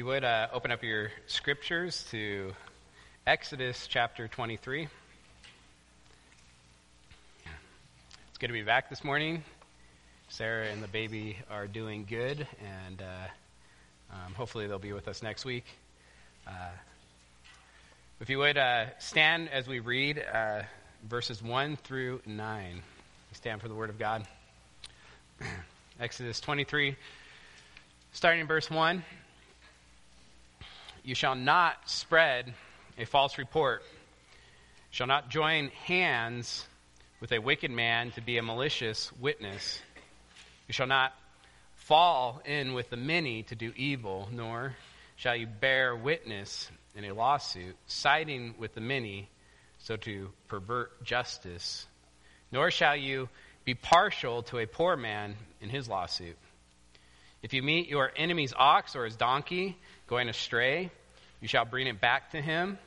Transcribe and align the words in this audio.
you 0.00 0.06
would, 0.06 0.24
uh, 0.24 0.48
open 0.54 0.72
up 0.72 0.82
your 0.82 1.12
scriptures 1.26 2.06
to 2.10 2.54
Exodus 3.26 3.86
chapter 3.86 4.28
23. 4.28 4.88
It's 8.30 8.38
good 8.38 8.46
to 8.46 8.54
be 8.54 8.62
back 8.62 8.88
this 8.88 9.04
morning. 9.04 9.44
Sarah 10.30 10.68
and 10.68 10.82
the 10.82 10.88
baby 10.88 11.36
are 11.50 11.66
doing 11.66 12.06
good, 12.08 12.46
and 12.86 13.02
uh, 13.02 14.14
um, 14.14 14.32
hopefully 14.32 14.66
they'll 14.66 14.78
be 14.78 14.94
with 14.94 15.06
us 15.06 15.22
next 15.22 15.44
week. 15.44 15.66
Uh, 16.46 16.70
if 18.20 18.30
you 18.30 18.38
would, 18.38 18.56
uh, 18.56 18.86
stand 19.00 19.50
as 19.50 19.68
we 19.68 19.80
read 19.80 20.24
uh, 20.32 20.62
verses 21.06 21.42
1 21.42 21.76
through 21.76 22.22
9. 22.24 22.82
Stand 23.32 23.60
for 23.60 23.68
the 23.68 23.74
Word 23.74 23.90
of 23.90 23.98
God. 23.98 24.26
Exodus 26.00 26.40
23, 26.40 26.96
starting 28.12 28.40
in 28.40 28.46
verse 28.46 28.70
1. 28.70 29.04
You 31.02 31.14
shall 31.14 31.34
not 31.34 31.88
spread 31.88 32.52
a 32.98 33.06
false 33.06 33.38
report, 33.38 33.82
shall 34.90 35.06
not 35.06 35.30
join 35.30 35.68
hands 35.86 36.66
with 37.20 37.32
a 37.32 37.38
wicked 37.38 37.70
man 37.70 38.10
to 38.12 38.20
be 38.20 38.38
a 38.38 38.42
malicious 38.42 39.10
witness. 39.18 39.80
You 40.68 40.72
shall 40.72 40.86
not 40.86 41.14
fall 41.74 42.42
in 42.44 42.74
with 42.74 42.90
the 42.90 42.96
many 42.96 43.44
to 43.44 43.54
do 43.54 43.72
evil, 43.76 44.28
nor 44.30 44.76
shall 45.16 45.34
you 45.34 45.46
bear 45.46 45.96
witness 45.96 46.70
in 46.94 47.04
a 47.04 47.14
lawsuit, 47.14 47.76
siding 47.86 48.54
with 48.58 48.74
the 48.74 48.80
many 48.80 49.28
so 49.78 49.96
to 49.96 50.30
pervert 50.48 51.02
justice. 51.02 51.86
Nor 52.52 52.70
shall 52.70 52.96
you 52.96 53.28
be 53.64 53.74
partial 53.74 54.42
to 54.44 54.58
a 54.58 54.66
poor 54.66 54.96
man 54.96 55.36
in 55.60 55.70
his 55.70 55.88
lawsuit. 55.88 56.36
If 57.42 57.54
you 57.54 57.62
meet 57.62 57.88
your 57.88 58.12
enemy's 58.16 58.52
ox 58.54 58.94
or 58.94 59.06
his 59.06 59.16
donkey 59.16 59.78
going 60.10 60.28
astray, 60.28 60.90
you 61.40 61.46
shall 61.46 61.64
bring 61.64 61.86
it 61.86 62.00
back 62.00 62.32
to 62.32 62.42
him. 62.42 62.78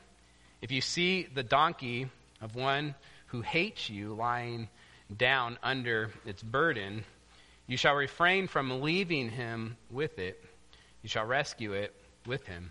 If 0.60 0.70
you 0.70 0.82
see 0.82 1.22
the 1.22 1.42
donkey 1.42 2.06
of 2.42 2.54
one 2.54 2.94
who 3.28 3.40
hates 3.40 3.88
you 3.88 4.12
lying 4.12 4.68
down 5.16 5.58
under 5.62 6.10
its 6.26 6.42
burden, 6.42 7.02
you 7.66 7.78
shall 7.78 7.94
refrain 7.94 8.46
from 8.46 8.82
leaving 8.82 9.30
him 9.30 9.78
with 9.90 10.18
it. 10.18 10.38
You 11.02 11.08
shall 11.08 11.24
rescue 11.24 11.72
it 11.72 11.94
with 12.26 12.46
him. 12.46 12.70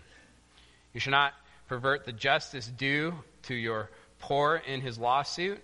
You 0.92 1.00
shall 1.00 1.10
not 1.10 1.34
pervert 1.68 2.04
the 2.04 2.12
justice 2.12 2.68
due 2.68 3.12
to 3.42 3.54
your 3.56 3.90
poor 4.20 4.62
in 4.64 4.80
his 4.80 4.98
lawsuit. 4.98 5.58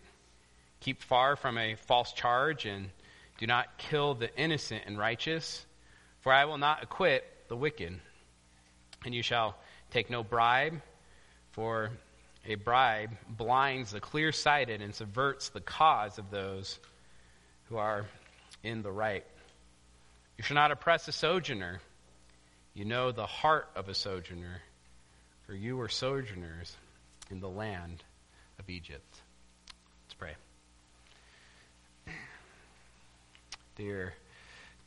Keep 0.80 1.02
far 1.02 1.36
from 1.36 1.58
a 1.58 1.76
false 1.86 2.12
charge 2.12 2.66
and 2.66 2.90
do 3.38 3.46
not 3.46 3.78
kill 3.78 4.14
the 4.14 4.36
innocent 4.36 4.82
and 4.86 4.98
righteous, 4.98 5.64
for 6.22 6.32
I 6.32 6.46
will 6.46 6.58
not 6.58 6.82
acquit 6.82 7.24
the 7.46 7.56
wicked. 7.56 8.00
And 9.04 9.14
you 9.14 9.22
shall 9.22 9.56
take 9.90 10.10
no 10.10 10.22
bribe, 10.22 10.80
for 11.52 11.90
a 12.46 12.54
bribe 12.54 13.10
blinds 13.28 13.92
the 13.92 14.00
clear 14.00 14.32
sighted 14.32 14.82
and 14.82 14.94
subverts 14.94 15.48
the 15.50 15.60
cause 15.60 16.18
of 16.18 16.30
those 16.30 16.78
who 17.68 17.76
are 17.76 18.06
in 18.62 18.82
the 18.82 18.92
right. 18.92 19.24
You 20.36 20.44
shall 20.44 20.54
not 20.54 20.70
oppress 20.70 21.06
a 21.08 21.12
sojourner. 21.12 21.80
You 22.74 22.84
know 22.84 23.12
the 23.12 23.26
heart 23.26 23.68
of 23.74 23.88
a 23.88 23.94
sojourner, 23.94 24.62
for 25.46 25.54
you 25.54 25.76
were 25.76 25.88
sojourners 25.88 26.76
in 27.30 27.40
the 27.40 27.48
land 27.48 28.02
of 28.58 28.70
Egypt. 28.70 29.16
Let's 30.04 30.14
pray. 30.14 30.34
Dear 33.76 34.14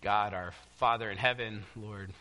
God, 0.02 0.34
our 0.34 0.54
Father 0.78 1.10
in 1.10 1.18
heaven, 1.18 1.64
Lord, 1.76 2.12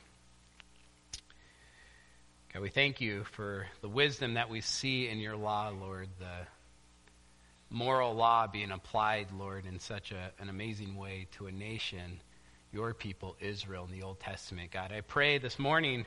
God, 2.52 2.60
we 2.60 2.68
thank 2.68 3.00
you 3.00 3.24
for 3.24 3.66
the 3.80 3.88
wisdom 3.88 4.34
that 4.34 4.50
we 4.50 4.60
see 4.60 5.08
in 5.08 5.20
your 5.20 5.36
law, 5.36 5.70
Lord, 5.70 6.08
the 6.18 6.46
moral 7.70 8.12
law 8.12 8.46
being 8.46 8.70
applied, 8.70 9.28
Lord, 9.32 9.64
in 9.64 9.80
such 9.80 10.12
a, 10.12 10.30
an 10.38 10.50
amazing 10.50 10.94
way 10.94 11.28
to 11.38 11.46
a 11.46 11.50
nation, 11.50 12.20
your 12.70 12.92
people, 12.92 13.36
Israel, 13.40 13.88
in 13.90 13.98
the 13.98 14.04
Old 14.04 14.20
Testament. 14.20 14.70
God, 14.70 14.92
I 14.92 15.00
pray 15.00 15.38
this 15.38 15.58
morning 15.58 16.04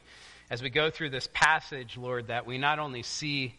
as 0.51 0.61
we 0.61 0.69
go 0.69 0.91
through 0.91 1.09
this 1.09 1.27
passage, 1.33 1.97
Lord, 1.97 2.27
that 2.27 2.45
we 2.45 2.59
not 2.59 2.77
only 2.77 3.01
see 3.01 3.55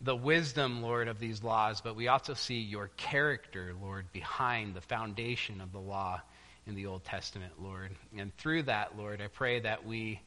the 0.00 0.14
wisdom, 0.14 0.80
Lord, 0.80 1.08
of 1.08 1.18
these 1.18 1.42
laws, 1.42 1.80
but 1.80 1.96
we 1.96 2.06
also 2.06 2.34
see 2.34 2.60
your 2.60 2.88
character, 2.96 3.74
Lord, 3.82 4.12
behind 4.12 4.76
the 4.76 4.80
foundation 4.80 5.60
of 5.60 5.72
the 5.72 5.80
law 5.80 6.20
in 6.68 6.76
the 6.76 6.86
Old 6.86 7.02
Testament, 7.02 7.54
Lord. 7.60 7.90
And 8.16 8.32
through 8.36 8.62
that, 8.64 8.96
Lord, 8.96 9.20
I 9.20 9.26
pray 9.26 9.58
that 9.58 9.84
we 9.84 10.20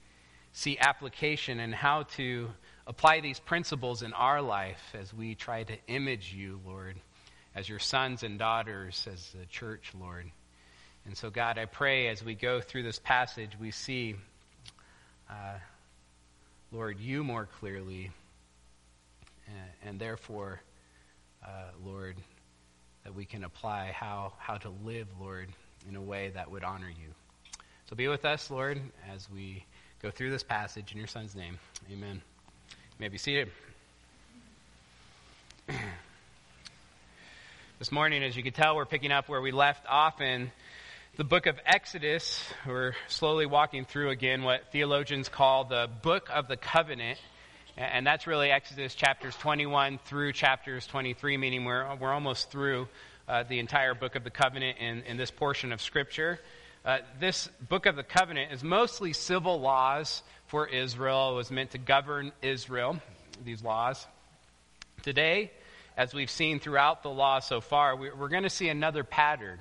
see 0.55 0.77
application 0.79 1.59
and 1.59 1.75
how 1.75 2.03
to 2.03 2.49
apply 2.87 3.19
these 3.19 3.39
principles 3.39 4.01
in 4.01 4.13
our 4.13 4.41
life 4.41 4.95
as 4.97 5.13
we 5.13 5.35
try 5.35 5.63
to 5.63 5.75
image 5.87 6.33
you, 6.33 6.61
Lord, 6.65 6.95
as 7.53 7.67
your 7.67 7.79
sons 7.79 8.23
and 8.23 8.39
daughters, 8.39 9.05
as 9.11 9.31
the 9.37 9.45
church, 9.47 9.91
Lord. 9.99 10.31
And 11.05 11.17
so, 11.17 11.29
God, 11.29 11.57
I 11.57 11.65
pray 11.65 12.07
as 12.07 12.23
we 12.23 12.35
go 12.35 12.61
through 12.61 12.83
this 12.83 12.99
passage, 12.99 13.51
we 13.59 13.71
see, 13.71 14.15
uh, 15.29 15.57
Lord, 16.71 17.01
you 17.01 17.25
more 17.25 17.49
clearly, 17.59 18.11
and, 19.47 19.89
and 19.89 19.99
therefore, 19.99 20.61
uh, 21.45 21.71
Lord, 21.83 22.15
that 23.03 23.13
we 23.13 23.25
can 23.25 23.43
apply 23.43 23.91
how, 23.93 24.31
how 24.39 24.55
to 24.55 24.69
live, 24.85 25.07
Lord, 25.19 25.49
in 25.89 25.97
a 25.97 26.01
way 26.01 26.31
that 26.33 26.49
would 26.49 26.63
honor 26.63 26.89
you. 26.89 27.13
So 27.89 27.97
be 27.97 28.07
with 28.07 28.23
us, 28.23 28.49
Lord, 28.49 28.81
as 29.13 29.29
we 29.29 29.65
go 30.05 30.11
through 30.11 30.29
this 30.29 30.43
passage 30.43 30.91
in 30.91 30.99
your 30.99 31.07
Son's 31.07 31.35
name. 31.35 31.57
Amen. 31.91 32.21
You 32.69 32.95
may 32.99 33.07
be 33.07 33.17
seated. 33.17 33.49
this 37.79 37.91
morning, 37.91 38.23
as 38.23 38.37
you 38.37 38.43
can 38.43 38.53
tell, 38.53 38.75
we're 38.75 38.85
picking 38.85 39.11
up 39.11 39.27
where 39.29 39.41
we 39.41 39.49
left 39.49 39.83
off 39.89 40.21
in 40.21 40.51
the 41.17 41.23
book 41.23 41.47
of 41.47 41.55
Exodus. 41.65 42.39
We're 42.67 42.93
slowly 43.07 43.47
walking 43.47 43.83
through 43.83 44.11
again 44.11 44.43
what 44.43 44.71
theologians 44.71 45.27
call 45.27 45.65
the 45.65 45.89
book 46.03 46.29
of 46.31 46.47
the 46.47 46.57
covenant. 46.57 47.17
And 47.75 48.05
that's 48.05 48.27
really 48.27 48.51
Exodus 48.51 48.93
chapters 48.93 49.35
21 49.37 49.97
through 50.05 50.33
chapters 50.33 50.85
23, 50.85 51.37
meaning 51.37 51.65
we're, 51.65 51.95
we're 51.95 52.13
almost 52.13 52.51
through 52.51 52.87
uh, 53.27 53.41
the 53.41 53.57
entire 53.57 53.95
book 53.95 54.15
of 54.15 54.23
the 54.23 54.29
covenant 54.29 54.77
in, 54.77 55.01
in 55.07 55.17
this 55.17 55.31
portion 55.31 55.73
of 55.73 55.81
Scripture. 55.81 56.39
Uh, 56.85 56.99
this 57.19 57.49
book 57.67 57.87
of 57.87 57.95
the 57.95 58.03
covenant 58.03 58.51
is 58.51 58.63
mostly 58.63 59.11
civil 59.11 59.59
laws 59.59 60.21
for 60.45 60.67
Israel. 60.67 61.31
It 61.31 61.35
was 61.35 61.49
meant 61.49 61.71
to 61.71 61.79
govern 61.79 62.31
Israel, 62.43 63.01
these 63.43 63.63
laws. 63.63 64.05
Today, 65.01 65.51
as 65.97 66.13
we've 66.13 66.29
seen 66.29 66.59
throughout 66.59 67.01
the 67.01 67.09
law 67.09 67.39
so 67.39 67.59
far, 67.59 67.95
we're 67.95 68.29
going 68.29 68.43
to 68.43 68.51
see 68.51 68.69
another 68.69 69.03
pattern. 69.03 69.57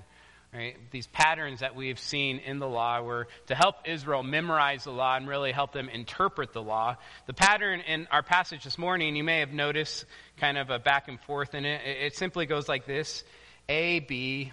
Right? 0.53 0.77
These 0.91 1.07
patterns 1.07 1.61
that 1.61 1.75
we've 1.75 1.99
seen 1.99 2.41
in 2.41 2.59
the 2.59 2.69
law 2.69 3.01
were 3.01 3.27
to 3.47 3.55
help 3.55 3.77
Israel 3.87 4.23
memorize 4.23 4.85
the 4.85 4.93
law 4.93 5.17
and 5.17 5.27
really 5.27 5.51
help 5.51 5.73
them 5.73 5.89
interpret 5.89 6.53
the 6.53 6.63
law. 6.63 6.99
The 7.27 7.33
pattern 7.33 7.81
in 7.81 8.07
our 8.13 8.23
passage 8.23 8.65
this 8.65 8.77
morning, 8.77 9.17
you 9.17 9.25
may 9.25 9.41
have 9.41 9.51
noticed 9.51 10.05
kind 10.37 10.59
of 10.59 10.69
a 10.69 10.79
back 10.79 11.09
and 11.09 11.19
forth 11.23 11.55
in 11.55 11.65
it. 11.65 11.81
It 11.87 12.17
simply 12.17 12.45
goes 12.45 12.69
like 12.69 12.85
this 12.85 13.25
A, 13.67 14.01
B, 14.01 14.53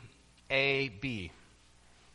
A, 0.50 0.88
B. 0.88 1.32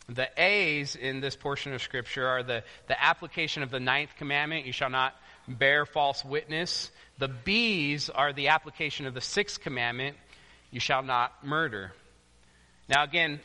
The 0.09 0.29
A's 0.37 0.95
in 0.95 1.21
this 1.21 1.35
portion 1.35 1.73
of 1.73 1.83
Scripture 1.83 2.27
are 2.29 2.43
the, 2.45 2.63
the 2.87 3.03
application 3.03 3.65
of 3.65 3.71
the 3.71 3.81
ninth 3.81 4.11
commandment 4.19 4.65
you 4.65 4.73
shall 4.73 4.91
not 4.91 5.15
bear 5.49 5.85
false 5.85 6.25
witness. 6.25 6.91
The 7.19 7.29
B's 7.29 8.09
are 8.09 8.33
the 8.33 8.49
application 8.49 9.07
of 9.07 9.15
the 9.15 9.21
sixth 9.21 9.61
commandment 9.61 10.17
you 10.71 10.79
shall 10.79 11.03
not 11.03 11.45
murder. 11.45 11.93
Now, 12.89 13.03
again, 13.03 13.41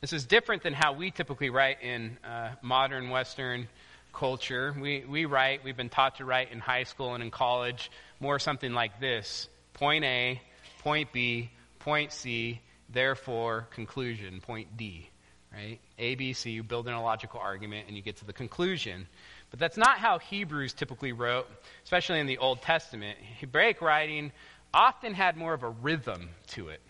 this 0.00 0.14
is 0.14 0.24
different 0.24 0.62
than 0.62 0.72
how 0.72 0.94
we 0.94 1.10
typically 1.10 1.50
write 1.50 1.82
in 1.82 2.16
uh, 2.24 2.52
modern 2.62 3.10
Western 3.10 3.68
culture. 4.14 4.74
We, 4.78 5.04
we 5.06 5.26
write, 5.26 5.62
we've 5.62 5.76
been 5.76 5.90
taught 5.90 6.16
to 6.16 6.24
write 6.24 6.52
in 6.52 6.60
high 6.60 6.84
school 6.84 7.14
and 7.14 7.22
in 7.22 7.30
college 7.30 7.90
more 8.18 8.38
something 8.38 8.72
like 8.72 8.98
this 8.98 9.46
point 9.74 10.04
A, 10.04 10.40
point 10.82 11.12
B, 11.12 11.50
point 11.80 12.12
C, 12.12 12.60
therefore, 12.88 13.68
conclusion, 13.74 14.40
point 14.40 14.74
D 14.78 15.10
right? 15.52 15.78
A, 15.98 16.14
B, 16.14 16.32
C, 16.32 16.50
you 16.50 16.62
build 16.62 16.88
in 16.88 16.94
a 16.94 17.02
logical 17.02 17.40
argument 17.40 17.86
and 17.88 17.96
you 17.96 18.02
get 18.02 18.16
to 18.16 18.24
the 18.24 18.32
conclusion. 18.32 19.06
But 19.50 19.60
that's 19.60 19.76
not 19.76 19.98
how 19.98 20.18
Hebrews 20.18 20.72
typically 20.72 21.12
wrote, 21.12 21.46
especially 21.84 22.20
in 22.20 22.26
the 22.26 22.38
Old 22.38 22.62
Testament. 22.62 23.18
Hebraic 23.40 23.82
writing 23.82 24.32
often 24.72 25.12
had 25.12 25.36
more 25.36 25.52
of 25.52 25.62
a 25.62 25.68
rhythm 25.68 26.30
to 26.48 26.68
it. 26.68 26.80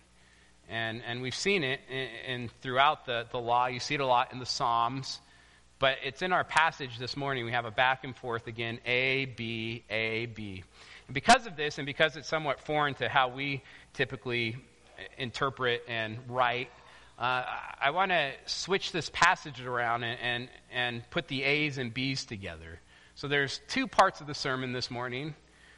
And, 0.69 1.03
and 1.07 1.21
we've 1.21 1.35
seen 1.35 1.65
it 1.65 1.81
in, 1.91 2.09
in 2.27 2.51
throughout 2.61 3.05
the, 3.05 3.27
the 3.31 3.39
law. 3.39 3.67
You 3.67 3.81
see 3.81 3.95
it 3.95 4.01
a 4.01 4.07
lot 4.07 4.33
in 4.33 4.39
the 4.39 4.47
Psalms. 4.47 5.21
But 5.81 5.99
it's 6.05 6.23
in 6.23 6.33
our 6.33 6.45
passage 6.45 6.99
this 6.99 7.17
morning. 7.17 7.45
We 7.45 7.51
have 7.51 7.65
a 7.65 7.73
back 7.73 8.05
and 8.05 8.17
forth 8.17 8.47
again 8.47 8.79
A, 8.87 9.25
B, 9.25 9.83
A, 9.91 10.27
B. 10.27 10.63
And 11.09 11.15
because 11.15 11.47
of 11.47 11.57
this, 11.57 11.79
and 11.79 11.87
because 11.87 12.17
it's 12.17 12.29
somewhat 12.29 12.61
foreign 12.61 12.95
to 12.95 13.09
how 13.09 13.29
we 13.29 13.63
typically 13.93 14.57
interpret 15.19 15.83
and 15.89 16.19
write 16.29 16.71
uh, 17.19 17.45
I 17.81 17.91
want 17.91 18.11
to 18.11 18.33
switch 18.47 18.93
this 18.93 19.11
passage 19.11 19.61
around 19.61 20.03
and, 20.03 20.19
and, 20.21 20.49
and, 20.73 21.11
put 21.11 21.29
the 21.29 21.45
A's 21.45 21.79
and 21.79 21.93
B's 21.93 22.25
together. 22.25 22.81
So 23.15 23.29
there's 23.29 23.61
two 23.69 23.87
parts 23.87 24.21
of 24.21 24.27
the 24.27 24.35
sermon 24.35 24.73
this 24.73 24.91
morning. 24.91 25.35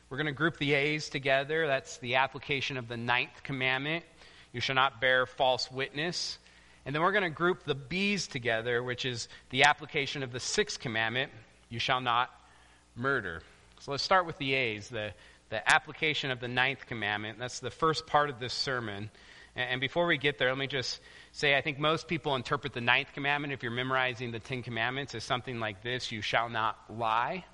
We're 0.08 0.16
going 0.16 0.26
to 0.26 0.32
group 0.32 0.58
the 0.58 0.74
A's 0.74 1.08
together. 1.08 1.66
That's 1.66 1.98
the 1.98 2.16
application 2.16 2.76
of 2.76 2.88
the 2.88 2.96
ninth 2.96 3.42
commandment. 3.42 4.04
You 4.52 4.60
shall 4.60 4.76
not 4.76 5.00
bear 5.00 5.26
false 5.26 5.70
witness. 5.70 6.38
And 6.86 6.94
then 6.94 7.02
we're 7.02 7.12
going 7.12 7.24
to 7.24 7.30
group 7.30 7.64
the 7.64 7.74
B's 7.74 8.26
together, 8.26 8.82
which 8.82 9.04
is 9.04 9.28
the 9.50 9.64
application 9.64 10.22
of 10.22 10.32
the 10.32 10.40
sixth 10.40 10.78
commandment. 10.78 11.32
You 11.68 11.78
shall 11.78 12.00
not 12.00 12.30
murder. 12.94 13.42
So 13.80 13.90
let's 13.90 14.04
start 14.04 14.26
with 14.26 14.38
the 14.38 14.54
A's, 14.54 14.88
the, 14.88 15.12
the 15.50 15.68
application 15.70 16.30
of 16.30 16.40
the 16.40 16.48
ninth 16.48 16.86
commandment. 16.86 17.38
That's 17.38 17.60
the 17.60 17.70
first 17.70 18.06
part 18.06 18.30
of 18.30 18.38
this 18.38 18.54
sermon. 18.54 19.10
And, 19.56 19.70
and 19.70 19.80
before 19.80 20.06
we 20.06 20.18
get 20.18 20.38
there, 20.38 20.48
let 20.48 20.58
me 20.58 20.66
just 20.66 21.00
say 21.34 21.56
I 21.56 21.60
think 21.60 21.80
most 21.80 22.06
people 22.06 22.36
interpret 22.36 22.72
the 22.72 22.80
ninth 22.80 23.08
commandment, 23.12 23.52
if 23.52 23.62
you're 23.62 23.72
memorizing 23.72 24.30
the 24.30 24.38
Ten 24.38 24.62
Commandments, 24.62 25.16
as 25.16 25.24
something 25.24 25.58
like 25.58 25.82
this 25.82 26.12
you 26.12 26.22
shall 26.22 26.48
not 26.48 26.78
lie. 26.88 27.44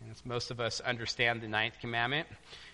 And 0.00 0.14
most 0.24 0.50
of 0.50 0.60
us 0.60 0.80
understand 0.80 1.40
the 1.40 1.48
ninth 1.48 1.74
commandment. 1.80 2.26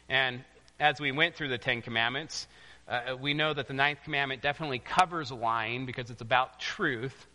And 0.09 0.43
as 0.81 0.99
we 1.01 1.13
went 1.13 1.35
through 1.35 1.49
the 1.49 1.59
Ten 1.59 1.83
Commandments, 1.83 2.47
uh, 2.89 3.15
we 3.21 3.35
know 3.35 3.53
that 3.53 3.69
the 3.69 3.75
ninth 3.75 3.99
commandment 4.05 4.41
definitely 4.41 4.79
covers 4.79 5.31
lying 5.31 5.85
because 5.85 6.11
it's 6.11 6.23
about 6.23 6.59
truth. 6.59 7.27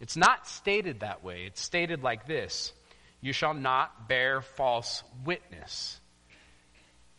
It's 0.00 0.16
not 0.16 0.48
stated 0.48 1.00
that 1.00 1.22
way. 1.22 1.44
It's 1.46 1.62
stated 1.62 2.02
like 2.02 2.26
this 2.26 2.72
You 3.20 3.32
shall 3.32 3.54
not 3.54 4.08
bear 4.08 4.42
false 4.42 5.04
witness. 5.24 6.00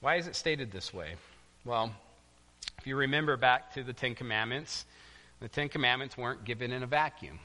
Why 0.02 0.18
is 0.18 0.28
it 0.28 0.36
stated 0.36 0.70
this 0.70 0.94
way? 0.94 1.16
Well, 1.64 1.94
if 2.78 2.88
you 2.88 2.98
remember 2.98 3.38
back 3.38 3.74
to 3.76 3.84
the 3.84 3.94
Ten 3.94 4.16
Commandments, 4.16 4.86
the 5.44 5.50
Ten 5.50 5.68
Commandments 5.68 6.18
weren't 6.18 6.46
given 6.46 6.72
in 6.72 6.84
a 6.84 6.88
vacuum. 6.88 7.38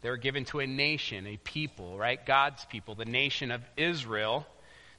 They 0.00 0.10
were 0.10 0.16
given 0.16 0.44
to 0.46 0.60
a 0.60 0.66
nation, 0.66 1.26
a 1.26 1.36
people, 1.36 1.98
right? 1.98 2.24
God's 2.24 2.64
people, 2.66 2.94
the 2.94 3.04
nation 3.04 3.50
of 3.50 3.62
Israel. 3.76 4.46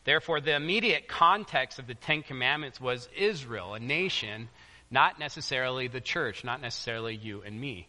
Therefore, 0.04 0.42
the 0.42 0.58
immediate 0.58 1.08
context 1.08 1.80
of 1.80 1.88
the 1.88 1.96
Ten 1.96 2.22
Commandments 2.22 2.82
was 2.82 3.08
Israel, 3.16 3.76
a 3.76 3.80
nation, 3.80 4.50
not 4.92 5.20
necessarily 5.20 5.88
the 5.88 6.02
church, 6.02 6.44
not 6.44 6.60
necessarily 6.60 7.16
you 7.16 7.44
and 7.44 7.58
me. 7.60 7.88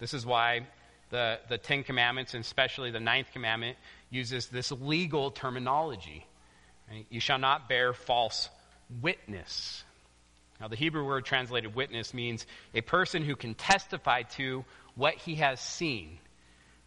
This 0.00 0.12
is 0.12 0.26
why 0.26 0.66
the, 1.10 1.38
the 1.48 1.58
Ten 1.58 1.84
Commandments, 1.84 2.34
and 2.34 2.42
especially 2.42 2.90
the 2.90 2.98
Ninth 2.98 3.28
Commandment, 3.32 3.76
uses 4.10 4.48
this 4.48 4.72
legal 4.72 5.30
terminology. 5.30 6.26
Right? 6.90 7.06
You 7.10 7.20
shall 7.20 7.38
not 7.38 7.68
bear 7.68 7.92
false 7.92 8.48
witness. 9.00 9.84
Now, 10.60 10.68
the 10.68 10.76
Hebrew 10.76 11.04
word 11.04 11.24
translated 11.24 11.74
witness 11.74 12.14
means 12.14 12.46
a 12.74 12.80
person 12.80 13.22
who 13.22 13.36
can 13.36 13.54
testify 13.54 14.22
to 14.22 14.64
what 14.94 15.14
he 15.14 15.36
has 15.36 15.60
seen. 15.60 16.18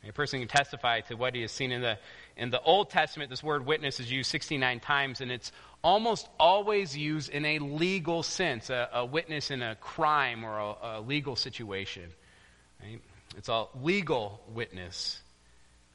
A 0.07 0.13
person 0.13 0.39
can 0.39 0.47
testify 0.47 1.01
to 1.01 1.15
what 1.15 1.35
he 1.35 1.41
has 1.41 1.51
seen. 1.51 1.71
In 1.71 1.81
the, 1.81 1.97
in 2.37 2.49
the 2.49 2.61
Old 2.61 2.89
Testament, 2.89 3.29
this 3.29 3.43
word 3.43 3.65
witness 3.65 3.99
is 3.99 4.09
used 4.09 4.31
69 4.31 4.79
times, 4.79 5.21
and 5.21 5.31
it's 5.31 5.51
almost 5.83 6.27
always 6.39 6.97
used 6.97 7.29
in 7.29 7.45
a 7.45 7.59
legal 7.59 8.23
sense, 8.23 8.69
a, 8.69 8.89
a 8.93 9.05
witness 9.05 9.51
in 9.51 9.61
a 9.61 9.75
crime 9.75 10.43
or 10.43 10.57
a, 10.57 10.99
a 10.99 11.01
legal 11.01 11.35
situation. 11.35 12.09
Right? 12.81 13.01
It's 13.37 13.49
a 13.49 13.65
legal 13.81 14.41
witness. 14.53 15.21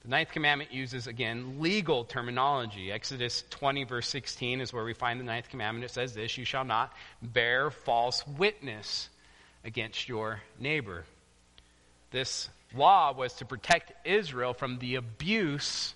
The 0.05 0.11
ninth 0.11 0.33
commandment 0.33 0.71
uses, 0.71 1.07
again, 1.07 1.61
legal 1.61 2.05
terminology. 2.05 2.93
Exodus 2.93 3.43
20, 3.49 3.85
verse 3.85 4.07
16 4.09 4.61
is 4.61 4.71
where 4.71 4.85
we 4.85 4.93
find 4.93 5.19
the 5.19 5.25
ninth 5.25 5.49
commandment. 5.49 5.83
It 5.83 5.91
says 5.91 6.13
this 6.13 6.37
You 6.37 6.45
shall 6.45 6.65
not 6.65 6.93
bear 7.23 7.71
false 7.71 8.27
witness 8.27 9.09
against 9.65 10.07
your 10.07 10.43
neighbor. 10.61 11.05
This 12.11 12.51
law 12.77 13.15
was 13.15 13.33
to 13.35 13.47
protect 13.47 14.07
Israel 14.07 14.53
from 14.53 14.79
the 14.79 14.97
abuse 14.97 15.95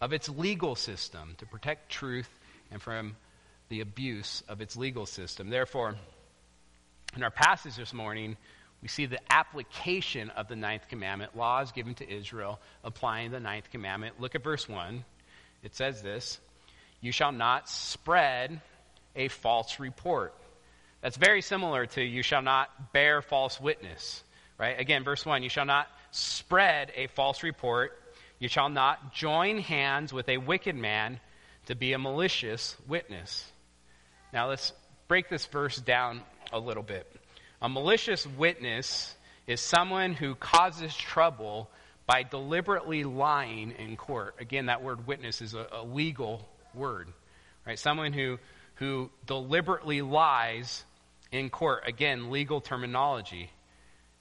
of 0.00 0.12
its 0.12 0.28
legal 0.28 0.76
system, 0.76 1.34
to 1.38 1.46
protect 1.46 1.90
truth 1.90 2.30
and 2.70 2.80
from 2.80 3.16
the 3.70 3.80
abuse 3.80 4.44
of 4.48 4.60
its 4.60 4.76
legal 4.76 5.04
system. 5.04 5.50
Therefore, 5.50 5.96
in 7.16 7.24
our 7.24 7.30
passage 7.30 7.74
this 7.74 7.92
morning, 7.92 8.36
we 8.82 8.88
see 8.88 9.06
the 9.06 9.20
application 9.32 10.30
of 10.30 10.48
the 10.48 10.56
ninth 10.56 10.88
commandment, 10.88 11.36
laws 11.36 11.70
given 11.70 11.94
to 11.94 12.12
Israel 12.12 12.58
applying 12.82 13.30
the 13.30 13.38
ninth 13.38 13.70
commandment. 13.70 14.20
Look 14.20 14.34
at 14.34 14.42
verse 14.42 14.68
1. 14.68 15.04
It 15.62 15.76
says 15.76 16.02
this 16.02 16.40
You 17.00 17.12
shall 17.12 17.32
not 17.32 17.68
spread 17.68 18.60
a 19.14 19.28
false 19.28 19.78
report. 19.78 20.34
That's 21.00 21.16
very 21.16 21.42
similar 21.42 21.86
to 21.86 22.02
you 22.02 22.22
shall 22.22 22.42
not 22.42 22.92
bear 22.92 23.22
false 23.22 23.60
witness. 23.60 24.24
Right? 24.58 24.78
Again, 24.78 25.04
verse 25.04 25.24
1 25.24 25.44
You 25.44 25.48
shall 25.48 25.64
not 25.64 25.86
spread 26.10 26.90
a 26.96 27.06
false 27.06 27.44
report. 27.44 27.98
You 28.40 28.48
shall 28.48 28.68
not 28.68 29.14
join 29.14 29.58
hands 29.58 30.12
with 30.12 30.28
a 30.28 30.38
wicked 30.38 30.74
man 30.74 31.20
to 31.66 31.76
be 31.76 31.92
a 31.92 31.98
malicious 31.98 32.76
witness. 32.88 33.48
Now 34.32 34.48
let's 34.48 34.72
break 35.06 35.28
this 35.28 35.46
verse 35.46 35.76
down 35.76 36.22
a 36.52 36.58
little 36.58 36.82
bit. 36.82 37.06
A 37.62 37.68
malicious 37.68 38.26
witness 38.26 39.14
is 39.46 39.60
someone 39.60 40.14
who 40.14 40.34
causes 40.34 40.94
trouble 40.96 41.70
by 42.06 42.24
deliberately 42.24 43.04
lying 43.04 43.70
in 43.78 43.96
court. 43.96 44.34
Again, 44.40 44.66
that 44.66 44.82
word 44.82 45.06
witness 45.06 45.40
is 45.40 45.54
a, 45.54 45.68
a 45.70 45.84
legal 45.84 46.48
word. 46.74 47.06
Right? 47.64 47.78
Someone 47.78 48.12
who, 48.12 48.40
who 48.74 49.10
deliberately 49.26 50.02
lies 50.02 50.84
in 51.30 51.50
court. 51.50 51.84
Again, 51.86 52.32
legal 52.32 52.60
terminology. 52.60 53.48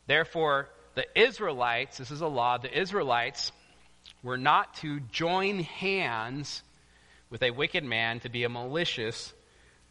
Therefore, 0.05 0.69
the 0.93 1.05
Israelites, 1.19 1.97
this 1.97 2.11
is 2.11 2.21
a 2.21 2.27
law, 2.27 2.59
the 2.59 2.79
Israelites 2.79 3.51
were 4.21 4.37
not 4.37 4.75
to 4.75 4.99
join 4.99 5.61
hands 5.61 6.61
with 7.31 7.41
a 7.41 7.49
wicked 7.49 7.83
man 7.83 8.19
to 8.19 8.29
be 8.29 8.43
a 8.43 8.49
malicious 8.49 9.33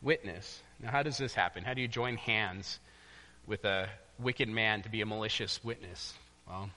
witness. 0.00 0.62
Now, 0.78 0.92
how 0.92 1.02
does 1.02 1.18
this 1.18 1.34
happen? 1.34 1.64
How 1.64 1.74
do 1.74 1.80
you 1.80 1.88
join 1.88 2.16
hands 2.16 2.78
with 3.50 3.64
a 3.64 3.88
wicked 4.20 4.48
man 4.48 4.80
to 4.82 4.88
be 4.88 5.00
a 5.00 5.06
malicious 5.06 5.62
witness? 5.64 6.14
Well, 6.48 6.70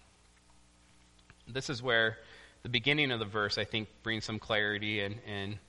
this 1.48 1.70
is 1.70 1.84
where 1.84 2.18
the 2.64 2.70
beginning 2.70 3.12
of 3.12 3.20
the 3.20 3.26
verse, 3.26 3.60
I 3.60 3.64
think, 3.64 3.88
brings 4.02 4.26
some 4.26 4.40
clarity 4.40 5.00
in, 5.00 5.20
in, 5.28 5.60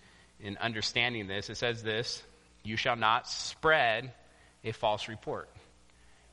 in 0.41 0.57
understanding 0.57 1.27
this. 1.27 1.51
It 1.51 1.59
says 1.59 1.83
this 1.83 2.23
You 2.65 2.79
shall 2.79 2.97
not 2.97 3.29
spread 3.29 4.13
a 4.65 4.73
false 4.73 5.07
report. 5.09 5.51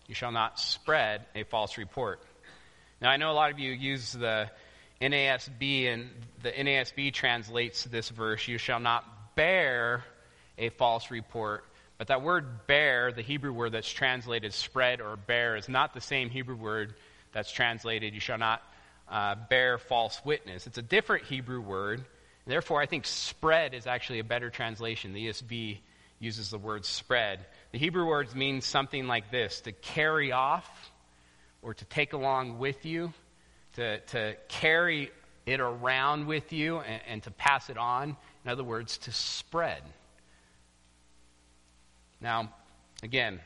You 0.08 0.16
shall 0.16 0.32
not 0.32 0.58
spread 0.58 1.26
a 1.36 1.44
false 1.44 1.78
report. 1.78 2.22
Now, 3.02 3.10
I 3.10 3.18
know 3.18 3.30
a 3.30 3.34
lot 3.34 3.52
of 3.52 3.60
you 3.60 3.72
use 3.72 4.14
the 4.14 4.50
NASB, 5.02 5.92
and 5.92 6.10
the 6.44 6.52
NASB 6.52 7.14
translates 7.14 7.84
this 7.84 8.08
verse 8.08 8.48
You 8.48 8.58
shall 8.58 8.80
not 8.80 9.36
bear 9.36 10.06
a 10.58 10.70
false 10.70 11.12
report 11.12 11.66
but 12.02 12.08
that 12.08 12.24
word 12.24 12.66
bear, 12.66 13.12
the 13.12 13.22
Hebrew 13.22 13.54
word 13.54 13.74
that's 13.74 13.88
translated 13.88 14.56
spread 14.56 15.02
or 15.02 15.16
bear, 15.18 15.56
is 15.56 15.70
not 15.70 15.94
the 15.94 16.02
same 16.02 16.32
Hebrew 16.32 16.56
word 16.56 16.96
that's 17.32 17.52
translated 17.52 18.16
you 18.16 18.20
shall 18.20 18.40
not 18.40 18.64
uh, 19.08 19.36
bear 19.52 19.78
false 19.78 20.20
witness. 20.26 20.66
It's 20.66 20.80
a 20.80 20.82
different 20.82 21.26
Hebrew 21.26 21.62
word. 21.62 22.04
Therefore, 22.48 22.82
I 22.82 22.88
think 22.88 23.06
spread 23.06 23.76
is 23.76 23.86
actually 23.86 24.18
a 24.18 24.24
better 24.24 24.50
translation. 24.50 25.14
The 25.14 25.28
ESV 25.28 25.78
uses 26.20 26.50
the 26.50 26.58
word 26.58 26.86
spread. 26.86 27.46
The 27.72 27.78
Hebrew 27.78 28.08
words 28.08 28.34
mean 28.34 28.62
something 28.62 29.06
like 29.06 29.30
this 29.30 29.62
to 29.62 29.72
carry 29.72 30.32
off 30.32 30.92
or 31.62 31.76
to 31.76 31.86
take 31.86 32.14
along 32.14 32.58
with 32.58 32.84
you, 32.84 33.14
to, 33.74 34.00
to 34.00 34.36
carry 34.48 35.12
it 35.46 35.60
around 35.60 36.26
with 36.26 36.52
you 36.52 36.80
and, 36.80 37.02
and 37.08 37.24
to 37.26 37.30
pass 37.30 37.70
it 37.70 37.78
on. 37.78 38.18
In 38.44 38.50
other 38.50 38.64
words, 38.64 38.98
to 38.98 39.12
spread. 39.12 39.84
Now, 42.22 42.54
again, 43.02 43.40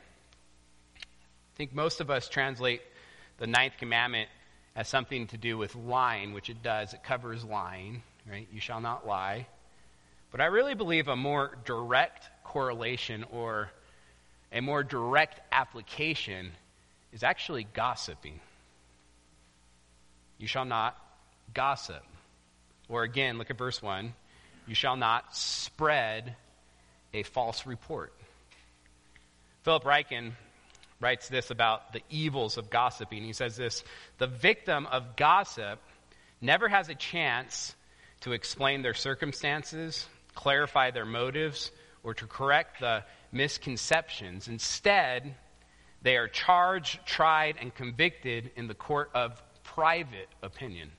I 0.98 1.56
think 1.56 1.74
most 1.74 2.02
of 2.02 2.12
us 2.12 2.28
translate 2.28 2.82
the 3.38 3.48
ninth 3.48 3.74
commandment 3.80 4.30
as 4.76 4.90
something 4.90 5.28
to 5.28 5.38
do 5.38 5.58
with 5.58 5.76
lying, 5.76 6.34
which 6.34 6.50
it 6.50 6.62
does. 6.62 6.94
It 6.94 7.04
covers 7.04 7.44
lying, 7.46 8.04
right? 8.30 8.48
You 8.52 8.60
shall 8.60 8.82
not 8.82 9.08
lie. 9.08 9.48
But 10.32 10.42
I 10.42 10.46
really 10.46 10.74
believe 10.74 11.08
a 11.08 11.16
more 11.16 11.58
direct 11.64 12.30
correlation 12.44 13.24
or 13.32 13.72
a 14.52 14.60
more 14.60 14.84
direct 14.84 15.40
application 15.52 16.52
is 17.14 17.24
actually 17.24 17.66
gossiping. 17.74 18.42
You 20.38 20.48
shall 20.48 20.66
not 20.66 20.98
gossip. 21.54 22.04
Or 22.90 23.04
again, 23.04 23.38
look 23.38 23.50
at 23.50 23.58
verse 23.58 23.82
1. 23.82 24.14
You 24.68 24.76
shall 24.76 24.98
not 24.98 25.36
spread 25.36 26.36
a 27.14 27.24
false 27.24 27.66
report. 27.66 28.12
Philip 29.66 29.84
Ryken 29.84 30.34
writes 31.00 31.28
this 31.28 31.50
about 31.50 31.92
the 31.92 32.04
evils 32.12 32.60
of 32.60 32.70
gossiping. 32.70 33.24
He 33.24 33.34
says 33.34 33.58
this 33.58 33.84
The 34.20 34.28
victim 34.28 34.86
of 34.86 35.16
gossip 35.16 35.80
never 36.40 36.70
has 36.70 36.88
a 36.90 36.94
chance 36.94 37.74
to 38.22 38.34
explain 38.34 38.84
their 38.84 38.94
circumstances, 38.94 40.06
clarify 40.36 40.92
their 40.92 41.08
motives, 41.08 41.72
or 42.04 42.14
to 42.14 42.28
correct 42.28 42.80
the 42.80 43.06
misconceptions. 43.32 44.48
Instead, 44.48 45.34
they 46.04 46.16
are 46.16 46.28
charged, 46.28 47.04
tried, 47.08 47.56
and 47.60 47.74
convicted 47.74 48.52
in 48.56 48.68
the 48.68 48.76
court 48.76 49.10
of 49.16 49.42
private 49.64 50.30
opinion. 50.44 50.92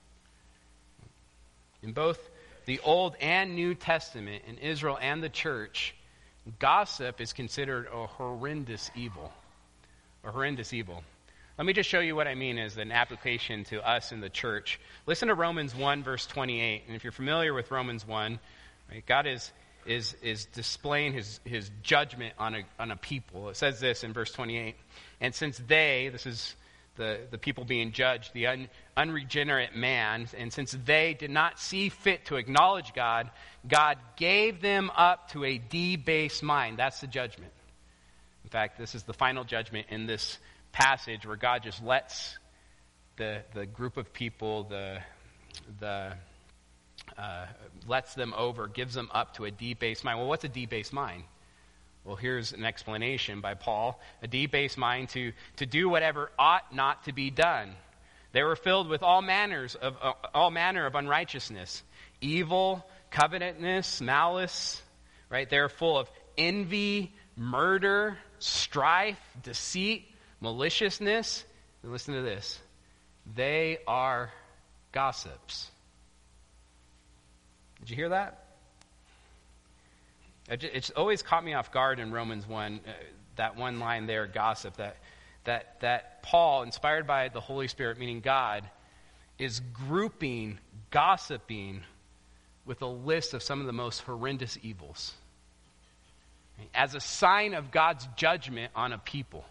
In 1.81 1.93
both 1.93 2.19
the 2.65 2.81
Old 2.81 3.15
and 3.21 3.55
New 3.55 3.75
Testament, 3.75 4.43
in 4.45 4.57
Israel 4.57 4.97
and 4.99 5.23
the 5.23 5.29
church, 5.29 5.95
gossip 6.59 7.21
is 7.21 7.33
considered 7.33 7.87
a 7.93 8.07
horrendous 8.07 8.91
evil. 8.95 9.31
A 10.23 10.31
horrendous 10.31 10.73
evil. 10.73 11.03
Let 11.57 11.65
me 11.65 11.73
just 11.73 11.89
show 11.89 11.99
you 11.99 12.15
what 12.15 12.27
I 12.27 12.35
mean 12.35 12.59
as 12.59 12.77
an 12.77 12.91
application 12.91 13.63
to 13.65 13.87
us 13.87 14.11
in 14.11 14.21
the 14.21 14.29
church. 14.29 14.79
Listen 15.07 15.29
to 15.29 15.33
Romans 15.33 15.75
1, 15.75 16.03
verse 16.03 16.27
28. 16.27 16.83
And 16.85 16.95
if 16.95 17.03
you're 17.03 17.11
familiar 17.11 17.53
with 17.53 17.71
Romans 17.71 18.05
1, 18.05 18.39
right, 18.91 19.05
God 19.07 19.25
is, 19.25 19.51
is, 19.85 20.15
is 20.21 20.45
displaying 20.45 21.13
his, 21.13 21.39
his 21.45 21.71
judgment 21.81 22.35
on 22.37 22.53
a, 22.53 22.63
on 22.79 22.91
a 22.91 22.95
people. 22.95 23.49
It 23.49 23.57
says 23.57 23.79
this 23.79 24.03
in 24.03 24.13
verse 24.13 24.31
28. 24.31 24.75
And 25.19 25.33
since 25.33 25.59
they, 25.67 26.09
this 26.11 26.27
is 26.27 26.55
the, 26.97 27.19
the 27.31 27.37
people 27.37 27.63
being 27.63 27.91
judged, 27.91 28.33
the 28.33 28.47
un, 28.47 28.67
unregenerate 28.95 29.75
man, 29.75 30.27
and 30.37 30.51
since 30.51 30.75
they 30.85 31.13
did 31.13 31.31
not 31.31 31.59
see 31.59 31.89
fit 31.89 32.25
to 32.25 32.35
acknowledge 32.35 32.93
God, 32.93 33.29
God 33.67 33.97
gave 34.15 34.61
them 34.61 34.91
up 34.95 35.31
to 35.31 35.45
a 35.45 35.57
debased 35.57 36.43
mind. 36.43 36.77
That's 36.77 36.99
the 36.99 37.07
judgment. 37.07 37.51
In 38.43 38.49
fact, 38.49 38.77
this 38.77 38.95
is 38.95 39.03
the 39.03 39.13
final 39.13 39.43
judgment 39.43 39.87
in 39.89 40.05
this 40.05 40.37
passage 40.71 41.25
where 41.25 41.35
God 41.35 41.63
just 41.63 41.83
lets 41.83 42.37
the, 43.17 43.43
the 43.53 43.65
group 43.65 43.97
of 43.97 44.13
people, 44.13 44.63
the, 44.63 44.99
the, 45.79 46.13
uh, 47.17 47.45
lets 47.87 48.13
them 48.13 48.33
over, 48.37 48.67
gives 48.67 48.93
them 48.93 49.09
up 49.13 49.35
to 49.35 49.45
a 49.45 49.51
debased 49.51 50.03
mind. 50.03 50.19
Well, 50.19 50.27
what's 50.27 50.43
a 50.43 50.49
debased 50.49 50.93
mind? 50.93 51.23
Well, 52.07 52.15
here's 52.15 52.53
an 52.53 52.63
explanation 52.63 53.41
by 53.41 53.55
Paul 53.55 53.99
a 54.21 54.27
debased 54.27 54.77
mind 54.77 55.09
to, 55.09 55.33
to 55.57 55.65
do 55.65 55.89
whatever 55.89 56.31
ought 56.39 56.73
not 56.73 57.03
to 57.03 57.11
be 57.11 57.29
done. 57.29 57.73
They 58.31 58.43
were 58.43 58.55
filled 58.55 58.87
with 58.87 59.03
all 59.03 59.21
manners 59.21 59.75
of 59.75 59.97
uh, 60.01 60.13
all 60.33 60.49
manner 60.49 60.85
of 60.85 60.95
unrighteousness, 60.95 61.83
evil, 62.21 62.87
covetousness, 63.11 63.99
malice. 63.99 64.81
Right? 65.29 65.49
They're 65.49 65.67
full 65.67 65.97
of 65.97 66.09
envy, 66.37 67.13
murder, 67.35 68.17
strife, 68.39 69.19
deceit, 69.43 70.07
maliciousness. 70.39 71.43
And 71.83 71.91
listen 71.91 72.13
to 72.13 72.21
this 72.21 72.57
they 73.35 73.79
are 73.85 74.31
gossips. 74.93 75.69
Did 77.81 77.89
you 77.89 77.97
hear 77.97 78.09
that? 78.09 78.46
It's 80.47 80.89
always 80.91 81.21
caught 81.21 81.43
me 81.43 81.53
off 81.53 81.71
guard 81.71 81.99
in 81.99 82.11
Romans 82.11 82.47
1, 82.47 82.79
uh, 82.85 82.91
that 83.35 83.57
one 83.57 83.79
line 83.79 84.07
there, 84.07 84.25
gossip, 84.27 84.77
that, 84.77 84.97
that, 85.43 85.79
that 85.81 86.23
Paul, 86.23 86.63
inspired 86.63 87.05
by 87.05 87.29
the 87.29 87.41
Holy 87.41 87.67
Spirit, 87.67 87.99
meaning 87.99 88.21
God, 88.21 88.63
is 89.37 89.61
grouping 89.73 90.57
gossiping 90.89 91.81
with 92.65 92.81
a 92.81 92.87
list 92.87 93.33
of 93.33 93.43
some 93.43 93.59
of 93.59 93.65
the 93.65 93.73
most 93.73 93.99
horrendous 94.01 94.57
evils 94.61 95.13
as 96.73 96.95
a 96.95 96.99
sign 96.99 97.53
of 97.53 97.71
God's 97.71 98.07
judgment 98.15 98.71
on 98.75 98.93
a 98.93 98.97
people. 98.97 99.45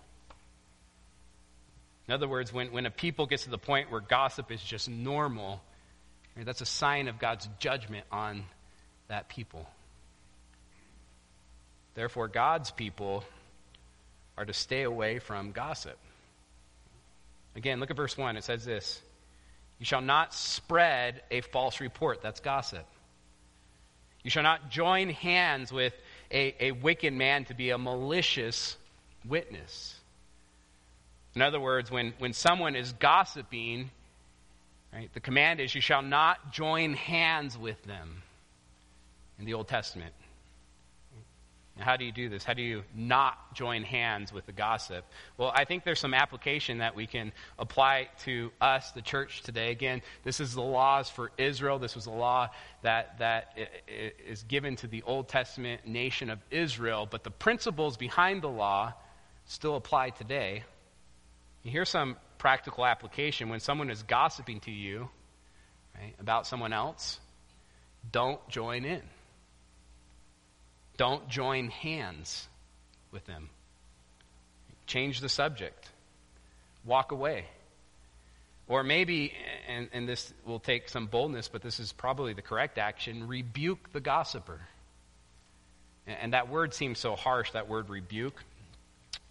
In 2.08 2.14
other 2.14 2.28
words, 2.28 2.52
when, 2.52 2.72
when 2.72 2.86
a 2.86 2.90
people 2.90 3.26
gets 3.26 3.44
to 3.44 3.50
the 3.50 3.58
point 3.58 3.90
where 3.90 4.00
gossip 4.00 4.50
is 4.50 4.62
just 4.62 4.88
normal, 4.88 5.60
that's 6.36 6.60
a 6.60 6.66
sign 6.66 7.08
of 7.08 7.18
God's 7.18 7.48
judgment 7.58 8.06
on 8.10 8.44
that 9.08 9.28
people. 9.28 9.68
Therefore, 11.96 12.28
God's 12.28 12.70
people 12.70 13.24
are 14.36 14.44
to 14.44 14.52
stay 14.52 14.82
away 14.82 15.18
from 15.18 15.50
gossip. 15.50 15.96
Again, 17.56 17.80
look 17.80 17.90
at 17.90 17.96
verse 17.96 18.16
1. 18.16 18.36
It 18.36 18.44
says 18.44 18.64
this 18.66 19.00
You 19.78 19.86
shall 19.86 20.02
not 20.02 20.34
spread 20.34 21.22
a 21.30 21.40
false 21.40 21.80
report. 21.80 22.20
That's 22.22 22.38
gossip. 22.40 22.86
You 24.22 24.30
shall 24.30 24.42
not 24.42 24.70
join 24.70 25.08
hands 25.08 25.72
with 25.72 25.94
a, 26.30 26.54
a 26.60 26.72
wicked 26.72 27.14
man 27.14 27.46
to 27.46 27.54
be 27.54 27.70
a 27.70 27.78
malicious 27.78 28.76
witness. 29.24 29.98
In 31.34 31.40
other 31.40 31.60
words, 31.60 31.90
when, 31.90 32.12
when 32.18 32.34
someone 32.34 32.76
is 32.76 32.92
gossiping, 32.92 33.90
right, 34.92 35.08
the 35.14 35.20
command 35.20 35.60
is 35.60 35.74
you 35.74 35.80
shall 35.80 36.02
not 36.02 36.52
join 36.52 36.92
hands 36.92 37.56
with 37.56 37.82
them 37.84 38.22
in 39.38 39.46
the 39.46 39.54
Old 39.54 39.68
Testament. 39.68 40.12
How 41.78 41.96
do 41.96 42.04
you 42.04 42.12
do 42.12 42.28
this? 42.28 42.42
How 42.42 42.54
do 42.54 42.62
you 42.62 42.84
not 42.94 43.54
join 43.54 43.82
hands 43.82 44.32
with 44.32 44.46
the 44.46 44.52
gossip? 44.52 45.04
Well, 45.36 45.52
I 45.54 45.64
think 45.64 45.84
there's 45.84 46.00
some 46.00 46.14
application 46.14 46.78
that 46.78 46.96
we 46.96 47.06
can 47.06 47.32
apply 47.58 48.08
to 48.24 48.50
us, 48.60 48.92
the 48.92 49.02
church 49.02 49.42
today. 49.42 49.70
Again, 49.70 50.00
this 50.24 50.40
is 50.40 50.54
the 50.54 50.62
laws 50.62 51.10
for 51.10 51.32
Israel. 51.36 51.78
This 51.78 51.94
was 51.94 52.06
a 52.06 52.10
law 52.10 52.48
that, 52.82 53.18
that 53.18 53.58
is 54.26 54.42
given 54.44 54.76
to 54.76 54.86
the 54.86 55.02
Old 55.02 55.28
Testament 55.28 55.86
nation 55.86 56.30
of 56.30 56.38
Israel, 56.50 57.06
but 57.10 57.24
the 57.24 57.30
principles 57.30 57.98
behind 57.98 58.40
the 58.40 58.48
law 58.48 58.94
still 59.44 59.76
apply 59.76 60.10
today. 60.10 60.64
Here's 61.62 61.90
some 61.90 62.16
practical 62.38 62.86
application. 62.86 63.48
When 63.50 63.60
someone 63.60 63.90
is 63.90 64.02
gossiping 64.02 64.60
to 64.60 64.70
you 64.70 65.10
right, 65.94 66.14
about 66.20 66.46
someone 66.46 66.72
else, 66.72 67.20
don't 68.10 68.46
join 68.48 68.84
in. 68.84 69.02
Don't 70.96 71.28
join 71.28 71.68
hands 71.68 72.48
with 73.12 73.24
them. 73.26 73.48
Change 74.86 75.20
the 75.20 75.28
subject. 75.28 75.90
Walk 76.84 77.12
away. 77.12 77.46
Or 78.68 78.82
maybe, 78.82 79.32
and, 79.68 79.88
and 79.92 80.08
this 80.08 80.32
will 80.44 80.58
take 80.58 80.88
some 80.88 81.06
boldness, 81.06 81.48
but 81.48 81.62
this 81.62 81.78
is 81.78 81.92
probably 81.92 82.32
the 82.32 82.42
correct 82.42 82.78
action 82.78 83.28
rebuke 83.28 83.92
the 83.92 84.00
gossiper. 84.00 84.60
And 86.06 86.32
that 86.32 86.48
word 86.48 86.74
seems 86.74 86.98
so 86.98 87.16
harsh, 87.16 87.52
that 87.52 87.68
word 87.68 87.88
rebuke. 87.88 88.42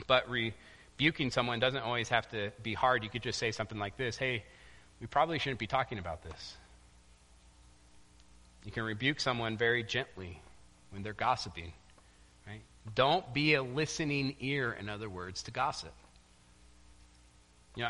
But 0.07 0.29
rebuking 0.29 1.31
someone 1.31 1.59
doesn't 1.59 1.81
always 1.81 2.09
have 2.09 2.29
to 2.31 2.51
be 2.63 2.73
hard. 2.73 3.03
You 3.03 3.09
could 3.09 3.23
just 3.23 3.39
say 3.39 3.51
something 3.51 3.77
like 3.77 3.97
this 3.97 4.17
Hey, 4.17 4.43
we 5.01 5.07
probably 5.07 5.39
shouldn't 5.39 5.59
be 5.59 5.67
talking 5.67 5.99
about 5.99 6.23
this. 6.23 6.55
You 8.65 8.71
can 8.71 8.83
rebuke 8.83 9.19
someone 9.19 9.57
very 9.57 9.83
gently 9.83 10.41
when 10.95 11.03
they're 11.03 11.13
gossiping. 11.13 11.71
Right? 12.47 12.61
Don't 12.95 13.31
be 13.33 13.53
a 13.53 13.61
listening 13.61 14.35
ear, 14.39 14.75
in 14.79 14.89
other 14.89 15.09
words, 15.09 15.43
to 15.43 15.51
gossip. 15.51 15.93
You 17.75 17.83
know, 17.83 17.89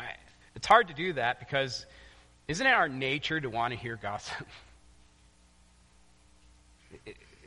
it's 0.54 0.66
hard 0.66 0.88
to 0.88 0.94
do 0.94 1.14
that 1.14 1.38
because 1.38 1.86
isn't 2.48 2.66
it 2.66 2.70
our 2.70 2.88
nature 2.88 3.40
to 3.40 3.48
want 3.48 3.72
to 3.72 3.78
hear 3.78 3.96
gossip? 3.96 4.34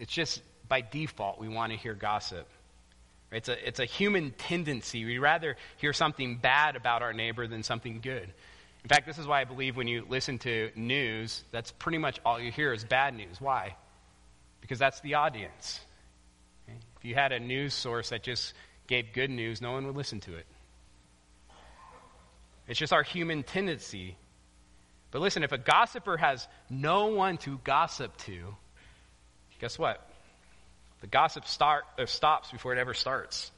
It's 0.02 0.14
just 0.14 0.42
by 0.70 0.80
default 0.80 1.42
we 1.42 1.50
want 1.50 1.74
to 1.74 1.78
hear 1.78 1.94
gossip. 1.94 2.48
It's 3.34 3.50
a, 3.50 3.68
it's 3.68 3.80
a 3.82 3.86
human 3.86 4.32
tendency. 4.32 5.04
We'd 5.04 5.20
rather 5.20 5.58
hear 5.76 5.92
something 5.92 6.38
bad 6.38 6.78
about 6.78 7.02
our 7.02 7.12
neighbor 7.12 7.48
than 7.48 7.64
something 7.64 8.00
good. 8.00 8.24
In 8.84 8.88
fact, 8.88 9.06
this 9.06 9.18
is 9.18 9.28
why 9.28 9.42
I 9.42 9.44
believe 9.44 9.76
when 9.76 9.90
you 9.90 10.06
listen 10.08 10.40
to 10.40 10.72
news, 10.76 11.44
that's 11.52 11.74
pretty 11.74 11.98
much 11.98 12.20
all 12.26 12.40
you 12.40 12.50
hear 12.50 12.72
is 12.72 12.86
bad 12.86 13.14
news. 13.14 13.42
Why? 13.42 13.76
Because 14.62 14.80
that's 14.80 15.00
the 15.02 15.16
audience. 15.16 15.80
If 16.68 17.06
you 17.06 17.16
had 17.16 17.32
a 17.32 17.40
news 17.40 17.74
source 17.74 18.10
that 18.10 18.24
just 18.24 18.54
gave 18.88 19.14
good 19.14 19.30
news, 19.30 19.62
no 19.62 19.72
one 19.72 19.86
would 19.88 19.96
listen 19.96 20.20
to 20.22 20.36
it. 20.36 20.46
It's 22.68 22.78
just 22.78 22.94
our 22.94 23.04
human 23.04 23.44
tendency. 23.44 24.16
But 25.12 25.22
listen, 25.22 25.44
if 25.44 25.52
a 25.52 25.58
gossiper 25.58 26.18
has 26.18 26.48
no 26.70 27.08
one 27.08 27.38
to 27.40 27.60
gossip 27.64 28.16
to, 28.18 28.56
guess 29.60 29.80
what? 29.80 30.08
The 31.02 31.08
gossip 31.08 31.48
start, 31.48 31.86
uh, 31.98 32.06
stops 32.06 32.52
before 32.52 32.74
it 32.74 32.80
ever 32.80 32.94
starts. 32.94 33.52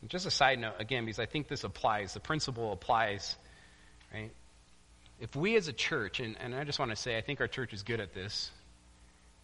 And 0.00 0.10
just 0.10 0.26
a 0.26 0.30
side 0.30 0.58
note, 0.58 0.74
again, 0.78 1.04
because 1.04 1.18
I 1.18 1.26
think 1.26 1.48
this 1.48 1.64
applies, 1.64 2.14
the 2.14 2.20
principle 2.20 2.72
applies, 2.72 3.36
right? 4.12 4.30
If 5.22 5.36
we 5.36 5.54
as 5.54 5.68
a 5.68 5.72
church, 5.72 6.18
and, 6.18 6.36
and 6.40 6.52
I 6.52 6.64
just 6.64 6.80
want 6.80 6.90
to 6.90 6.96
say, 6.96 7.16
I 7.16 7.20
think 7.20 7.40
our 7.40 7.46
church 7.46 7.72
is 7.72 7.84
good 7.84 8.00
at 8.00 8.12
this, 8.12 8.50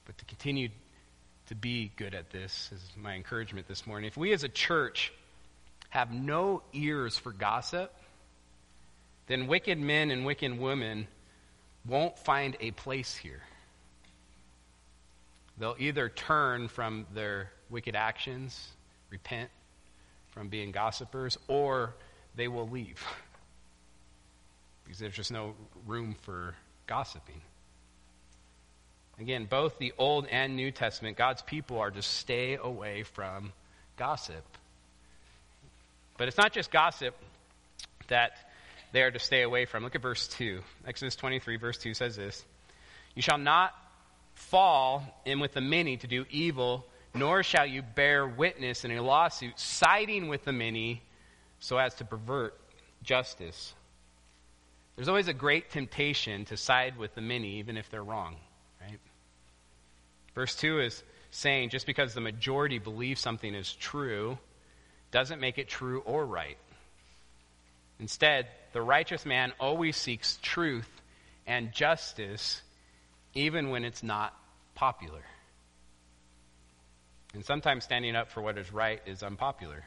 but 0.06 0.18
to 0.18 0.24
continue 0.24 0.70
to 1.46 1.54
be 1.54 1.92
good 1.94 2.16
at 2.16 2.30
this 2.30 2.70
is 2.74 2.82
my 2.96 3.14
encouragement 3.14 3.68
this 3.68 3.86
morning. 3.86 4.08
If 4.08 4.16
we 4.16 4.32
as 4.32 4.42
a 4.42 4.48
church 4.48 5.12
have 5.90 6.12
no 6.12 6.62
ears 6.72 7.16
for 7.16 7.30
gossip, 7.30 7.94
then 9.28 9.46
wicked 9.46 9.78
men 9.78 10.10
and 10.10 10.26
wicked 10.26 10.58
women 10.58 11.06
won't 11.86 12.18
find 12.18 12.56
a 12.58 12.72
place 12.72 13.14
here. 13.14 13.42
They'll 15.58 15.76
either 15.78 16.08
turn 16.08 16.66
from 16.66 17.06
their 17.14 17.52
wicked 17.70 17.94
actions, 17.94 18.68
repent 19.10 19.48
from 20.30 20.48
being 20.48 20.72
gossipers, 20.72 21.38
or 21.46 21.94
they 22.34 22.48
will 22.48 22.68
leave. 22.68 23.00
because 24.88 25.00
there's 25.00 25.14
just 25.14 25.30
no 25.30 25.54
room 25.86 26.16
for 26.22 26.54
gossiping. 26.86 27.42
Again, 29.20 29.44
both 29.44 29.76
the 29.76 29.92
Old 29.98 30.26
and 30.28 30.56
New 30.56 30.70
Testament, 30.70 31.18
God's 31.18 31.42
people 31.42 31.78
are 31.78 31.90
to 31.90 32.00
stay 32.00 32.56
away 32.56 33.02
from 33.02 33.52
gossip. 33.98 34.42
But 36.16 36.28
it's 36.28 36.38
not 36.38 36.54
just 36.54 36.70
gossip 36.70 37.14
that 38.06 38.32
they 38.92 39.02
are 39.02 39.10
to 39.10 39.18
stay 39.18 39.42
away 39.42 39.66
from. 39.66 39.84
Look 39.84 39.94
at 39.94 40.00
verse 40.00 40.26
2. 40.28 40.62
Exodus 40.86 41.16
23, 41.16 41.56
verse 41.56 41.76
2 41.76 41.92
says 41.92 42.16
this 42.16 42.42
You 43.14 43.20
shall 43.20 43.36
not 43.36 43.74
fall 44.32 45.02
in 45.26 45.38
with 45.38 45.52
the 45.52 45.60
many 45.60 45.98
to 45.98 46.06
do 46.06 46.24
evil, 46.30 46.86
nor 47.14 47.42
shall 47.42 47.66
you 47.66 47.82
bear 47.82 48.26
witness 48.26 48.86
in 48.86 48.92
a 48.92 49.02
lawsuit, 49.02 49.60
siding 49.60 50.28
with 50.28 50.44
the 50.46 50.52
many 50.52 51.02
so 51.58 51.76
as 51.76 51.92
to 51.96 52.06
pervert 52.06 52.58
justice. 53.02 53.74
There's 54.98 55.06
always 55.06 55.28
a 55.28 55.32
great 55.32 55.70
temptation 55.70 56.44
to 56.46 56.56
side 56.56 56.98
with 56.98 57.14
the 57.14 57.20
many, 57.20 57.58
even 57.60 57.76
if 57.76 57.88
they're 57.88 58.02
wrong, 58.02 58.34
right? 58.80 58.98
Verse 60.34 60.56
2 60.56 60.80
is 60.80 61.04
saying 61.30 61.68
just 61.68 61.86
because 61.86 62.14
the 62.14 62.20
majority 62.20 62.80
believes 62.80 63.20
something 63.20 63.54
is 63.54 63.72
true 63.74 64.38
doesn't 65.12 65.40
make 65.40 65.56
it 65.56 65.68
true 65.68 66.00
or 66.00 66.26
right. 66.26 66.58
Instead, 68.00 68.48
the 68.72 68.82
righteous 68.82 69.24
man 69.24 69.52
always 69.60 69.96
seeks 69.96 70.36
truth 70.42 70.90
and 71.46 71.70
justice 71.70 72.60
even 73.34 73.70
when 73.70 73.84
it's 73.84 74.02
not 74.02 74.34
popular. 74.74 75.22
And 77.34 77.44
sometimes 77.44 77.84
standing 77.84 78.16
up 78.16 78.32
for 78.32 78.42
what 78.42 78.58
is 78.58 78.72
right 78.72 79.00
is 79.06 79.22
unpopular. 79.22 79.84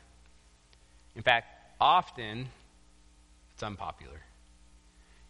In 1.18 1.22
fact, 1.22 1.48
often 1.82 2.48
it's 3.54 3.62
unpopular. 3.62 4.22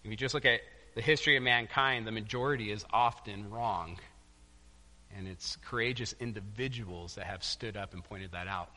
If 0.03 0.09
you 0.09 0.17
just 0.17 0.33
look 0.33 0.45
at 0.45 0.61
the 0.95 1.01
history 1.01 1.37
of 1.37 1.43
mankind, 1.43 2.05
the 2.05 2.11
majority 2.11 2.71
is 2.71 2.85
often 2.91 3.49
wrong. 3.49 3.97
And 5.15 5.27
it's 5.27 5.57
courageous 5.57 6.15
individuals 6.19 7.15
that 7.15 7.25
have 7.25 7.43
stood 7.43 7.77
up 7.77 7.93
and 7.93 8.03
pointed 8.03 8.31
that 8.31 8.47
out. 8.47 8.69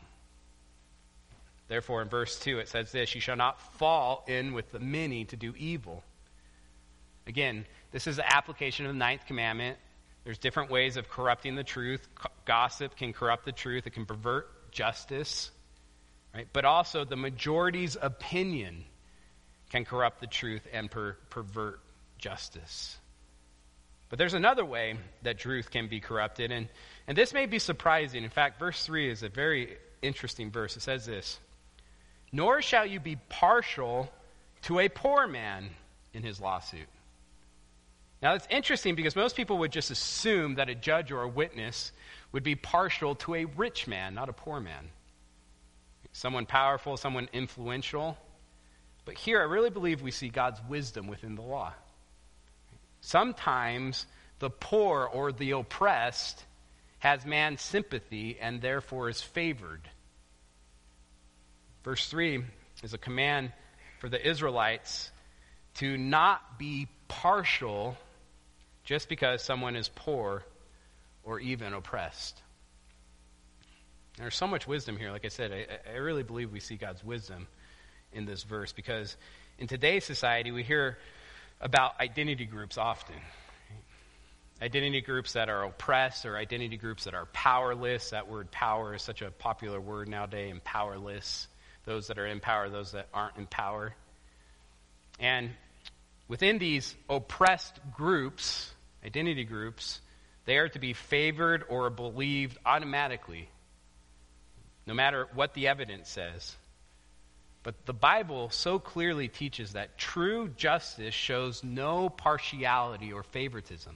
Therefore, 1.67 2.01
in 2.01 2.09
verse 2.09 2.37
2, 2.39 2.59
it 2.59 2.67
says 2.67 2.91
this 2.91 3.15
You 3.15 3.21
shall 3.21 3.35
not 3.35 3.59
fall 3.77 4.23
in 4.27 4.53
with 4.53 4.71
the 4.71 4.79
many 4.79 5.25
to 5.25 5.35
do 5.35 5.53
evil. 5.57 6.03
Again, 7.27 7.65
this 7.91 8.05
is 8.05 8.17
the 8.17 8.35
application 8.35 8.85
of 8.85 8.93
the 8.93 8.99
ninth 8.99 9.25
commandment. 9.25 9.77
There's 10.25 10.37
different 10.37 10.69
ways 10.69 10.97
of 10.97 11.09
corrupting 11.09 11.55
the 11.55 11.63
truth. 11.63 12.07
Gossip 12.45 12.95
can 12.95 13.13
corrupt 13.13 13.45
the 13.45 13.51
truth, 13.51 13.87
it 13.87 13.91
can 13.91 14.05
pervert 14.05 14.71
justice. 14.71 15.51
Right? 16.33 16.47
But 16.51 16.65
also, 16.65 17.05
the 17.05 17.15
majority's 17.15 17.97
opinion 17.99 18.83
can 19.69 19.85
corrupt 19.85 20.19
the 20.19 20.27
truth 20.27 20.67
and 20.71 20.89
per- 20.89 21.17
pervert 21.29 21.79
justice. 22.17 22.97
But 24.09 24.19
there's 24.19 24.33
another 24.33 24.63
way 24.63 24.97
that 25.23 25.39
truth 25.39 25.71
can 25.71 25.87
be 25.87 25.99
corrupted, 25.99 26.51
and, 26.51 26.67
and 27.07 27.17
this 27.17 27.33
may 27.33 27.47
be 27.47 27.59
surprising. 27.59 28.23
In 28.23 28.29
fact, 28.29 28.59
verse 28.59 28.85
3 28.85 29.09
is 29.09 29.23
a 29.23 29.29
very 29.29 29.77
interesting 30.01 30.51
verse. 30.51 30.77
It 30.77 30.81
says 30.81 31.05
this 31.05 31.39
Nor 32.31 32.61
shall 32.61 32.85
you 32.85 32.99
be 32.99 33.17
partial 33.29 34.11
to 34.63 34.79
a 34.79 34.89
poor 34.89 35.27
man 35.27 35.69
in 36.13 36.23
his 36.23 36.39
lawsuit. 36.39 36.87
Now, 38.21 38.33
it's 38.33 38.47
interesting 38.49 38.95
because 38.95 39.15
most 39.15 39.35
people 39.35 39.57
would 39.59 39.71
just 39.71 39.91
assume 39.91 40.55
that 40.55 40.69
a 40.69 40.75
judge 40.75 41.11
or 41.11 41.21
a 41.21 41.27
witness 41.27 41.91
would 42.31 42.43
be 42.43 42.55
partial 42.55 43.15
to 43.15 43.35
a 43.35 43.45
rich 43.45 43.87
man, 43.87 44.15
not 44.15 44.29
a 44.29 44.33
poor 44.33 44.59
man. 44.59 44.89
Someone 46.11 46.45
powerful, 46.45 46.97
someone 46.97 47.29
influential. 47.33 48.17
But 49.05 49.15
here, 49.15 49.39
I 49.39 49.43
really 49.43 49.69
believe 49.69 50.01
we 50.01 50.11
see 50.11 50.29
God's 50.29 50.59
wisdom 50.67 51.07
within 51.07 51.35
the 51.35 51.41
law. 51.41 51.73
Sometimes 53.01 54.07
the 54.39 54.49
poor 54.49 55.05
or 55.05 55.31
the 55.31 55.51
oppressed 55.51 56.43
has 56.99 57.25
man's 57.25 57.61
sympathy 57.61 58.37
and 58.41 58.61
therefore 58.61 59.09
is 59.09 59.21
favored. 59.21 59.87
Verse 61.83 62.09
3 62.09 62.43
is 62.83 62.95
a 62.95 62.97
command 62.97 63.51
for 63.99 64.09
the 64.09 64.27
Israelites 64.27 65.11
to 65.75 65.97
not 65.97 66.57
be 66.57 66.87
partial 67.07 67.95
just 68.83 69.07
because 69.07 69.43
someone 69.43 69.75
is 69.75 69.89
poor 69.89 70.43
or 71.23 71.39
even 71.39 71.73
oppressed. 71.73 72.41
There's 74.17 74.35
so 74.35 74.47
much 74.47 74.67
wisdom 74.67 74.97
here. 74.97 75.11
Like 75.11 75.25
I 75.25 75.29
said, 75.29 75.51
I, 75.51 75.91
I, 75.91 75.97
really 75.97 76.23
believe 76.23 76.51
we 76.51 76.59
see 76.59 76.75
God's 76.75 77.03
wisdom 77.03 77.47
in 78.15 78.25
this 78.25 78.43
verse 78.43 78.71
because 78.71 79.15
in 79.59 79.67
today's 79.67 80.03
society, 80.03 80.51
we 80.51 80.63
hear 80.63 80.97
about 81.61 81.99
identity 81.99 82.45
groups 82.45 82.77
often. 82.77 83.15
Identity 84.61 85.01
groups 85.01 85.33
that 85.33 85.49
are 85.49 85.63
oppressed 85.63 86.25
or 86.25 86.37
identity 86.37 86.77
groups 86.77 87.03
that 87.03 87.13
are 87.13 87.25
powerless. 87.27 88.11
That 88.11 88.27
word 88.27 88.51
power 88.51 88.95
is 88.95 89.01
such 89.01 89.21
a 89.21 89.29
popular 89.31 89.81
word 89.81 90.07
nowadays, 90.07 90.51
and 90.51 90.63
powerless. 90.63 91.47
Those 91.85 92.07
that 92.07 92.17
are 92.17 92.25
in 92.25 92.39
power, 92.39 92.69
those 92.69 92.93
that 92.93 93.07
aren't 93.13 93.37
in 93.37 93.47
power. 93.47 93.93
And 95.19 95.51
within 96.27 96.57
these 96.57 96.95
oppressed 97.09 97.79
groups, 97.95 98.73
identity 99.05 99.43
groups, 99.43 99.99
they 100.45 100.57
are 100.57 100.69
to 100.69 100.79
be 100.79 100.93
favored 100.93 101.63
or 101.69 101.89
believed 101.89 102.57
automatically, 102.65 103.49
no 104.85 104.93
matter 104.93 105.27
what 105.33 105.53
the 105.53 105.67
evidence 105.67 106.09
says. 106.09 106.55
But 107.65 107.87
the 107.87 107.93
Bible 107.93 108.51
so 108.51 108.77
clearly 108.77 109.27
teaches 109.27 109.73
that 109.73 109.97
true 109.97 110.49
justice 110.49 111.15
shows 111.15 111.63
no 111.63 112.09
partiality 112.09 113.11
or 113.11 113.23
favoritism. 113.23 113.95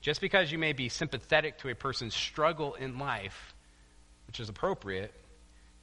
Just 0.00 0.22
because 0.22 0.50
you 0.50 0.56
may 0.56 0.72
be 0.72 0.88
sympathetic 0.88 1.58
to 1.58 1.68
a 1.68 1.74
person's 1.74 2.14
struggle 2.14 2.72
in 2.72 2.98
life, 2.98 3.54
which 4.26 4.40
is 4.40 4.48
appropriate, 4.48 5.12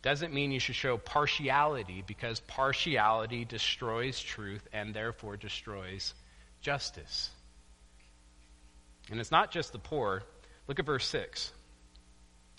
doesn't 0.01 0.33
mean 0.33 0.51
you 0.51 0.59
should 0.59 0.73
show 0.73 0.97
partiality 0.97 2.03
because 2.07 2.39
partiality 2.39 3.45
destroys 3.45 4.19
truth 4.19 4.67
and 4.73 4.95
therefore 4.95 5.37
destroys 5.37 6.15
justice. 6.59 7.29
And 9.11 9.19
it's 9.19 9.31
not 9.31 9.51
just 9.51 9.73
the 9.73 9.79
poor. 9.79 10.23
Look 10.67 10.79
at 10.79 10.87
verse 10.87 11.05
6. 11.05 11.51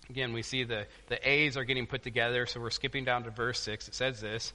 Again, 0.09 0.33
we 0.33 0.43
see 0.43 0.65
the, 0.65 0.87
the 1.09 1.29
A's 1.29 1.57
are 1.57 1.65
getting 1.65 1.87
put 1.87 2.03
together, 2.03 2.47
so 2.47 2.61
we're 2.61 2.71
skipping 2.71 3.05
down 3.05 3.25
to 3.25 3.31
verse 3.31 3.61
6. 3.61 3.89
It 3.89 3.95
says 3.95 4.21
this 4.21 4.53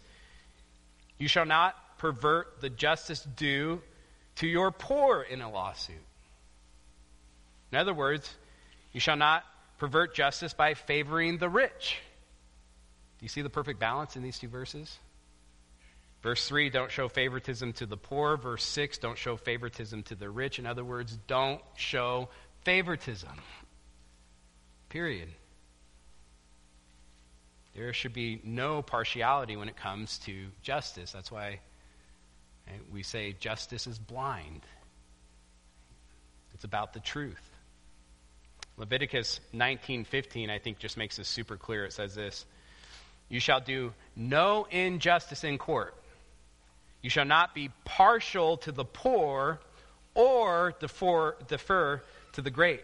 You 1.17 1.27
shall 1.27 1.45
not 1.45 1.75
pervert 1.97 2.61
the 2.61 2.69
justice 2.69 3.21
due 3.21 3.81
to 4.35 4.47
your 4.47 4.71
poor 4.71 5.21
in 5.21 5.41
a 5.41 5.51
lawsuit. 5.51 5.95
In 7.71 7.77
other 7.77 7.93
words, 7.93 8.33
you 8.91 8.99
shall 8.99 9.15
not 9.15 9.43
pervert 9.77 10.15
justice 10.15 10.53
by 10.53 10.73
favoring 10.73 11.37
the 11.37 11.49
rich. 11.49 11.97
Do 13.19 13.25
you 13.25 13.29
see 13.29 13.41
the 13.41 13.49
perfect 13.49 13.79
balance 13.79 14.15
in 14.15 14.23
these 14.23 14.39
two 14.39 14.47
verses? 14.47 14.97
Verse 16.21 16.47
3, 16.47 16.69
don't 16.69 16.91
show 16.91 17.07
favoritism 17.07 17.73
to 17.73 17.85
the 17.85 17.97
poor. 17.97 18.37
Verse 18.37 18.63
6, 18.63 18.99
don't 18.99 19.17
show 19.17 19.37
favoritism 19.37 20.03
to 20.03 20.15
the 20.15 20.29
rich. 20.29 20.59
In 20.59 20.65
other 20.65 20.83
words, 20.83 21.17
don't 21.27 21.61
show 21.75 22.29
favoritism. 22.63 23.31
Period. 24.89 25.29
There 27.75 27.93
should 27.93 28.13
be 28.13 28.41
no 28.43 28.81
partiality 28.81 29.55
when 29.55 29.69
it 29.69 29.77
comes 29.77 30.19
to 30.19 30.47
justice. 30.61 31.11
That's 31.11 31.31
why 31.31 31.59
we 32.91 33.03
say 33.03 33.33
justice 33.33 33.87
is 33.87 33.97
blind. 33.97 34.65
It's 36.53 36.63
about 36.63 36.93
the 36.93 36.99
truth. 36.99 37.49
Leviticus 38.77 39.39
19:15 39.53 40.49
I 40.49 40.59
think 40.59 40.79
just 40.79 40.97
makes 40.97 41.17
this 41.17 41.27
super 41.27 41.57
clear. 41.57 41.85
It 41.85 41.93
says 41.93 42.15
this, 42.15 42.45
"You 43.29 43.39
shall 43.39 43.59
do 43.59 43.93
no 44.15 44.65
injustice 44.65 45.43
in 45.43 45.57
court." 45.57 45.95
You 47.01 47.09
shall 47.09 47.25
not 47.25 47.55
be 47.55 47.69
partial 47.83 48.57
to 48.57 48.71
the 48.71 48.85
poor 48.85 49.59
or 50.13 50.73
defer, 50.79 51.33
defer 51.47 52.03
to 52.33 52.41
the 52.41 52.51
great, 52.51 52.83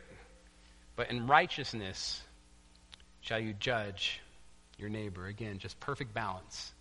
but 0.96 1.10
in 1.10 1.28
righteousness 1.28 2.24
shall 3.22 3.40
you 3.40 3.54
judge 3.54 4.22
your 4.78 4.90
neighbor. 4.90 5.28
Again, 5.28 5.58
just 5.58 5.80
perfect 5.80 6.14
balance. 6.14 6.74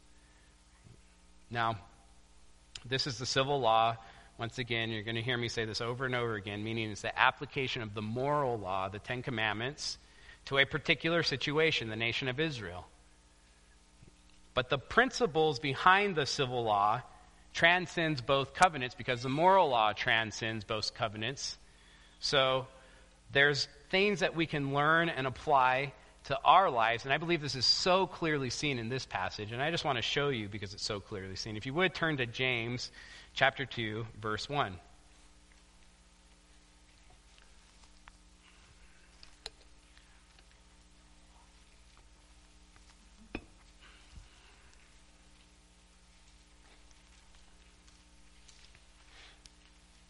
Now, 1.51 1.77
this 2.85 3.07
is 3.07 3.19
the 3.19 3.27
civil 3.27 3.61
law. 3.61 3.97
Once 4.39 4.59
again, 4.59 4.91
you're 4.91 5.03
going 5.03 5.17
to 5.17 5.23
hear 5.23 5.39
me 5.39 5.49
say 5.49 5.65
this 5.65 5.81
over 5.81 6.05
and 6.05 6.15
over 6.15 6.35
again, 6.35 6.63
meaning 6.63 6.91
it's 6.91 7.03
the 7.03 7.19
application 7.19 7.83
of 7.83 7.95
the 7.95 8.03
moral 8.03 8.59
law, 8.59 8.89
the 8.89 8.99
Ten 8.99 9.23
Commandments, 9.23 9.97
to 10.47 10.59
a 10.59 10.67
particular 10.67 11.23
situation, 11.23 11.89
the 11.89 11.97
nation 11.97 12.29
of 12.29 12.39
Israel. 12.39 12.87
But 14.55 14.69
the 14.71 14.79
principles 14.79 15.59
behind 15.59 16.17
the 16.17 16.27
civil 16.27 16.65
law 16.65 17.03
transcends 17.55 18.21
both 18.21 18.53
covenants 18.53 18.95
because 18.95 19.23
the 19.23 19.29
moral 19.29 19.69
law 19.69 19.93
transcends 19.93 20.65
both 20.65 20.95
covenants. 20.95 21.57
So 22.21 22.67
there's 23.33 23.69
things 23.91 24.21
that 24.21 24.37
we 24.37 24.47
can 24.47 24.75
learn 24.75 25.09
and 25.09 25.27
apply 25.27 25.93
to 26.27 26.39
our 26.45 26.71
lives. 26.71 27.05
And 27.05 27.13
I 27.13 27.19
believe 27.19 27.41
this 27.41 27.55
is 27.55 27.65
so 27.65 28.07
clearly 28.07 28.51
seen 28.51 28.79
in 28.79 28.89
this 28.89 29.07
passage. 29.07 29.53
And 29.53 29.63
I 29.63 29.71
just 29.71 29.85
want 29.85 29.97
to 29.97 30.03
show 30.03 30.29
you 30.29 30.49
because 30.49 30.75
it's 30.75 30.85
so 30.85 31.01
clearly 31.01 31.37
seen. 31.37 31.57
If 31.57 31.67
you 31.67 31.75
would 31.75 31.95
turn 31.95 32.17
to 32.19 32.27
James 32.27 32.91
chapter 33.33 33.65
2, 33.65 34.07
verse 34.21 34.49
1. 34.49 34.77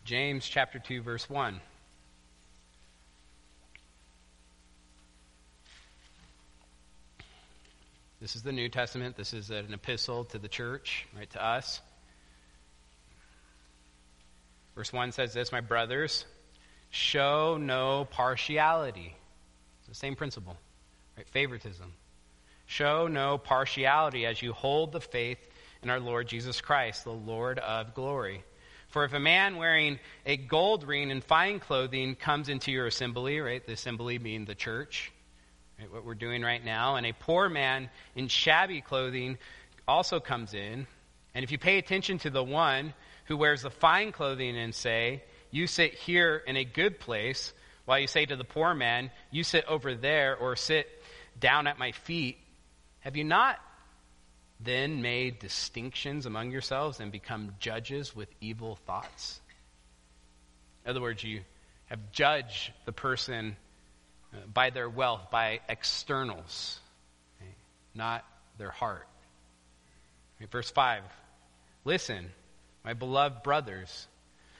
James 0.05 0.48
chapter 0.48 0.79
2, 0.79 1.02
verse 1.02 1.29
1. 1.29 1.61
This 8.26 8.34
is 8.34 8.42
the 8.42 8.50
New 8.50 8.68
Testament. 8.68 9.16
This 9.16 9.32
is 9.32 9.50
an 9.50 9.72
epistle 9.72 10.24
to 10.24 10.38
the 10.38 10.48
church, 10.48 11.06
right, 11.16 11.30
to 11.30 11.46
us. 11.46 11.80
Verse 14.74 14.92
1 14.92 15.12
says 15.12 15.32
this 15.32 15.52
My 15.52 15.60
brothers, 15.60 16.24
show 16.90 17.56
no 17.56 18.04
partiality. 18.10 19.14
It's 19.78 19.88
the 19.90 19.94
same 19.94 20.16
principle, 20.16 20.56
right? 21.16 21.28
Favoritism. 21.28 21.92
Show 22.66 23.06
no 23.06 23.38
partiality 23.38 24.26
as 24.26 24.42
you 24.42 24.52
hold 24.52 24.90
the 24.90 25.00
faith 25.00 25.38
in 25.84 25.88
our 25.88 26.00
Lord 26.00 26.26
Jesus 26.26 26.60
Christ, 26.60 27.04
the 27.04 27.12
Lord 27.12 27.60
of 27.60 27.94
glory. 27.94 28.42
For 28.88 29.04
if 29.04 29.12
a 29.12 29.20
man 29.20 29.56
wearing 29.56 30.00
a 30.26 30.36
gold 30.36 30.82
ring 30.82 31.12
and 31.12 31.22
fine 31.22 31.60
clothing 31.60 32.16
comes 32.16 32.48
into 32.48 32.72
your 32.72 32.88
assembly, 32.88 33.38
right? 33.38 33.64
The 33.64 33.74
assembly 33.74 34.18
being 34.18 34.46
the 34.46 34.56
church, 34.56 35.12
right, 35.78 35.92
what 35.92 36.04
we're 36.04 36.14
doing 36.14 36.42
right 36.42 36.64
now, 36.64 36.96
and 36.96 37.06
a 37.06 37.12
poor 37.12 37.48
man 37.48 37.90
in 38.14 38.28
shabby 38.28 38.80
clothing 38.80 39.38
also 39.86 40.20
comes 40.20 40.54
in, 40.54 40.86
and 41.34 41.44
if 41.44 41.52
you 41.52 41.58
pay 41.58 41.78
attention 41.78 42.18
to 42.18 42.30
the 42.30 42.42
one 42.42 42.94
who 43.26 43.36
wears 43.36 43.62
the 43.62 43.70
fine 43.70 44.12
clothing 44.12 44.56
and 44.56 44.74
say, 44.74 45.22
You 45.50 45.66
sit 45.66 45.94
here 45.94 46.42
in 46.46 46.56
a 46.56 46.64
good 46.64 46.98
place, 46.98 47.52
while 47.84 47.98
you 47.98 48.06
say 48.06 48.24
to 48.24 48.36
the 48.36 48.44
poor 48.44 48.74
man, 48.74 49.10
You 49.30 49.44
sit 49.44 49.64
over 49.66 49.94
there 49.94 50.36
or 50.36 50.56
sit 50.56 50.88
down 51.38 51.66
at 51.66 51.78
my 51.78 51.92
feet, 51.92 52.38
have 53.00 53.16
you 53.16 53.24
not 53.24 53.60
then 54.58 55.02
made 55.02 55.38
distinctions 55.38 56.24
among 56.24 56.50
yourselves 56.50 56.98
and 56.98 57.12
become 57.12 57.54
judges 57.60 58.16
with 58.16 58.28
evil 58.40 58.76
thoughts? 58.86 59.40
In 60.84 60.90
other 60.90 61.02
words, 61.02 61.22
you 61.22 61.42
have 61.86 62.10
judged 62.12 62.72
the 62.86 62.92
person 62.92 63.56
by 64.53 64.70
their 64.70 64.88
wealth, 64.88 65.31
by 65.31 65.61
externals, 65.68 66.81
okay? 67.40 67.51
not 67.94 68.25
their 68.59 68.70
heart. 68.70 69.07
Okay, 70.37 70.49
verse 70.51 70.70
5 70.70 71.03
Listen, 71.85 72.31
my 72.85 72.94
beloved 72.94 73.42
brothers, 73.42 74.09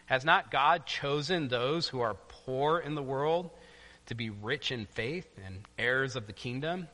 has 0.07 0.25
not 0.25 0.51
God 0.51 0.87
chosen 0.87 1.49
those 1.49 1.89
who 1.89 2.01
are 2.01 2.17
poor 2.45 2.79
in 2.79 2.95
the 2.95 3.03
world 3.03 3.51
to 4.07 4.15
be 4.15 4.31
rich 4.31 4.71
in 4.71 4.87
faith 4.87 5.27
and 5.45 5.65
heirs 5.79 6.15
of 6.15 6.27
the 6.27 6.33
kingdom, 6.33 6.87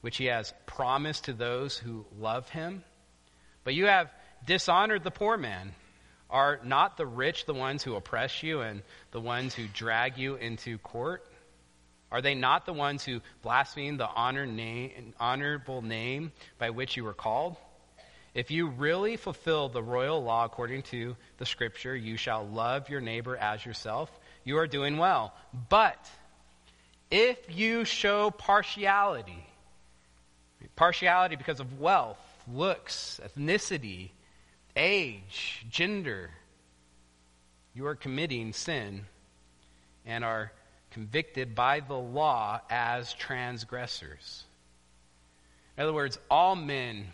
which 0.00 0.16
he 0.16 0.26
has 0.26 0.54
promised 0.66 1.24
to 1.24 1.32
those 1.32 1.76
who 1.76 2.04
love 2.18 2.48
him? 2.48 2.84
But 3.64 3.74
you 3.74 3.86
have 3.86 4.10
dishonored 4.46 5.04
the 5.04 5.10
poor 5.10 5.36
man. 5.36 5.74
Are 6.30 6.60
not 6.62 6.96
the 6.96 7.06
rich 7.06 7.44
the 7.44 7.54
ones 7.54 7.82
who 7.82 7.96
oppress 7.96 8.42
you 8.42 8.60
and 8.60 8.82
the 9.10 9.20
ones 9.20 9.54
who 9.54 9.66
drag 9.66 10.16
you 10.16 10.36
into 10.36 10.78
court? 10.78 11.26
Are 12.12 12.20
they 12.20 12.34
not 12.34 12.66
the 12.66 12.72
ones 12.72 13.04
who 13.04 13.20
blaspheme 13.42 13.96
the 13.96 14.08
honor 14.08 14.46
name, 14.46 15.14
honorable 15.20 15.82
name 15.82 16.32
by 16.58 16.70
which 16.70 16.96
you 16.96 17.04
were 17.04 17.14
called? 17.14 17.56
If 18.34 18.50
you 18.50 18.68
really 18.68 19.16
fulfill 19.16 19.68
the 19.68 19.82
royal 19.82 20.22
law 20.22 20.44
according 20.44 20.82
to 20.84 21.16
the 21.38 21.46
scripture, 21.46 21.94
you 21.94 22.16
shall 22.16 22.46
love 22.46 22.88
your 22.88 23.00
neighbor 23.00 23.36
as 23.36 23.64
yourself, 23.64 24.10
you 24.44 24.58
are 24.58 24.66
doing 24.66 24.98
well. 24.98 25.34
But 25.68 26.08
if 27.10 27.38
you 27.48 27.84
show 27.84 28.30
partiality, 28.30 29.44
partiality 30.76 31.36
because 31.36 31.60
of 31.60 31.80
wealth, 31.80 32.18
looks, 32.52 33.20
ethnicity, 33.24 34.10
age, 34.76 35.64
gender, 35.68 36.30
you 37.74 37.86
are 37.86 37.96
committing 37.96 38.52
sin 38.52 39.06
and 40.06 40.24
are 40.24 40.52
convicted 40.90 41.54
by 41.54 41.80
the 41.80 41.98
law 41.98 42.60
as 42.68 43.12
transgressors. 43.14 44.44
In 45.76 45.84
other 45.84 45.92
words, 45.92 46.18
all 46.30 46.56
men 46.56 47.06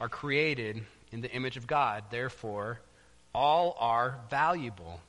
are 0.00 0.08
created 0.08 0.84
in 1.12 1.20
the 1.20 1.30
image 1.30 1.56
of 1.56 1.66
God. 1.66 2.04
Therefore, 2.10 2.80
all 3.34 3.76
are 3.78 4.20
valuable. 4.30 5.00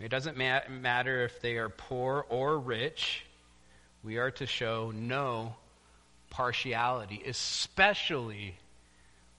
It 0.00 0.08
doesn't 0.08 0.36
ma- 0.36 0.60
matter 0.68 1.24
if 1.24 1.40
they 1.40 1.56
are 1.56 1.68
poor 1.68 2.24
or 2.28 2.58
rich. 2.58 3.24
We 4.02 4.18
are 4.18 4.30
to 4.32 4.46
show 4.46 4.92
no 4.94 5.54
partiality, 6.30 7.22
especially 7.26 8.56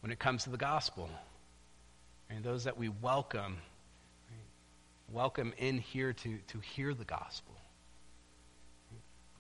when 0.02 0.12
it 0.12 0.20
comes 0.20 0.44
to 0.44 0.50
the 0.50 0.58
gospel. 0.58 1.10
And 2.30 2.44
those 2.44 2.64
that 2.66 2.78
we 2.78 2.90
welcome, 2.90 3.58
welcome 5.12 5.54
in 5.58 5.80
here 5.80 6.14
to, 6.14 6.38
to 6.48 6.60
hear 6.60 6.94
the 6.94 7.06
gospel. 7.06 7.55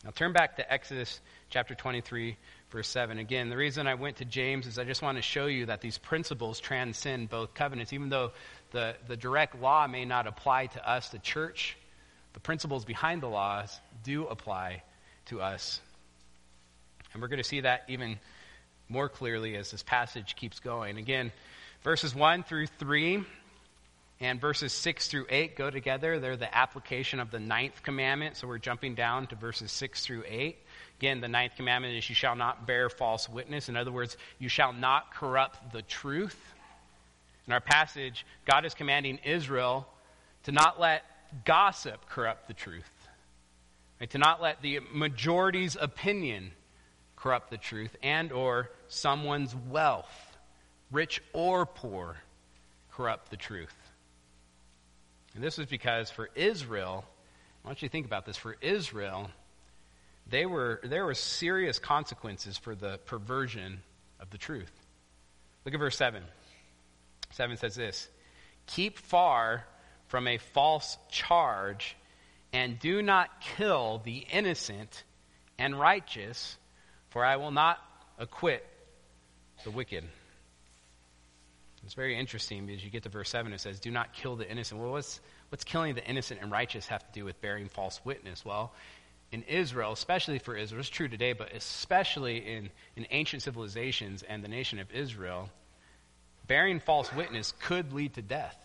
Now 0.06 0.12
turn 0.12 0.34
back 0.34 0.58
to 0.58 0.72
Exodus 0.72 1.20
chapter 1.50 1.74
23, 1.74 2.38
verse 2.70 2.88
7. 2.88 3.18
Again, 3.18 3.50
the 3.50 3.58
reason 3.58 3.88
I 3.88 3.96
went 3.96 4.18
to 4.18 4.26
James 4.26 4.68
is 4.68 4.78
I 4.78 4.84
just 4.84 5.02
want 5.02 5.18
to 5.18 5.24
show 5.24 5.48
you 5.48 5.66
that 5.66 5.82
these 5.82 5.98
principles 5.98 6.60
transcend 6.60 7.32
both 7.32 7.56
covenants. 7.56 7.92
Even 7.92 8.10
though 8.10 8.32
the, 8.70 8.96
the 9.08 9.18
direct 9.18 9.60
law 9.60 9.88
may 9.88 10.06
not 10.06 10.28
apply 10.28 10.68
to 10.68 10.88
us, 10.88 11.10
the 11.10 11.18
church, 11.18 11.76
the 12.34 12.40
principles 12.40 12.86
behind 12.86 13.24
the 13.24 13.28
laws 13.28 13.80
do 14.04 14.28
apply 14.28 14.84
to 15.26 15.42
us. 15.42 15.82
And 17.12 17.20
we're 17.20 17.28
going 17.28 17.42
to 17.42 17.44
see 17.44 17.62
that 17.62 17.86
even 17.88 18.20
more 18.90 19.10
clearly 19.10 19.56
as 19.58 19.72
this 19.72 19.82
passage 19.82 20.36
keeps 20.36 20.60
going. 20.60 21.00
Again, 21.00 21.32
verses 21.84 22.14
1 22.14 22.44
through 22.44 22.68
3 22.68 23.24
and 24.20 24.40
verses 24.40 24.72
6 24.72 25.08
through 25.08 25.26
8 25.30 25.56
go 25.56 25.70
together. 25.70 26.20
They're 26.20 26.38
the 26.38 26.56
application 26.56 27.20
of 27.20 27.32
the 27.32 27.40
ninth 27.40 27.84
commandment. 27.84 28.38
So 28.38 28.48
we're 28.48 28.58
jumping 28.58 28.96
down 28.96 29.28
to 29.28 29.36
verses 29.36 29.72
6 29.72 30.06
through 30.06 30.24
8. 30.28 30.58
Again, 31.00 31.20
the 31.20 31.28
ninth 31.28 31.54
commandment 31.58 31.96
is 31.96 32.08
you 32.08 32.16
shall 32.16 32.36
not 32.36 32.66
bear 32.66 32.90
false 32.90 33.28
witness. 33.28 33.68
In 33.68 33.76
other 33.76 33.92
words, 33.92 34.16
you 34.40 34.48
shall 34.48 34.72
not 34.72 35.14
corrupt 35.14 35.74
the 35.74 35.82
truth. 35.82 36.40
In 37.48 37.54
our 37.54 37.60
passage, 37.60 38.26
God 38.46 38.66
is 38.66 38.74
commanding 38.74 39.20
Israel 39.24 39.88
to 40.44 40.52
not 40.52 40.80
let 40.80 41.04
gossip 41.44 42.08
corrupt 42.10 42.48
the 42.48 42.54
truth, 42.54 42.90
right? 44.00 44.10
to 44.10 44.18
not 44.18 44.42
let 44.42 44.62
the 44.62 44.80
majority's 44.94 45.76
opinion 45.80 46.52
corrupt 47.16 47.50
the 47.50 47.58
truth, 47.58 47.96
and 48.02 48.32
or 48.32 48.70
someone's 48.88 49.56
wealth, 49.70 50.38
rich 50.92 51.22
or 51.34 51.66
poor, 51.66 52.16
corrupt 52.92 53.32
the 53.32 53.38
truth. 53.38 53.74
And 55.36 55.44
this 55.44 55.58
was 55.58 55.68
because 55.68 56.10
for 56.10 56.30
Israel, 56.34 57.06
I 57.64 57.68
want 57.68 57.82
you 57.82 57.90
to 57.90 57.92
think 57.92 58.06
about 58.06 58.26
this. 58.26 58.38
For 58.38 58.56
Israel, 58.62 59.30
they 60.28 60.46
were, 60.46 60.80
there 60.84 61.06
were 61.06 61.14
serious 61.14 61.78
consequences 61.78 62.58
for 62.58 62.74
the 62.74 63.00
perversion 63.06 63.82
of 64.20 64.30
the 64.30 64.38
truth. 64.38 64.72
Look 65.66 65.74
at 65.74 65.80
verse 65.80 65.98
7. 65.98 66.24
7 67.32 67.58
says 67.58 67.76
this 67.76 68.08
Keep 68.68 68.98
far 68.98 69.66
from 70.08 70.28
a 70.28 70.38
false 70.38 70.98
charge, 71.12 71.98
and 72.54 72.80
do 72.80 73.02
not 73.02 73.42
kill 73.42 74.02
the 74.06 74.26
innocent 74.32 75.04
and 75.58 75.78
righteous, 75.78 76.58
for 77.10 77.26
I 77.26 77.36
will 77.36 77.52
not 77.52 77.80
acquit 78.18 78.66
the 79.66 79.72
wicked. 79.72 80.06
It's 81.86 81.94
very 81.94 82.18
interesting 82.18 82.66
because 82.66 82.84
you 82.84 82.90
get 82.90 83.04
to 83.04 83.10
verse 83.10 83.30
7, 83.30 83.54
it 83.54 83.62
says, 83.62 83.80
Do 83.80 83.92
not 83.92 84.14
kill 84.14 84.36
the 84.36 84.50
innocent. 84.50 84.82
Well, 84.82 84.92
what's, 84.92 85.22
what's 85.50 85.64
killing 85.64 85.94
the 85.94 86.04
innocent 86.04 86.42
and 86.42 86.52
righteous 86.52 86.88
have 86.88 87.06
to 87.06 87.12
do 87.14 87.24
with 87.24 87.40
bearing 87.42 87.70
false 87.70 88.02
witness? 88.04 88.44
Well, 88.44 88.74
in 89.32 89.44
Israel, 89.44 89.92
especially 89.92 90.40
for 90.40 90.56
Israel, 90.56 90.80
it's 90.80 90.90
true 90.90 91.08
today, 91.08 91.34
but 91.34 91.54
especially 91.54 92.38
in, 92.38 92.70
in 92.96 93.06
ancient 93.12 93.44
civilizations 93.44 94.24
and 94.24 94.44
the 94.44 94.48
nation 94.48 94.80
of 94.80 94.92
Israel, 94.92 95.50
bearing 96.48 96.80
false 96.80 97.14
witness 97.14 97.54
could 97.62 97.94
lead 97.94 98.16
to 98.16 98.22
death. 98.22 98.58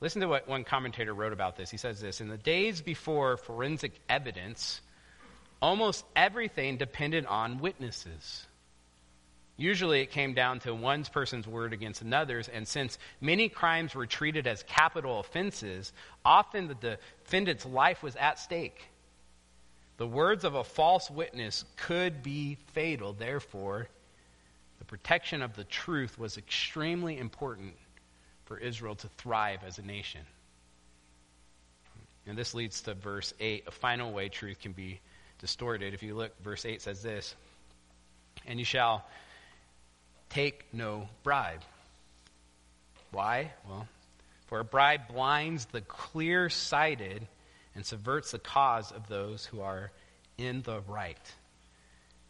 Listen 0.00 0.20
to 0.22 0.28
what 0.28 0.48
one 0.48 0.64
commentator 0.64 1.12
wrote 1.12 1.32
about 1.32 1.56
this. 1.56 1.70
He 1.70 1.76
says 1.76 2.00
this 2.00 2.20
In 2.20 2.28
the 2.28 2.38
days 2.38 2.80
before 2.80 3.36
forensic 3.36 3.92
evidence, 4.08 4.80
almost 5.60 6.04
everything 6.14 6.76
depended 6.76 7.26
on 7.26 7.58
witnesses. 7.58 8.46
Usually 9.60 10.00
it 10.00 10.10
came 10.10 10.32
down 10.32 10.58
to 10.60 10.74
one 10.74 11.04
person's 11.04 11.46
word 11.46 11.74
against 11.74 12.00
another's, 12.00 12.48
and 12.48 12.66
since 12.66 12.96
many 13.20 13.50
crimes 13.50 13.94
were 13.94 14.06
treated 14.06 14.46
as 14.46 14.62
capital 14.62 15.20
offenses, 15.20 15.92
often 16.24 16.66
the 16.66 16.74
defendant's 16.74 17.66
life 17.66 18.02
was 18.02 18.16
at 18.16 18.38
stake. 18.38 18.86
The 19.98 20.06
words 20.06 20.44
of 20.44 20.54
a 20.54 20.64
false 20.64 21.10
witness 21.10 21.66
could 21.76 22.22
be 22.22 22.56
fatal. 22.72 23.12
Therefore, 23.12 23.86
the 24.78 24.86
protection 24.86 25.42
of 25.42 25.54
the 25.54 25.64
truth 25.64 26.18
was 26.18 26.38
extremely 26.38 27.18
important 27.18 27.74
for 28.46 28.56
Israel 28.56 28.94
to 28.94 29.08
thrive 29.08 29.60
as 29.66 29.78
a 29.78 29.82
nation. 29.82 30.22
And 32.26 32.38
this 32.38 32.54
leads 32.54 32.80
to 32.82 32.94
verse 32.94 33.34
8, 33.38 33.64
a 33.66 33.70
final 33.70 34.10
way 34.10 34.30
truth 34.30 34.58
can 34.58 34.72
be 34.72 35.00
distorted. 35.38 35.92
If 35.92 36.02
you 36.02 36.14
look, 36.14 36.32
verse 36.42 36.64
8 36.64 36.80
says 36.80 37.02
this 37.02 37.34
And 38.46 38.58
you 38.58 38.64
shall 38.64 39.04
take 40.30 40.64
no 40.72 41.08
bribe. 41.22 41.60
Why? 43.12 43.52
Well, 43.68 43.86
For 44.46 44.60
a 44.60 44.64
bribe 44.64 45.08
blinds 45.08 45.66
the 45.66 45.80
clear 45.80 46.48
sighted 46.48 47.26
and 47.74 47.84
subverts 47.84 48.32
the 48.32 48.38
cause 48.38 48.90
of 48.92 49.08
those 49.08 49.44
who 49.44 49.60
are 49.60 49.90
in 50.38 50.62
the 50.62 50.80
right. 50.88 51.18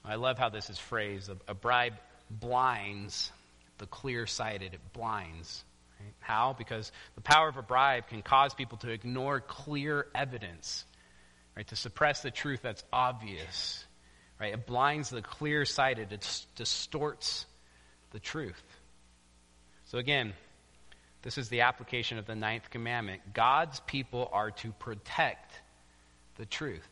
I 0.05 0.17
love 0.17 0.39
how 0.39 0.49
this 0.49 0.71
is 0.71 0.79
phrased. 0.79 1.31
A, 1.47 1.55
bribe 1.55 1.95
blinds 2.31 3.31
the 3.79 3.87
clear 3.87 4.27
sighted, 4.27 4.75
it 4.75 4.93
blinds. 4.93 5.65
Right? 5.99 6.15
How? 6.21 6.55
Because 6.57 6.93
the 7.15 7.21
power 7.21 7.49
of 7.49 7.57
a 7.57 7.63
bribe 7.63 8.09
can 8.09 8.23
cause 8.23 8.55
people 8.55 8.79
to 8.79 8.91
ignore 8.91 9.41
clear 9.41 10.07
evidence, 10.15 10.85
right? 11.57 11.67
to 11.69 11.77
suppress 11.77 12.23
the 12.23 12.31
truth 12.31 12.61
that's 12.63 12.85
obvious. 12.93 13.85
Right? 14.39 14.55
It 14.55 14.67
blinds 14.67 15.11
the 15.11 15.23
clear 15.23 15.67
sighted, 15.67 16.13
it 16.13 16.45
distorts 16.57 17.45
the 18.11 18.21
truth. 18.21 18.63
So, 19.87 19.99
again, 19.99 20.33
this 21.23 21.37
is 21.37 21.49
the 21.49 21.63
application 21.63 22.19
of 22.19 22.27
the 22.27 22.35
ninth 22.35 22.71
commandment. 22.71 23.35
God's 23.35 23.81
people 23.81 24.31
are 24.33 24.51
to 24.53 24.73
protect 24.73 25.53
the 26.37 26.47
truth. 26.47 26.89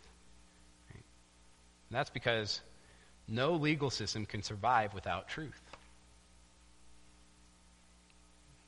That's 1.91 2.11
because 2.11 2.61
no 3.27 3.55
legal 3.55 3.91
system 3.91 4.27
can 4.27 4.43
survive 4.43 4.93
without 4.93 5.29
truth. 5.29 5.61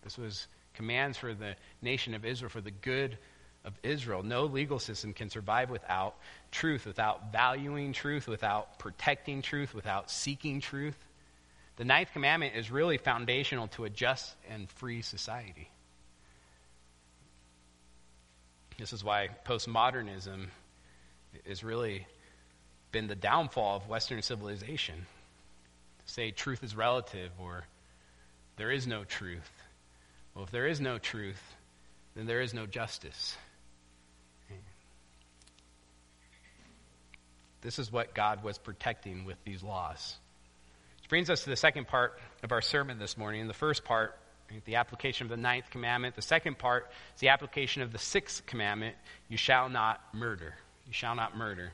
This 0.02 0.16
was 0.16 0.46
commands 0.74 1.18
for 1.18 1.34
the 1.34 1.56
nation 1.82 2.14
of 2.14 2.24
Israel, 2.24 2.48
for 2.48 2.62
the 2.62 2.70
good 2.70 3.18
of 3.64 3.74
Israel. 3.82 4.22
No 4.22 4.46
legal 4.46 4.78
system 4.78 5.12
can 5.12 5.28
survive 5.28 5.68
without 5.68 6.14
truth, 6.50 6.86
without 6.86 7.32
valuing 7.32 7.92
truth, 7.92 8.26
without 8.26 8.78
protecting 8.78 9.42
truth, 9.42 9.74
without 9.74 10.10
seeking 10.10 10.60
truth. 10.60 10.96
The 11.80 11.86
ninth 11.86 12.12
commandment 12.12 12.56
is 12.56 12.70
really 12.70 12.98
foundational 12.98 13.68
to 13.68 13.86
a 13.86 13.88
just 13.88 14.34
and 14.50 14.70
free 14.72 15.00
society. 15.00 15.70
This 18.78 18.92
is 18.92 19.02
why 19.02 19.30
postmodernism 19.46 20.48
has 21.48 21.64
really 21.64 22.06
been 22.92 23.06
the 23.06 23.14
downfall 23.14 23.76
of 23.76 23.88
Western 23.88 24.20
civilization. 24.20 25.06
Say 26.04 26.32
truth 26.32 26.62
is 26.62 26.76
relative 26.76 27.30
or 27.38 27.64
there 28.58 28.70
is 28.70 28.86
no 28.86 29.04
truth. 29.04 29.50
Well, 30.34 30.44
if 30.44 30.50
there 30.50 30.66
is 30.66 30.82
no 30.82 30.98
truth, 30.98 31.42
then 32.14 32.26
there 32.26 32.42
is 32.42 32.52
no 32.52 32.66
justice. 32.66 33.38
This 37.62 37.78
is 37.78 37.90
what 37.90 38.12
God 38.12 38.44
was 38.44 38.58
protecting 38.58 39.24
with 39.24 39.42
these 39.44 39.62
laws. 39.62 40.18
Brings 41.10 41.28
us 41.28 41.42
to 41.42 41.50
the 41.50 41.56
second 41.56 41.88
part 41.88 42.16
of 42.44 42.52
our 42.52 42.62
sermon 42.62 43.00
this 43.00 43.18
morning. 43.18 43.40
In 43.40 43.48
the 43.48 43.52
first 43.52 43.82
part, 43.82 44.16
the 44.64 44.76
application 44.76 45.24
of 45.24 45.28
the 45.28 45.36
ninth 45.36 45.68
commandment. 45.70 46.14
The 46.14 46.22
second 46.22 46.56
part 46.56 46.88
is 47.16 47.20
the 47.20 47.30
application 47.30 47.82
of 47.82 47.90
the 47.90 47.98
sixth 47.98 48.46
commandment 48.46 48.94
you 49.28 49.36
shall 49.36 49.68
not 49.68 50.00
murder. 50.14 50.54
You 50.86 50.92
shall 50.92 51.16
not 51.16 51.36
murder. 51.36 51.72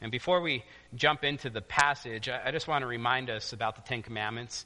And 0.00 0.10
before 0.10 0.40
we 0.40 0.64
jump 0.94 1.24
into 1.24 1.50
the 1.50 1.60
passage, 1.60 2.30
I 2.30 2.50
just 2.52 2.68
want 2.68 2.80
to 2.80 2.86
remind 2.86 3.28
us 3.28 3.52
about 3.52 3.76
the 3.76 3.82
Ten 3.82 4.00
Commandments. 4.00 4.64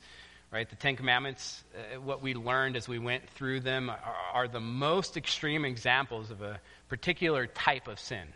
Right? 0.53 0.71
The 0.71 0.77
Ten 0.77 0.95
Commandments, 0.95 1.65
uh, 1.77 2.01
what 2.01 2.23
we 2.23 2.35
learned 2.35 2.77
as 2.77 2.87
we 2.87 3.01
went 3.01 3.29
through 3.31 3.61
them, 3.61 3.91
are, 3.91 3.99
are 4.33 4.47
the 4.47 4.61
most 4.61 5.17
extreme 5.17 5.65
examples 5.65 6.31
of 6.31 6.41
a 6.41 6.61
particular 6.89 7.49
type 7.49 7.89
of 7.89 7.99
sin. 7.99 8.29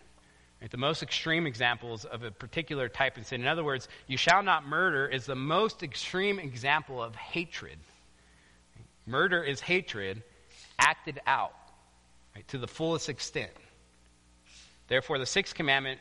Right? 0.60 0.70
The 0.70 0.76
most 0.76 1.02
extreme 1.02 1.46
examples 1.46 2.04
of 2.04 2.22
a 2.22 2.30
particular 2.30 2.88
type 2.88 3.16
of 3.16 3.26
sin. 3.26 3.40
In 3.40 3.46
other 3.46 3.64
words, 3.64 3.88
you 4.06 4.16
shall 4.16 4.42
not 4.42 4.66
murder 4.66 5.06
is 5.06 5.26
the 5.26 5.36
most 5.36 5.82
extreme 5.82 6.38
example 6.38 7.02
of 7.02 7.14
hatred. 7.14 7.78
Murder 9.06 9.42
is 9.42 9.60
hatred 9.60 10.22
acted 10.78 11.20
out 11.26 11.54
right, 12.34 12.46
to 12.48 12.58
the 12.58 12.66
fullest 12.66 13.08
extent. 13.08 13.50
Therefore, 14.88 15.18
the 15.18 15.26
sixth 15.26 15.54
commandment 15.54 16.00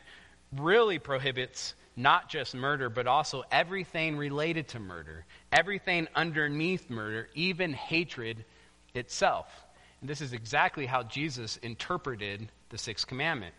really 0.56 0.98
prohibits 0.98 1.74
not 1.96 2.28
just 2.28 2.54
murder, 2.54 2.88
but 2.88 3.06
also 3.06 3.44
everything 3.50 4.16
related 4.16 4.68
to 4.68 4.78
murder, 4.78 5.24
everything 5.52 6.06
underneath 6.14 6.88
murder, 6.88 7.28
even 7.34 7.72
hatred 7.72 8.44
itself. 8.94 9.46
And 10.00 10.08
this 10.08 10.20
is 10.20 10.32
exactly 10.32 10.86
how 10.86 11.02
Jesus 11.02 11.56
interpreted 11.58 12.48
the 12.70 12.78
sixth 12.78 13.06
commandment. 13.06 13.54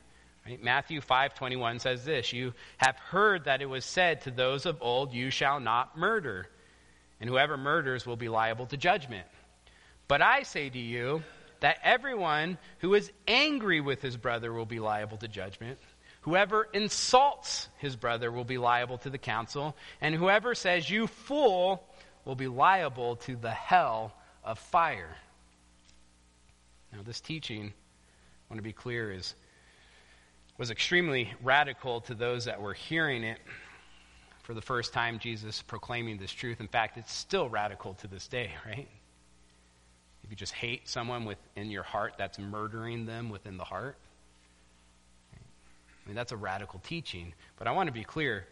Right? 0.49 0.63
Matthew 0.63 1.01
5:21 1.01 1.79
says 1.79 2.05
this, 2.05 2.33
"You 2.33 2.53
have 2.77 2.97
heard 2.97 3.43
that 3.43 3.61
it 3.61 3.67
was 3.67 3.85
said 3.85 4.21
to 4.21 4.31
those 4.31 4.65
of 4.65 4.81
old, 4.81 5.13
you 5.13 5.29
shall 5.29 5.59
not 5.59 5.97
murder, 5.97 6.49
and 7.19 7.29
whoever 7.29 7.57
murders 7.57 8.05
will 8.05 8.15
be 8.15 8.29
liable 8.29 8.65
to 8.67 8.77
judgment. 8.77 9.27
But 10.07 10.21
I 10.21 10.43
say 10.43 10.69
to 10.69 10.79
you 10.79 11.23
that 11.59 11.79
everyone 11.83 12.57
who 12.79 12.95
is 12.95 13.11
angry 13.27 13.79
with 13.79 14.01
his 14.01 14.17
brother 14.17 14.51
will 14.51 14.65
be 14.65 14.79
liable 14.79 15.17
to 15.17 15.27
judgment." 15.27 15.79
Whoever 16.21 16.63
insults 16.73 17.69
his 17.77 17.95
brother 17.95 18.29
will 18.29 18.43
be 18.43 18.57
liable 18.57 18.97
to 18.99 19.09
the 19.09 19.17
council, 19.17 19.77
and 20.01 20.13
whoever 20.13 20.53
says, 20.53 20.89
You 20.89 21.07
fool, 21.07 21.87
will 22.25 22.35
be 22.35 22.47
liable 22.47 23.15
to 23.15 23.37
the 23.37 23.51
hell 23.51 24.13
of 24.43 24.59
fire. 24.59 25.15
Now, 26.91 27.03
this 27.03 27.21
teaching, 27.21 27.67
I 27.67 28.53
want 28.53 28.57
to 28.57 28.63
be 28.63 28.73
clear, 28.73 29.13
is 29.13 29.33
was 30.59 30.69
extremely 30.71 31.31
radical 31.41 32.01
to 32.01 32.13
those 32.13 32.45
that 32.45 32.61
were 32.61 32.73
hearing 32.73 33.23
it 33.23 33.39
for 34.43 34.53
the 34.53 34.61
first 34.61 34.91
time, 34.91 35.17
Jesus 35.17 35.61
proclaiming 35.61 36.17
this 36.17 36.31
truth. 36.31 36.59
In 36.59 36.67
fact, 36.67 36.97
it's 36.97 37.13
still 37.13 37.47
radical 37.47 37.93
to 37.95 38.07
this 38.07 38.27
day, 38.27 38.51
right? 38.65 38.87
If 40.23 40.29
you 40.29 40.35
just 40.35 40.53
hate 40.53 40.89
someone 40.89 41.23
within 41.23 41.71
your 41.71 41.83
heart, 41.83 42.15
that's 42.17 42.37
murdering 42.37 43.05
them 43.05 43.29
within 43.29 43.55
the 43.55 43.63
heart. 43.63 43.95
I 45.33 46.09
mean, 46.09 46.15
that's 46.15 46.33
a 46.33 46.37
radical 46.37 46.79
teaching. 46.79 47.33
But 47.57 47.67
I 47.67 47.71
want 47.71 47.87
to 47.87 47.93
be 47.93 48.03
clear 48.03 48.45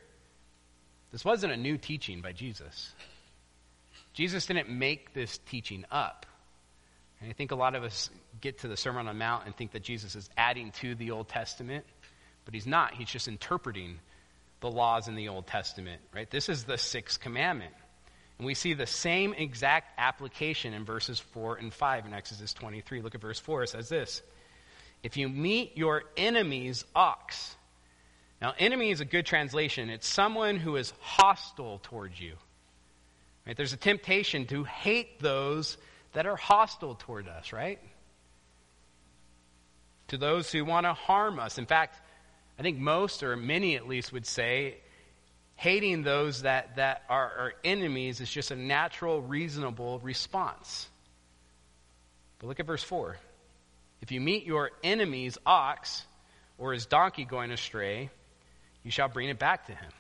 this 1.12 1.26
wasn't 1.26 1.52
a 1.52 1.58
new 1.58 1.78
teaching 1.78 2.22
by 2.22 2.32
Jesus. 2.32 2.94
Jesus 4.14 4.46
didn't 4.46 4.70
make 4.70 5.14
this 5.14 5.40
teaching 5.40 5.84
up. 5.92 6.26
And 7.20 7.30
I 7.30 7.34
think 7.34 7.52
a 7.52 7.56
lot 7.56 7.76
of 7.76 7.84
us 7.84 8.10
get 8.40 8.60
to 8.60 8.68
the 8.68 8.78
Sermon 8.78 9.02
on 9.02 9.06
the 9.08 9.14
Mount 9.20 9.46
and 9.46 9.56
think 9.56 9.72
that 9.72 9.84
Jesus 9.84 10.16
is 10.16 10.30
adding 10.38 10.72
to 10.74 10.96
the 10.96 11.12
Old 11.12 11.28
Testament 11.28 11.86
but 12.48 12.54
he's 12.54 12.66
not. 12.66 12.94
He's 12.94 13.10
just 13.10 13.28
interpreting 13.28 14.00
the 14.62 14.72
laws 14.72 15.08
in 15.08 15.16
the 15.16 15.28
Old 15.28 15.46
Testament, 15.46 16.02
right? 16.16 16.30
This 16.32 16.50
is 16.50 16.64
the 16.64 16.78
sixth 16.78 17.20
commandment. 17.20 17.74
And 18.38 18.46
we 18.46 18.54
see 18.54 18.74
the 18.74 18.88
same 18.88 19.34
exact 19.34 20.00
application 20.00 20.74
in 20.74 20.86
verses 20.86 21.20
4 21.20 21.58
and 21.58 21.74
5 21.74 22.06
in 22.06 22.14
Exodus 22.14 22.54
23. 22.54 23.02
Look 23.02 23.16
at 23.16 23.22
verse 23.22 23.40
4. 23.40 23.64
It 23.64 23.70
says 23.70 23.90
this 23.90 24.22
If 25.04 25.18
you 25.18 25.28
meet 25.28 25.78
your 25.78 26.06
enemy's 26.16 26.86
ox, 26.96 27.56
now, 28.42 28.54
enemy 28.60 28.92
is 28.92 29.02
a 29.02 29.06
good 29.06 29.26
translation. 29.26 29.90
It's 29.90 30.08
someone 30.08 30.58
who 30.58 30.76
is 30.76 30.94
hostile 31.00 31.80
towards 31.84 32.20
you. 32.20 32.34
Right? 33.46 33.58
There's 33.58 33.74
a 33.74 33.78
temptation 33.78 34.46
to 34.48 34.64
hate 34.64 35.20
those 35.20 35.78
that 36.14 36.28
are 36.28 36.36
hostile 36.36 36.96
toward 36.96 37.28
us, 37.28 37.52
right? 37.52 37.80
To 40.10 40.18
those 40.18 40.52
who 40.52 40.64
want 40.66 40.86
to 40.86 40.94
harm 40.94 41.40
us. 41.40 41.58
In 41.58 41.66
fact, 41.66 42.00
I 42.58 42.64
think 42.64 42.78
most, 42.78 43.24
or 43.24 43.36
many 43.36 43.76
at 43.76 43.88
least, 43.88 44.12
would 44.12 44.26
say 44.26 44.76
hating 45.56 46.04
those 46.04 46.44
that, 46.44 46.76
that 46.78 47.04
are 47.10 47.32
our 47.38 47.54
enemies 47.64 48.22
is 48.22 48.30
just 48.30 48.52
a 48.52 48.56
natural, 48.56 49.22
reasonable 49.22 50.00
response. 50.00 50.88
But 52.40 52.48
look 52.48 52.60
at 52.60 52.66
verse 52.66 52.84
4. 52.84 53.18
If 54.02 54.12
you 54.12 54.22
meet 54.22 54.46
your 54.46 54.72
enemy's 54.84 55.38
ox 55.46 56.04
or 56.58 56.74
his 56.74 56.86
donkey 56.86 57.26
going 57.26 57.52
astray, 57.52 58.10
you 58.84 58.92
shall 58.92 59.08
bring 59.08 59.30
it 59.30 59.40
back 59.40 59.66
to 59.66 59.72
him. 59.72 59.92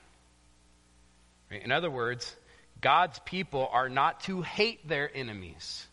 Right? 1.52 1.64
In 1.64 1.72
other 1.72 1.90
words, 1.90 2.36
God's 2.80 3.20
people 3.26 3.68
are 3.72 3.90
not 3.90 4.22
to 4.22 4.42
hate 4.42 4.88
their 4.88 5.10
enemies. 5.14 5.86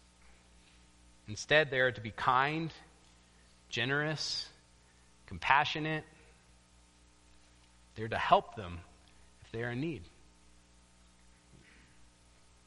Instead, 1.28 1.70
they 1.70 1.80
are 1.80 1.92
to 1.92 2.00
be 2.00 2.10
kind, 2.10 2.70
generous, 3.70 4.46
compassionate, 5.26 6.04
they're 7.94 8.08
to 8.08 8.18
help 8.18 8.56
them 8.56 8.78
if 9.44 9.52
they 9.52 9.62
are 9.62 9.70
in 9.70 9.80
need. 9.80 10.02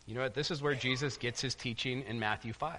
You 0.06 0.16
know 0.16 0.22
what? 0.22 0.34
This 0.34 0.52
is 0.52 0.62
where 0.62 0.76
Jesus 0.76 1.18
gets 1.18 1.42
his 1.42 1.54
teaching 1.54 2.04
in 2.08 2.18
Matthew 2.18 2.54
5. 2.54 2.78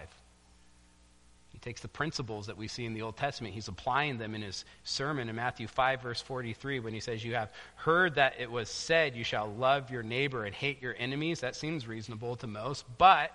He 1.53 1.59
takes 1.59 1.81
the 1.81 1.89
principles 1.89 2.47
that 2.47 2.57
we 2.57 2.69
see 2.69 2.85
in 2.85 2.95
the 2.95 3.03
Old 3.03 3.17
Testament, 3.17 3.53
he's 3.53 3.69
applying 3.69 4.17
them 4.17 4.35
in 4.35 4.43
his 4.43 4.65
sermon 4.85 5.29
in 5.29 5.37
Matthew 5.37 5.67
5, 5.67 6.03
verse 6.03 6.21
43, 6.21 6.81
when 6.81 6.95
he 6.95 7.01
says, 7.01 7.25
You 7.25 7.35
have 7.35 7.51
heard 7.75 8.15
that 8.15 8.35
it 8.39 8.51
was 8.51 8.69
said, 8.71 9.17
You 9.17 9.25
shall 9.25 9.53
love 9.53 9.91
your 9.91 10.03
neighbor 10.03 10.45
and 10.45 10.55
hate 10.55 10.81
your 10.81 10.95
enemies. 10.97 11.41
That 11.41 11.57
seems 11.57 11.87
reasonable 11.87 12.37
to 12.37 12.47
most. 12.47 12.85
But, 12.97 13.33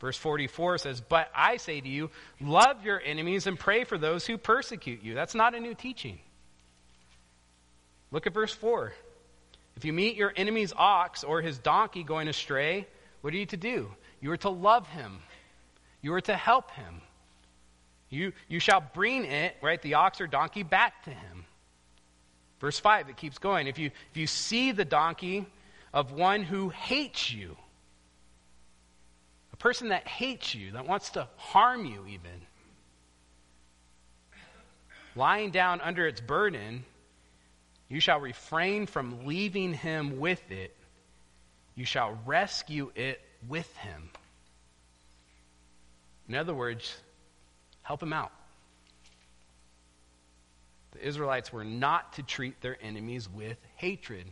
verse 0.00 0.18
44 0.18 0.78
says, 0.78 1.00
But 1.00 1.30
I 1.34 1.56
say 1.56 1.80
to 1.80 1.88
you, 1.88 2.10
love 2.40 2.84
your 2.84 3.00
enemies 3.00 3.46
and 3.46 3.58
pray 3.58 3.84
for 3.84 3.96
those 3.96 4.26
who 4.26 4.36
persecute 4.36 5.02
you. 5.02 5.14
That's 5.14 5.34
not 5.34 5.54
a 5.54 5.60
new 5.60 5.74
teaching. 5.74 6.18
Look 8.12 8.26
at 8.26 8.34
verse 8.34 8.52
4. 8.52 8.92
If 9.76 9.84
you 9.86 9.92
meet 9.92 10.16
your 10.16 10.32
enemy's 10.36 10.72
ox 10.76 11.24
or 11.24 11.40
his 11.40 11.58
donkey 11.58 12.04
going 12.04 12.28
astray, 12.28 12.86
what 13.22 13.32
are 13.32 13.36
you 13.38 13.46
to 13.46 13.56
do? 13.56 13.90
You 14.20 14.30
are 14.32 14.36
to 14.38 14.50
love 14.50 14.86
him, 14.86 15.18
you 16.02 16.12
are 16.14 16.20
to 16.20 16.36
help 16.36 16.70
him. 16.72 17.00
You, 18.10 18.34
you 18.46 18.60
shall 18.60 18.84
bring 18.92 19.24
it, 19.24 19.56
right, 19.62 19.80
the 19.80 19.94
ox 19.94 20.20
or 20.20 20.26
donkey, 20.26 20.62
back 20.62 21.04
to 21.04 21.10
him. 21.10 21.46
Verse 22.60 22.78
5, 22.78 23.08
it 23.08 23.16
keeps 23.16 23.38
going. 23.38 23.66
If 23.66 23.78
you, 23.78 23.86
if 24.10 24.16
you 24.18 24.26
see 24.26 24.70
the 24.72 24.84
donkey 24.84 25.46
of 25.94 26.12
one 26.12 26.42
who 26.42 26.68
hates 26.68 27.32
you, 27.32 27.56
a 29.54 29.56
person 29.56 29.88
that 29.88 30.06
hates 30.06 30.54
you, 30.54 30.72
that 30.72 30.86
wants 30.86 31.10
to 31.10 31.26
harm 31.38 31.86
you 31.86 32.04
even, 32.06 32.42
lying 35.16 35.50
down 35.50 35.80
under 35.80 36.06
its 36.06 36.20
burden, 36.20 36.84
you 37.92 38.00
shall 38.00 38.20
refrain 38.20 38.86
from 38.86 39.26
leaving 39.26 39.74
him 39.74 40.18
with 40.18 40.50
it. 40.50 40.74
You 41.74 41.84
shall 41.84 42.18
rescue 42.24 42.90
it 42.94 43.20
with 43.46 43.70
him. 43.76 44.08
In 46.26 46.34
other 46.36 46.54
words, 46.54 46.96
help 47.82 48.02
him 48.02 48.14
out. 48.14 48.32
The 50.92 51.06
Israelites 51.06 51.52
were 51.52 51.64
not 51.64 52.14
to 52.14 52.22
treat 52.22 52.62
their 52.62 52.78
enemies 52.82 53.28
with 53.28 53.58
hatred. 53.76 54.24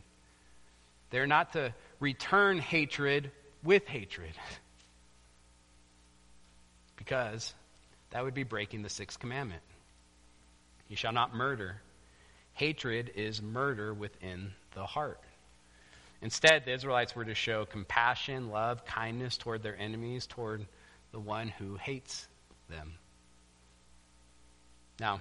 They're 1.10 1.26
not 1.26 1.52
to 1.52 1.74
return 1.98 2.60
hatred 2.60 3.30
with 3.62 3.86
hatred. 3.86 4.32
because 6.96 7.52
that 8.08 8.24
would 8.24 8.34
be 8.34 8.44
breaking 8.44 8.80
the 8.80 8.88
sixth 8.88 9.18
commandment. 9.18 9.62
You 10.88 10.96
shall 10.96 11.12
not 11.12 11.34
murder. 11.34 11.82
Hatred 12.54 13.12
is 13.14 13.40
murder 13.40 13.94
within 13.94 14.52
the 14.74 14.84
heart. 14.84 15.20
Instead, 16.22 16.64
the 16.64 16.72
Israelites 16.72 17.16
were 17.16 17.24
to 17.24 17.34
show 17.34 17.64
compassion, 17.64 18.50
love, 18.50 18.84
kindness 18.84 19.38
toward 19.38 19.62
their 19.62 19.78
enemies, 19.78 20.26
toward 20.26 20.66
the 21.12 21.20
one 21.20 21.48
who 21.48 21.76
hates 21.76 22.28
them. 22.68 22.92
Now, 24.98 25.20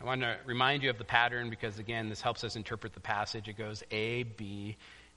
I 0.00 0.04
want 0.04 0.22
to 0.22 0.36
remind 0.46 0.82
you 0.82 0.90
of 0.90 0.96
the 0.96 1.04
pattern 1.04 1.50
because, 1.50 1.78
again, 1.78 2.08
this 2.08 2.22
helps 2.22 2.44
us 2.44 2.56
interpret 2.56 2.94
the 2.94 3.00
passage. 3.00 3.48
It 3.48 3.58
goes 3.58 3.82
A, 3.90 4.22
B, 4.22 4.76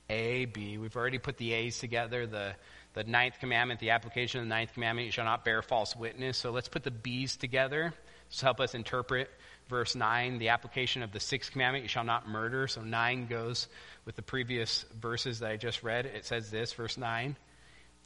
A, 0.10 0.46
B. 0.46 0.78
We've 0.78 0.96
already 0.96 1.20
put 1.20 1.38
the 1.38 1.54
A's 1.54 1.80
together. 1.80 2.28
The, 2.28 2.56
the 2.94 3.06
ninth 3.06 3.40
commandment, 3.40 3.80
the 3.80 3.92
application 3.92 4.42
of 4.42 4.48
the 4.48 4.50
ninth 4.50 4.74
commandment, 4.74 5.06
you 5.06 5.12
shall 5.12 5.26
not 5.26 5.46
bear 5.46 5.62
false 5.62 5.96
witness. 5.96 6.38
So 6.38 6.52
let's 6.52 6.68
put 6.68 6.84
the 6.84 6.92
B's 6.92 7.38
together. 7.38 7.94
to 8.32 8.46
help 8.46 8.60
us 8.60 8.76
interpret 8.76 9.30
verse 9.70 9.96
9, 9.96 10.40
the 10.40 10.50
application 10.50 11.04
of 11.04 11.12
the 11.12 11.20
sixth 11.20 11.52
commandment, 11.52 11.84
you 11.84 11.90
shall 11.90 12.04
not 12.04 12.28
murder. 12.28 12.68
So 12.68 12.82
9 12.82 13.28
goes 13.28 13.68
with 14.06 14.16
the 14.16 14.22
previous 14.22 14.86
verses 15.00 15.40
that 15.40 15.52
I 15.52 15.58
just 15.58 15.84
read. 15.84 16.06
It 16.06 16.26
says 16.26 16.52
this, 16.52 16.74
verse 16.74 16.98
9 16.98 17.36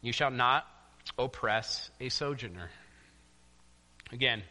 You 0.02 0.12
shall 0.12 0.32
not 0.32 0.66
oppress 1.18 1.90
a 2.00 2.10
sojourner. 2.10 2.70
Again, 4.12 4.44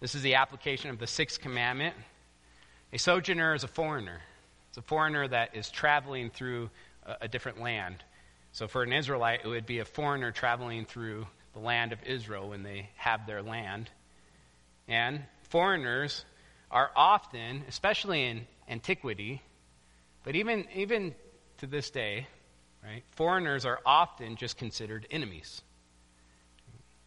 this 0.00 0.14
is 0.14 0.22
the 0.22 0.36
application 0.36 0.90
of 0.90 0.98
the 0.98 1.06
sixth 1.06 1.40
commandment. 1.40 1.94
A 2.92 2.98
sojourner 2.98 3.54
is 3.54 3.64
a 3.64 3.68
foreigner. 3.68 4.20
It's 4.68 4.78
a 4.78 4.82
foreigner 4.82 5.26
that 5.28 5.56
is 5.56 5.70
traveling 5.70 6.30
through 6.30 6.70
a, 7.04 7.16
a 7.22 7.28
different 7.28 7.60
land. 7.60 8.02
So 8.52 8.66
for 8.66 8.82
an 8.82 8.92
Israelite, 8.92 9.40
it 9.44 9.48
would 9.48 9.66
be 9.66 9.78
a 9.78 9.84
foreigner 9.84 10.32
traveling 10.32 10.84
through 10.84 11.26
the 11.52 11.60
land 11.60 11.92
of 11.92 12.02
Israel 12.04 12.50
when 12.50 12.62
they 12.62 12.88
have 12.96 13.26
their 13.26 13.42
land. 13.42 13.90
And 14.88 15.22
foreigners 15.50 16.24
are 16.70 16.90
often, 16.94 17.64
especially 17.68 18.24
in 18.24 18.46
antiquity, 18.68 19.42
but 20.24 20.36
even, 20.36 20.66
even 20.74 21.14
to 21.58 21.66
this 21.66 21.90
day, 21.90 22.26
right, 22.84 23.02
foreigners 23.12 23.64
are 23.64 23.80
often 23.84 24.36
just 24.36 24.56
considered 24.56 25.06
enemies. 25.10 25.62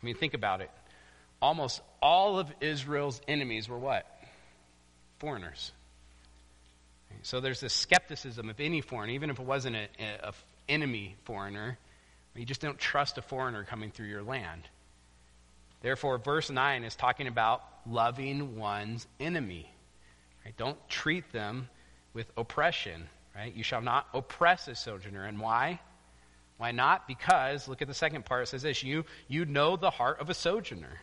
I 0.01 0.05
mean, 0.05 0.15
think 0.15 0.33
about 0.33 0.61
it. 0.61 0.69
Almost 1.41 1.81
all 2.01 2.39
of 2.39 2.51
Israel's 2.61 3.21
enemies 3.27 3.69
were 3.69 3.79
what? 3.79 4.05
Foreigners. 5.19 5.71
So 7.21 7.39
there's 7.39 7.61
this 7.61 7.73
skepticism 7.73 8.49
of 8.49 8.59
any 8.59 8.81
foreigner, 8.81 9.13
even 9.13 9.29
if 9.29 9.39
it 9.39 9.45
wasn't 9.45 9.77
an 9.77 9.87
enemy 10.67 11.15
foreigner. 11.23 11.77
You 12.35 12.45
just 12.45 12.61
don't 12.61 12.77
trust 12.77 13.17
a 13.17 13.21
foreigner 13.21 13.63
coming 13.63 13.91
through 13.91 14.07
your 14.07 14.23
land. 14.23 14.67
Therefore, 15.83 16.17
verse 16.17 16.49
9 16.49 16.85
is 16.85 16.95
talking 16.95 17.27
about 17.27 17.61
loving 17.85 18.55
one's 18.55 19.05
enemy. 19.19 19.69
Right? 20.43 20.55
Don't 20.57 20.77
treat 20.89 21.31
them 21.33 21.69
with 22.13 22.31
oppression. 22.37 23.07
Right? 23.35 23.53
You 23.53 23.63
shall 23.63 23.81
not 23.81 24.07
oppress 24.13 24.67
a 24.69 24.75
sojourner. 24.75 25.25
And 25.25 25.39
why? 25.39 25.79
Why 26.57 26.71
not? 26.71 27.05
Because, 27.05 27.67
look 27.67 27.81
at 27.81 27.89
the 27.89 27.93
second 27.93 28.23
part. 28.23 28.43
It 28.43 28.47
says 28.47 28.61
this 28.61 28.81
You, 28.81 29.03
you 29.27 29.43
know 29.43 29.75
the 29.75 29.89
heart 29.89 30.21
of 30.21 30.29
a 30.29 30.33
sojourner, 30.33 31.01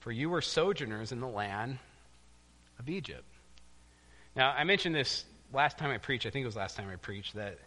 for 0.00 0.12
you 0.12 0.28
were 0.28 0.42
sojourners 0.42 1.10
in 1.10 1.20
the 1.20 1.26
land 1.26 1.78
of 2.78 2.88
Egypt. 2.90 3.24
Now, 4.36 4.50
I 4.50 4.64
mentioned 4.64 4.94
this 4.94 5.24
last 5.54 5.78
time 5.78 5.90
I 5.90 5.98
preached. 5.98 6.26
I 6.26 6.30
think 6.30 6.42
it 6.42 6.46
was 6.46 6.56
last 6.56 6.76
time 6.76 6.90
I 6.92 6.96
preached 6.96 7.34
that, 7.34 7.58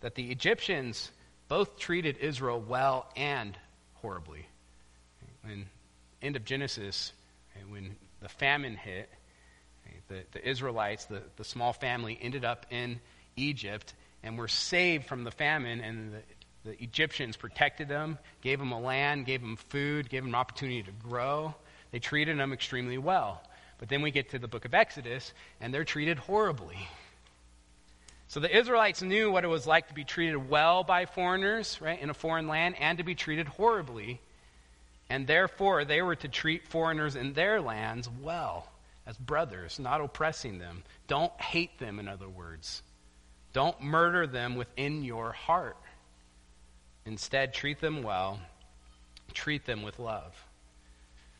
that 0.00 0.14
the 0.14 0.30
Egyptians 0.30 1.10
both 1.48 1.78
treated 1.78 2.16
Israel 2.18 2.58
well 2.60 3.10
and 3.16 3.56
horribly. 3.96 4.46
End 6.22 6.36
of 6.36 6.44
Genesis, 6.44 7.12
when 7.68 7.96
the 8.20 8.28
famine 8.28 8.76
hit, 8.76 9.08
the, 10.08 10.22
the 10.32 10.48
Israelites, 10.48 11.04
the, 11.06 11.22
the 11.36 11.44
small 11.44 11.72
family, 11.72 12.18
ended 12.20 12.44
up 12.44 12.66
in 12.70 13.00
Egypt 13.36 13.94
and 14.22 14.38
were 14.38 14.48
saved 14.48 15.06
from 15.06 15.24
the 15.24 15.30
famine, 15.30 15.80
and 15.80 16.12
the, 16.12 16.70
the 16.70 16.82
Egyptians 16.82 17.36
protected 17.36 17.88
them, 17.88 18.18
gave 18.42 18.58
them 18.58 18.72
a 18.72 18.80
land, 18.80 19.26
gave 19.26 19.40
them 19.40 19.56
food, 19.56 20.08
gave 20.08 20.22
them 20.22 20.30
an 20.30 20.34
opportunity 20.34 20.82
to 20.82 20.90
grow. 20.90 21.54
They 21.92 21.98
treated 21.98 22.38
them 22.38 22.52
extremely 22.52 22.98
well. 22.98 23.42
But 23.78 23.88
then 23.88 24.02
we 24.02 24.10
get 24.10 24.30
to 24.30 24.38
the 24.38 24.48
book 24.48 24.64
of 24.64 24.74
Exodus, 24.74 25.32
and 25.60 25.72
they're 25.72 25.84
treated 25.84 26.18
horribly. 26.18 26.88
So 28.26 28.40
the 28.40 28.54
Israelites 28.54 29.00
knew 29.00 29.30
what 29.30 29.44
it 29.44 29.48
was 29.48 29.66
like 29.66 29.88
to 29.88 29.94
be 29.94 30.04
treated 30.04 30.50
well 30.50 30.84
by 30.84 31.06
foreigners, 31.06 31.80
right, 31.80 32.00
in 32.00 32.10
a 32.10 32.14
foreign 32.14 32.48
land, 32.48 32.74
and 32.78 32.98
to 32.98 33.04
be 33.04 33.14
treated 33.14 33.46
horribly. 33.46 34.20
And 35.10 35.26
therefore, 35.26 35.84
they 35.84 36.02
were 36.02 36.16
to 36.16 36.28
treat 36.28 36.68
foreigners 36.68 37.16
in 37.16 37.32
their 37.32 37.60
lands 37.60 38.08
well 38.22 38.68
as 39.06 39.16
brothers, 39.16 39.78
not 39.78 40.00
oppressing 40.02 40.58
them. 40.58 40.82
Don't 41.06 41.32
hate 41.40 41.78
them, 41.78 41.98
in 41.98 42.08
other 42.08 42.28
words. 42.28 42.82
Don't 43.54 43.80
murder 43.80 44.26
them 44.26 44.56
within 44.56 45.02
your 45.02 45.32
heart. 45.32 45.78
Instead, 47.06 47.54
treat 47.54 47.80
them 47.80 48.02
well, 48.02 48.38
treat 49.32 49.64
them 49.64 49.82
with 49.82 49.98
love. 49.98 50.34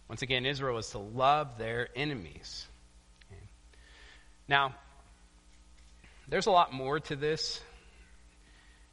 Once 0.08 0.22
again, 0.22 0.46
Israel 0.46 0.74
was 0.74 0.88
to 0.90 0.98
love 0.98 1.58
their 1.58 1.90
enemies. 1.94 2.66
Okay. 3.30 3.42
Now, 4.48 4.74
there's 6.26 6.46
a 6.46 6.50
lot 6.50 6.72
more 6.72 7.00
to 7.00 7.16
this, 7.16 7.60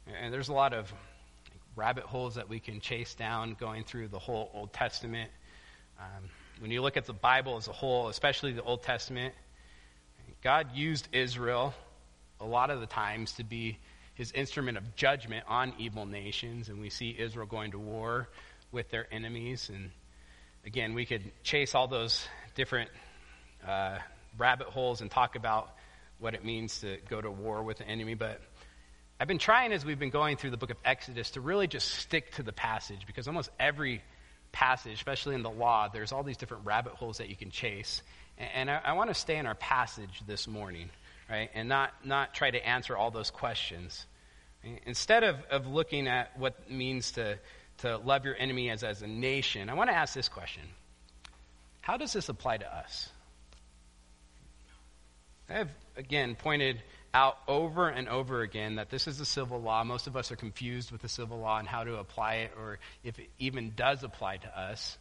and 0.06 0.32
there's 0.32 0.50
a 0.50 0.52
lot 0.52 0.74
of 0.74 0.92
rabbit 1.76 2.04
holes 2.04 2.34
that 2.36 2.48
we 2.48 2.58
can 2.58 2.80
chase 2.80 3.14
down 3.14 3.54
going 3.60 3.84
through 3.84 4.08
the 4.08 4.18
whole 4.18 4.50
Old 4.54 4.72
Testament. 4.72 5.30
Um, 6.00 6.30
when 6.58 6.70
you 6.70 6.80
look 6.80 6.96
at 6.96 7.04
the 7.04 7.12
Bible 7.12 7.56
as 7.58 7.68
a 7.68 7.72
whole, 7.72 8.08
especially 8.08 8.52
the 8.52 8.62
Old 8.62 8.82
Testament, 8.82 9.34
God 10.42 10.74
used 10.74 11.08
Israel 11.12 11.74
a 12.40 12.46
lot 12.46 12.70
of 12.70 12.80
the 12.80 12.86
times 12.86 13.32
to 13.34 13.44
be 13.44 13.78
his 14.14 14.32
instrument 14.32 14.78
of 14.78 14.96
judgment 14.96 15.44
on 15.48 15.74
evil 15.78 16.06
nations. 16.06 16.68
And 16.70 16.80
we 16.80 16.88
see 16.88 17.14
Israel 17.16 17.46
going 17.46 17.72
to 17.72 17.78
war 17.78 18.28
with 18.72 18.90
their 18.90 19.06
enemies. 19.12 19.70
And 19.72 19.90
again, 20.64 20.94
we 20.94 21.04
could 21.04 21.30
chase 21.42 21.74
all 21.74 21.88
those 21.88 22.26
different 22.54 22.90
uh, 23.66 23.98
rabbit 24.38 24.68
holes 24.68 25.02
and 25.02 25.10
talk 25.10 25.36
about 25.36 25.70
what 26.18 26.34
it 26.34 26.44
means 26.44 26.80
to 26.80 26.96
go 27.10 27.20
to 27.20 27.30
war 27.30 27.62
with 27.62 27.78
the 27.78 27.86
enemy. 27.86 28.14
But 28.14 28.40
I've 29.18 29.28
been 29.28 29.38
trying 29.38 29.72
as 29.72 29.84
we've 29.84 29.98
been 29.98 30.10
going 30.10 30.36
through 30.36 30.50
the 30.50 30.58
book 30.58 30.70
of 30.70 30.76
Exodus 30.84 31.30
to 31.32 31.40
really 31.40 31.66
just 31.66 31.88
stick 31.88 32.32
to 32.32 32.42
the 32.42 32.52
passage 32.52 33.06
because 33.06 33.26
almost 33.26 33.48
every 33.58 34.02
passage, 34.52 34.92
especially 34.92 35.34
in 35.34 35.42
the 35.42 35.50
law, 35.50 35.88
there's 35.88 36.12
all 36.12 36.22
these 36.22 36.36
different 36.36 36.66
rabbit 36.66 36.92
holes 36.92 37.18
that 37.18 37.30
you 37.30 37.36
can 37.36 37.50
chase. 37.50 38.02
And, 38.36 38.70
I, 38.70 38.80
I 38.84 38.92
want 38.92 39.08
to 39.08 39.14
stay 39.14 39.38
in 39.38 39.46
our 39.46 39.54
passage 39.54 40.22
this 40.26 40.46
morning, 40.46 40.90
right? 41.30 41.48
And 41.54 41.66
not, 41.66 41.94
not 42.04 42.34
try 42.34 42.50
to 42.50 42.68
answer 42.68 42.94
all 42.94 43.10
those 43.10 43.30
questions. 43.30 44.04
Instead 44.84 45.24
of, 45.24 45.36
of 45.50 45.66
looking 45.66 46.08
at 46.08 46.38
what 46.38 46.54
it 46.66 46.72
means 46.72 47.12
to, 47.12 47.38
to 47.78 47.96
love 47.96 48.26
your 48.26 48.36
enemy 48.36 48.68
as, 48.68 48.84
as 48.84 49.00
a 49.00 49.06
nation, 49.06 49.70
I 49.70 49.74
want 49.74 49.88
to 49.88 49.96
ask 49.96 50.12
this 50.12 50.28
question 50.28 50.62
How 51.80 51.96
does 51.96 52.12
this 52.12 52.28
apply 52.28 52.58
to 52.58 52.76
us? 52.76 53.08
I 55.48 55.54
have, 55.54 55.70
again, 55.96 56.34
pointed 56.34 56.82
out 57.16 57.38
over 57.48 57.88
and 57.88 58.10
over 58.10 58.42
again 58.42 58.74
that 58.74 58.90
this 58.90 59.08
is 59.08 59.16
the 59.16 59.24
civil 59.24 59.58
law. 59.58 59.82
Most 59.82 60.06
of 60.06 60.18
us 60.18 60.30
are 60.30 60.36
confused 60.36 60.92
with 60.92 61.00
the 61.00 61.08
civil 61.08 61.38
law 61.38 61.58
and 61.58 61.66
how 61.66 61.82
to 61.82 61.96
apply 61.96 62.34
it, 62.34 62.52
or 62.58 62.78
if 63.02 63.18
it 63.18 63.30
even 63.38 63.72
does 63.74 64.04
apply 64.04 64.36
to 64.36 64.58
us. 64.58 64.98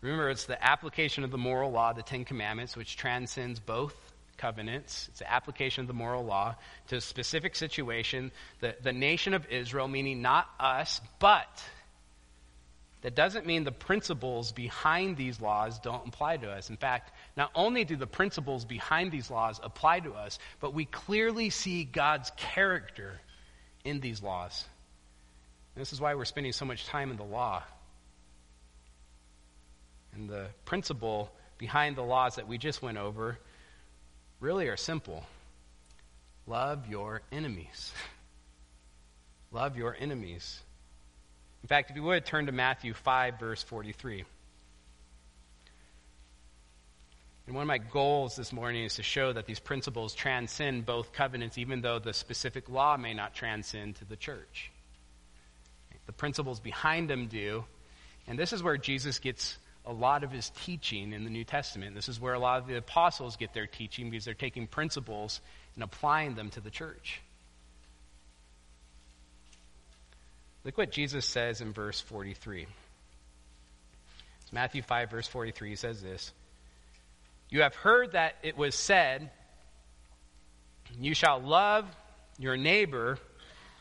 Remember, 0.00 0.28
it's 0.28 0.46
the 0.46 0.62
application 0.62 1.22
of 1.22 1.30
the 1.30 1.38
moral 1.38 1.70
law, 1.70 1.92
the 1.92 2.02
Ten 2.02 2.24
Commandments, 2.24 2.76
which 2.76 2.96
transcends 2.96 3.60
both 3.60 3.94
covenants. 4.38 5.06
It's 5.10 5.20
the 5.20 5.32
application 5.32 5.82
of 5.82 5.86
the 5.86 5.94
moral 5.94 6.24
law 6.24 6.56
to 6.88 6.96
a 6.96 7.00
specific 7.00 7.54
situation. 7.54 8.32
The, 8.58 8.74
the 8.82 8.92
nation 8.92 9.34
of 9.34 9.46
Israel, 9.46 9.86
meaning 9.86 10.20
not 10.20 10.48
us, 10.58 11.00
but 11.20 11.62
that 13.02 13.14
doesn't 13.14 13.46
mean 13.46 13.64
the 13.64 13.72
principles 13.72 14.50
behind 14.50 15.16
these 15.16 15.40
laws 15.40 15.78
don't 15.78 16.08
apply 16.08 16.38
to 16.38 16.50
us. 16.50 16.68
In 16.68 16.76
fact, 16.76 17.12
not 17.36 17.50
only 17.54 17.84
do 17.84 17.94
the 17.94 18.08
principles 18.08 18.64
behind 18.64 19.12
these 19.12 19.30
laws 19.30 19.60
apply 19.62 20.00
to 20.00 20.14
us, 20.14 20.38
but 20.60 20.74
we 20.74 20.84
clearly 20.84 21.50
see 21.50 21.84
God's 21.84 22.32
character 22.36 23.20
in 23.84 24.00
these 24.00 24.20
laws. 24.20 24.64
And 25.74 25.80
this 25.80 25.92
is 25.92 26.00
why 26.00 26.14
we're 26.16 26.24
spending 26.24 26.52
so 26.52 26.64
much 26.64 26.86
time 26.86 27.12
in 27.12 27.16
the 27.16 27.24
law. 27.24 27.62
And 30.14 30.28
the 30.28 30.46
principle 30.64 31.30
behind 31.56 31.94
the 31.94 32.02
laws 32.02 32.36
that 32.36 32.48
we 32.48 32.58
just 32.58 32.82
went 32.82 32.98
over 32.98 33.38
really 34.40 34.68
are 34.68 34.76
simple 34.76 35.24
love 36.48 36.88
your 36.88 37.22
enemies. 37.30 37.92
love 39.52 39.76
your 39.76 39.96
enemies. 39.98 40.60
In 41.62 41.68
fact, 41.68 41.90
if 41.90 41.96
you 41.96 42.02
would 42.02 42.24
turn 42.24 42.46
to 42.46 42.52
Matthew 42.52 42.94
5, 42.94 43.38
verse 43.38 43.62
43. 43.62 44.24
And 47.46 47.54
one 47.54 47.62
of 47.62 47.68
my 47.68 47.78
goals 47.78 48.36
this 48.36 48.52
morning 48.52 48.84
is 48.84 48.96
to 48.96 49.02
show 49.02 49.32
that 49.32 49.46
these 49.46 49.58
principles 49.58 50.14
transcend 50.14 50.84
both 50.84 51.12
covenants, 51.12 51.56
even 51.56 51.80
though 51.80 51.98
the 51.98 52.12
specific 52.12 52.68
law 52.68 52.96
may 52.98 53.14
not 53.14 53.34
transcend 53.34 53.96
to 53.96 54.04
the 54.04 54.16
church. 54.16 54.70
The 56.04 56.12
principles 56.12 56.60
behind 56.60 57.08
them 57.08 57.26
do. 57.26 57.64
And 58.26 58.38
this 58.38 58.52
is 58.52 58.62
where 58.62 58.76
Jesus 58.76 59.18
gets 59.18 59.56
a 59.86 59.92
lot 59.92 60.24
of 60.24 60.30
his 60.30 60.50
teaching 60.50 61.14
in 61.14 61.24
the 61.24 61.30
New 61.30 61.44
Testament. 61.44 61.94
This 61.94 62.10
is 62.10 62.20
where 62.20 62.34
a 62.34 62.38
lot 62.38 62.60
of 62.60 62.66
the 62.66 62.76
apostles 62.76 63.36
get 63.36 63.54
their 63.54 63.66
teaching 63.66 64.10
because 64.10 64.26
they're 64.26 64.34
taking 64.34 64.66
principles 64.66 65.40
and 65.74 65.82
applying 65.82 66.34
them 66.34 66.50
to 66.50 66.60
the 66.60 66.70
church. 66.70 67.22
Look 70.68 70.76
what 70.76 70.90
Jesus 70.90 71.24
says 71.24 71.62
in 71.62 71.72
verse 71.72 71.98
43. 71.98 72.66
It's 74.42 74.52
Matthew 74.52 74.82
5, 74.82 75.10
verse 75.10 75.26
43. 75.26 75.70
He 75.70 75.76
says 75.76 76.02
this 76.02 76.30
You 77.48 77.62
have 77.62 77.74
heard 77.74 78.12
that 78.12 78.34
it 78.42 78.58
was 78.58 78.74
said, 78.74 79.30
You 81.00 81.14
shall 81.14 81.40
love 81.40 81.86
your 82.38 82.58
neighbor 82.58 83.18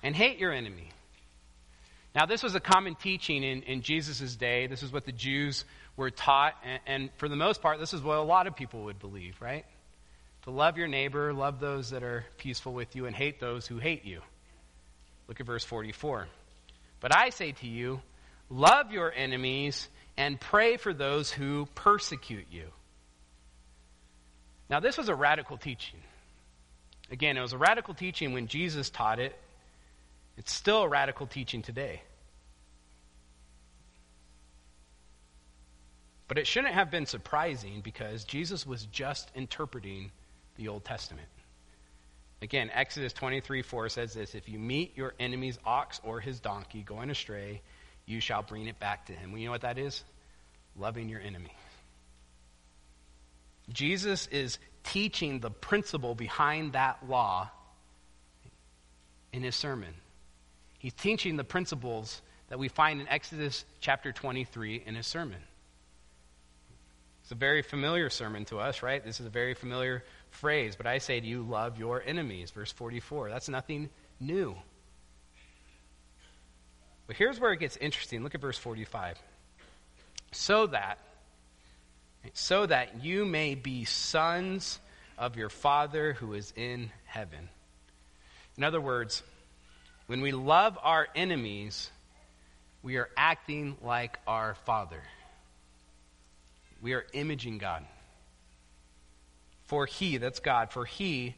and 0.01 0.15
hate 0.15 0.37
your 0.37 0.53
enemy. 0.53 0.87
Now, 2.15 2.25
this 2.25 2.41
was 2.41 2.55
a 2.55 2.61
common 2.61 2.95
teaching 2.95 3.43
in, 3.43 3.63
in 3.63 3.81
Jesus' 3.81 4.37
day. 4.37 4.67
This 4.67 4.81
is 4.81 4.93
what 4.93 5.03
the 5.03 5.11
Jews 5.11 5.65
were 5.97 6.09
taught. 6.09 6.53
And, 6.63 6.79
and 6.87 7.09
for 7.17 7.27
the 7.27 7.35
most 7.35 7.61
part, 7.61 7.81
this 7.81 7.93
is 7.93 8.01
what 8.01 8.17
a 8.17 8.23
lot 8.23 8.47
of 8.47 8.55
people 8.55 8.85
would 8.85 8.99
believe, 8.99 9.35
right? 9.41 9.65
To 10.43 10.51
love 10.51 10.77
your 10.77 10.87
neighbor, 10.87 11.33
love 11.33 11.59
those 11.59 11.89
that 11.89 12.03
are 12.03 12.23
peaceful 12.37 12.71
with 12.71 12.95
you, 12.95 13.07
and 13.07 13.13
hate 13.13 13.41
those 13.41 13.67
who 13.67 13.77
hate 13.77 14.05
you. 14.05 14.21
Look 15.27 15.41
at 15.41 15.45
verse 15.45 15.65
44. 15.65 16.29
But 16.99 17.15
I 17.15 17.29
say 17.29 17.51
to 17.53 17.67
you, 17.67 18.01
love 18.49 18.91
your 18.91 19.11
enemies 19.11 19.87
and 20.17 20.39
pray 20.39 20.77
for 20.77 20.93
those 20.93 21.31
who 21.31 21.67
persecute 21.75 22.47
you. 22.51 22.67
Now, 24.69 24.79
this 24.79 24.97
was 24.97 25.09
a 25.09 25.15
radical 25.15 25.57
teaching. 25.57 25.99
Again, 27.11 27.37
it 27.37 27.41
was 27.41 27.53
a 27.53 27.57
radical 27.57 27.93
teaching 27.93 28.33
when 28.33 28.47
Jesus 28.47 28.89
taught 28.89 29.19
it. 29.19 29.37
It's 30.37 30.51
still 30.51 30.83
a 30.83 30.87
radical 30.87 31.25
teaching 31.25 31.61
today. 31.61 32.01
But 36.27 36.37
it 36.37 36.45
shouldn't 36.45 36.73
have 36.73 36.91
been 36.91 37.05
surprising 37.05 37.79
because 37.81 38.25
Jesus 38.25 38.67
was 38.67 38.85
just 38.87 39.31
interpreting 39.33 40.11
the 40.57 40.67
Old 40.67 40.83
Testament. 40.83 41.27
Again, 42.41 42.69
Exodus 42.73 43.13
23 43.13 43.61
4 43.61 43.89
says 43.89 44.13
this 44.13 44.35
If 44.35 44.47
you 44.47 44.59
meet 44.59 44.95
your 44.95 45.13
enemy's 45.19 45.57
ox 45.65 45.99
or 46.03 46.19
his 46.19 46.39
donkey 46.39 46.83
going 46.83 47.09
astray, 47.09 47.61
you 48.05 48.19
shall 48.19 48.43
bring 48.43 48.67
it 48.67 48.79
back 48.79 49.07
to 49.07 49.13
him. 49.13 49.31
Well, 49.31 49.39
you 49.39 49.45
know 49.45 49.51
what 49.51 49.61
that 49.61 49.77
is? 49.77 50.03
Loving 50.75 51.09
your 51.09 51.19
enemy. 51.19 51.51
Jesus 53.69 54.27
is 54.27 54.59
teaching 54.83 55.39
the 55.39 55.49
principle 55.49 56.15
behind 56.15 56.73
that 56.73 56.99
law 57.09 57.49
in 59.33 59.43
his 59.43 59.55
sermon. 59.55 59.93
He's 60.79 60.93
teaching 60.93 61.35
the 61.35 61.43
principles 61.43 62.21
that 62.49 62.59
we 62.59 62.69
find 62.69 63.01
in 63.01 63.07
Exodus 63.09 63.65
chapter 63.81 64.11
23 64.11 64.83
in 64.85 64.95
his 64.95 65.05
sermon. 65.05 65.39
It's 67.23 67.31
a 67.33 67.35
very 67.35 67.61
familiar 67.61 68.09
sermon 68.09 68.45
to 68.45 68.59
us, 68.59 68.81
right? 68.81 69.03
This 69.03 69.19
is 69.19 69.25
a 69.25 69.29
very 69.29 69.53
familiar 69.53 70.03
phrase, 70.31 70.75
but 70.75 70.87
I 70.87 70.97
say 70.99 71.19
to 71.19 71.25
you, 71.25 71.41
love 71.41 71.79
your 71.79 72.01
enemies. 72.05 72.51
Verse 72.51 72.71
44. 72.71 73.29
That's 73.29 73.49
nothing 73.49 73.89
new. 74.19 74.55
But 77.07 77.15
here's 77.15 77.39
where 77.39 77.53
it 77.53 77.59
gets 77.59 77.77
interesting. 77.77 78.23
Look 78.23 78.35
at 78.35 78.41
verse 78.41 78.57
45. 78.57 79.17
So 80.33 80.67
that, 80.67 80.99
so 82.33 82.65
that 82.65 83.03
you 83.03 83.25
may 83.25 83.55
be 83.55 83.85
sons 83.85 84.79
of 85.17 85.37
your 85.37 85.49
Father 85.49 86.13
who 86.13 86.33
is 86.33 86.53
in 86.55 86.91
heaven. 87.05 87.49
In 88.57 88.63
other 88.63 88.81
words, 88.81 89.23
when 90.07 90.21
we 90.21 90.31
love 90.31 90.77
our 90.81 91.07
enemies, 91.15 91.89
we 92.83 92.97
are 92.97 93.09
acting 93.15 93.77
like 93.81 94.19
our 94.27 94.55
Father. 94.65 95.01
We 96.81 96.93
are 96.93 97.05
imaging 97.13 97.57
God. 97.57 97.85
For 99.67 99.85
he, 99.85 100.17
that's 100.17 100.39
God, 100.39 100.71
for 100.71 100.85
he 100.85 101.35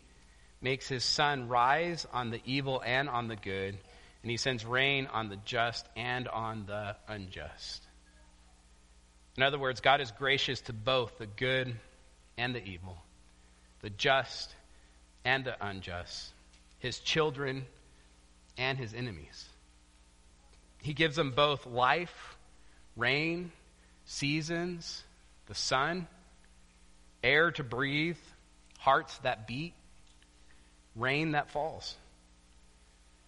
makes 0.62 0.88
his 0.88 1.04
sun 1.04 1.48
rise 1.48 2.06
on 2.14 2.30
the 2.30 2.42
evil 2.46 2.82
and 2.86 3.10
on 3.10 3.28
the 3.28 3.36
good, 3.36 3.78
and 4.22 4.32
he 4.32 4.38
sends 4.38 4.66
rain 4.66 5.08
on 5.08 5.30
the 5.30 5.38
just 5.46 5.88
and 5.96 6.28
on 6.28 6.66
the 6.68 6.96
unjust. 7.08 7.84
In 9.36 9.44
other 9.44 9.58
words, 9.58 9.82
God 9.82 10.02
is 10.02 10.12
gracious 10.12 10.62
to 10.62 10.74
both 10.74 11.18
the 11.18 11.26
good 11.26 11.76
and 12.38 12.54
the 12.54 12.64
evil, 12.64 12.98
the 13.82 13.90
just 13.90 14.54
and 15.26 15.44
the 15.44 15.56
unjust, 15.66 16.32
his 16.80 17.00
children 17.00 17.66
and 18.58 18.78
his 18.78 18.94
enemies. 18.94 19.46
He 20.82 20.94
gives 20.94 21.16
them 21.16 21.32
both 21.32 21.66
life, 21.66 22.38
rain, 22.96 23.52
seasons, 24.06 25.04
the 25.48 25.56
sun 25.56 26.08
air 27.24 27.52
to 27.52 27.64
breathe, 27.64 28.18
hearts 28.80 29.18
that 29.20 29.48
beat, 29.48 29.74
rain 30.96 31.32
that 31.32 31.50
falls. 31.50 31.96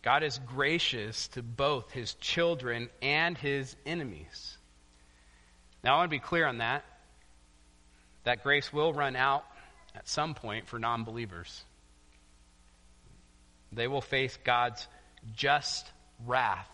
God 0.02 0.24
is 0.24 0.40
gracious 0.48 1.28
to 1.30 1.44
both 1.44 1.92
his 1.92 2.16
children 2.16 2.90
and 3.02 3.38
his 3.38 3.76
enemies. 3.86 4.58
Now, 5.84 5.96
I 5.96 5.98
want 5.98 6.12
to 6.12 6.16
be 6.16 6.20
clear 6.20 6.48
on 6.48 6.60
that. 6.60 6.84
That 8.24 8.44
grace 8.44 8.72
will 8.72 8.94
run 8.94 9.16
out 9.16 9.44
at 9.96 10.08
some 10.08 10.34
point 10.34 10.68
for 10.68 10.80
non 10.80 11.04
believers. 11.04 11.64
They 13.72 13.88
will 13.88 14.02
face 14.02 14.38
God's 14.44 14.88
just 15.36 15.90
wrath 16.26 16.70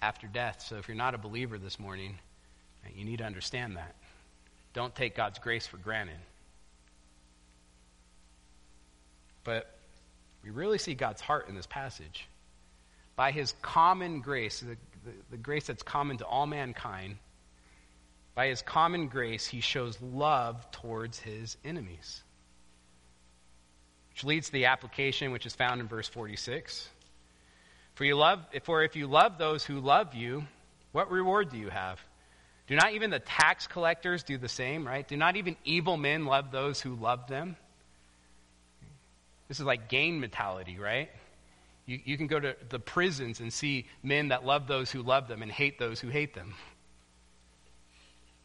after 0.00 0.26
death. 0.26 0.64
So, 0.66 0.76
if 0.76 0.88
you're 0.88 0.96
not 0.96 1.14
a 1.14 1.18
believer 1.18 1.58
this 1.58 1.78
morning, 1.78 2.18
you 2.94 3.04
need 3.04 3.18
to 3.18 3.24
understand 3.24 3.76
that. 3.76 3.94
Don't 4.72 4.94
take 4.94 5.16
God's 5.16 5.38
grace 5.38 5.66
for 5.66 5.76
granted. 5.76 6.18
But 9.44 9.78
we 10.44 10.50
really 10.50 10.78
see 10.78 10.94
God's 10.94 11.20
heart 11.20 11.48
in 11.48 11.54
this 11.54 11.66
passage. 11.66 12.26
By 13.16 13.32
his 13.32 13.54
common 13.62 14.20
grace, 14.20 14.60
the, 14.60 14.76
the, 15.04 15.12
the, 15.30 15.36
grace 15.36 15.66
that's 15.66 15.82
common 15.82 16.18
to 16.18 16.26
all 16.26 16.46
mankind, 16.46 17.16
by 18.34 18.48
his 18.48 18.62
common 18.62 19.08
grace, 19.08 19.46
he 19.46 19.60
shows 19.60 20.00
love 20.00 20.70
towards 20.70 21.18
his 21.18 21.56
enemies. 21.64 22.22
Which 24.10 24.24
leads 24.24 24.46
to 24.46 24.52
the 24.52 24.66
application 24.66 25.32
which 25.32 25.46
is 25.46 25.54
found 25.54 25.80
in 25.80 25.88
verse 25.88 26.08
46. 26.08 26.88
For, 27.94 28.04
you 28.04 28.16
love, 28.16 28.46
for 28.62 28.84
if 28.84 28.94
you 28.94 29.08
love 29.08 29.38
those 29.38 29.64
who 29.64 29.80
love 29.80 30.14
you, 30.14 30.44
what 30.92 31.10
reward 31.10 31.50
do 31.50 31.58
you 31.58 31.68
have? 31.68 32.00
Do 32.68 32.76
not 32.76 32.92
even 32.92 33.10
the 33.10 33.18
tax 33.18 33.66
collectors 33.66 34.22
do 34.22 34.36
the 34.36 34.48
same, 34.48 34.86
right? 34.86 35.06
Do 35.06 35.16
not 35.16 35.36
even 35.36 35.56
evil 35.64 35.96
men 35.96 36.26
love 36.26 36.50
those 36.50 36.80
who 36.80 36.94
love 36.94 37.26
them? 37.26 37.56
This 39.48 39.58
is 39.58 39.64
like 39.64 39.88
gain 39.88 40.20
mentality, 40.20 40.78
right? 40.78 41.10
You, 41.86 41.98
you 42.04 42.18
can 42.18 42.26
go 42.26 42.38
to 42.38 42.54
the 42.68 42.78
prisons 42.78 43.40
and 43.40 43.50
see 43.50 43.86
men 44.02 44.28
that 44.28 44.44
love 44.44 44.66
those 44.66 44.90
who 44.90 45.02
love 45.02 45.26
them 45.28 45.40
and 45.42 45.50
hate 45.50 45.78
those 45.78 45.98
who 45.98 46.08
hate 46.08 46.34
them. 46.34 46.54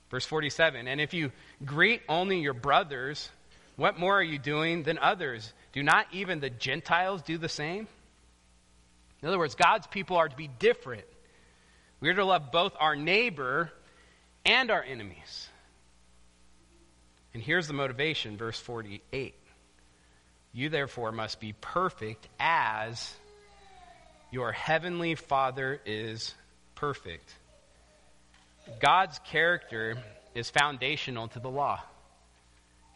Verse 0.09 0.25
47 0.25 0.87
And 0.87 1.01
if 1.01 1.13
you 1.13 1.31
greet 1.65 2.01
only 2.07 2.39
your 2.39 2.53
brothers, 2.53 3.29
what 3.75 3.99
more 3.99 4.17
are 4.17 4.23
you 4.23 4.39
doing 4.39 4.83
than 4.83 4.97
others? 4.97 5.51
Do 5.73 5.83
not 5.83 6.07
even 6.13 6.39
the 6.39 6.49
Gentiles 6.49 7.23
do 7.23 7.37
the 7.37 7.49
same? 7.49 7.89
In 9.21 9.27
other 9.27 9.39
words, 9.39 9.55
God's 9.55 9.87
people 9.87 10.15
are 10.15 10.29
to 10.29 10.35
be 10.35 10.47
different. 10.47 11.05
We 11.99 12.09
are 12.09 12.13
to 12.13 12.25
love 12.25 12.51
both 12.51 12.73
our 12.79 12.95
neighbor 12.95 13.71
and 14.45 14.71
our 14.71 14.83
enemies. 14.83 15.49
And 17.33 17.41
here's 17.41 17.67
the 17.67 17.73
motivation, 17.73 18.37
verse 18.37 18.59
48. 18.59 19.33
You 20.53 20.69
therefore 20.69 21.11
must 21.11 21.39
be 21.39 21.53
perfect 21.53 22.27
as 22.39 23.13
your 24.31 24.51
heavenly 24.51 25.15
Father 25.15 25.79
is 25.85 26.33
perfect. 26.75 27.33
God's 28.79 29.19
character 29.25 29.97
is 30.35 30.49
foundational 30.49 31.27
to 31.29 31.39
the 31.39 31.49
law. 31.49 31.81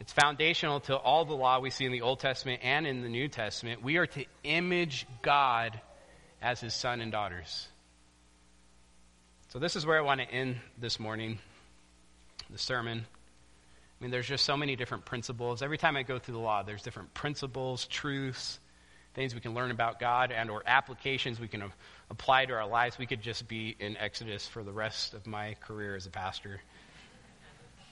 It's 0.00 0.12
foundational 0.12 0.80
to 0.80 0.96
all 0.96 1.24
the 1.24 1.34
law 1.34 1.58
we 1.58 1.70
see 1.70 1.84
in 1.84 1.92
the 1.92 2.02
Old 2.02 2.20
Testament 2.20 2.60
and 2.62 2.86
in 2.86 3.02
the 3.02 3.08
New 3.08 3.28
Testament. 3.28 3.82
We 3.82 3.96
are 3.96 4.06
to 4.06 4.24
image 4.44 5.06
God 5.22 5.80
as 6.40 6.60
his 6.60 6.74
son 6.74 7.00
and 7.00 7.10
daughters. 7.10 7.66
So, 9.50 9.58
this 9.58 9.76
is 9.76 9.86
where 9.86 9.96
I 9.96 10.02
want 10.02 10.20
to 10.20 10.30
end 10.30 10.56
this 10.76 11.00
morning, 11.00 11.38
the 12.50 12.58
sermon. 12.58 12.98
I 12.98 14.04
mean, 14.04 14.10
there's 14.10 14.28
just 14.28 14.44
so 14.44 14.58
many 14.58 14.76
different 14.76 15.06
principles. 15.06 15.62
Every 15.62 15.78
time 15.78 15.96
I 15.96 16.02
go 16.02 16.18
through 16.18 16.34
the 16.34 16.40
law, 16.40 16.62
there's 16.62 16.82
different 16.82 17.14
principles, 17.14 17.86
truths, 17.86 18.58
things 19.14 19.34
we 19.34 19.40
can 19.40 19.54
learn 19.54 19.70
about 19.70 19.98
God, 20.00 20.32
and 20.32 20.50
or 20.50 20.62
applications 20.66 21.40
we 21.40 21.48
can 21.48 21.64
apply 22.10 22.44
to 22.44 22.52
our 22.52 22.66
lives. 22.66 22.98
We 22.98 23.06
could 23.06 23.22
just 23.22 23.48
be 23.48 23.74
in 23.80 23.96
Exodus 23.96 24.46
for 24.46 24.62
the 24.62 24.70
rest 24.70 25.14
of 25.14 25.26
my 25.26 25.54
career 25.60 25.96
as 25.96 26.04
a 26.04 26.10
pastor. 26.10 26.60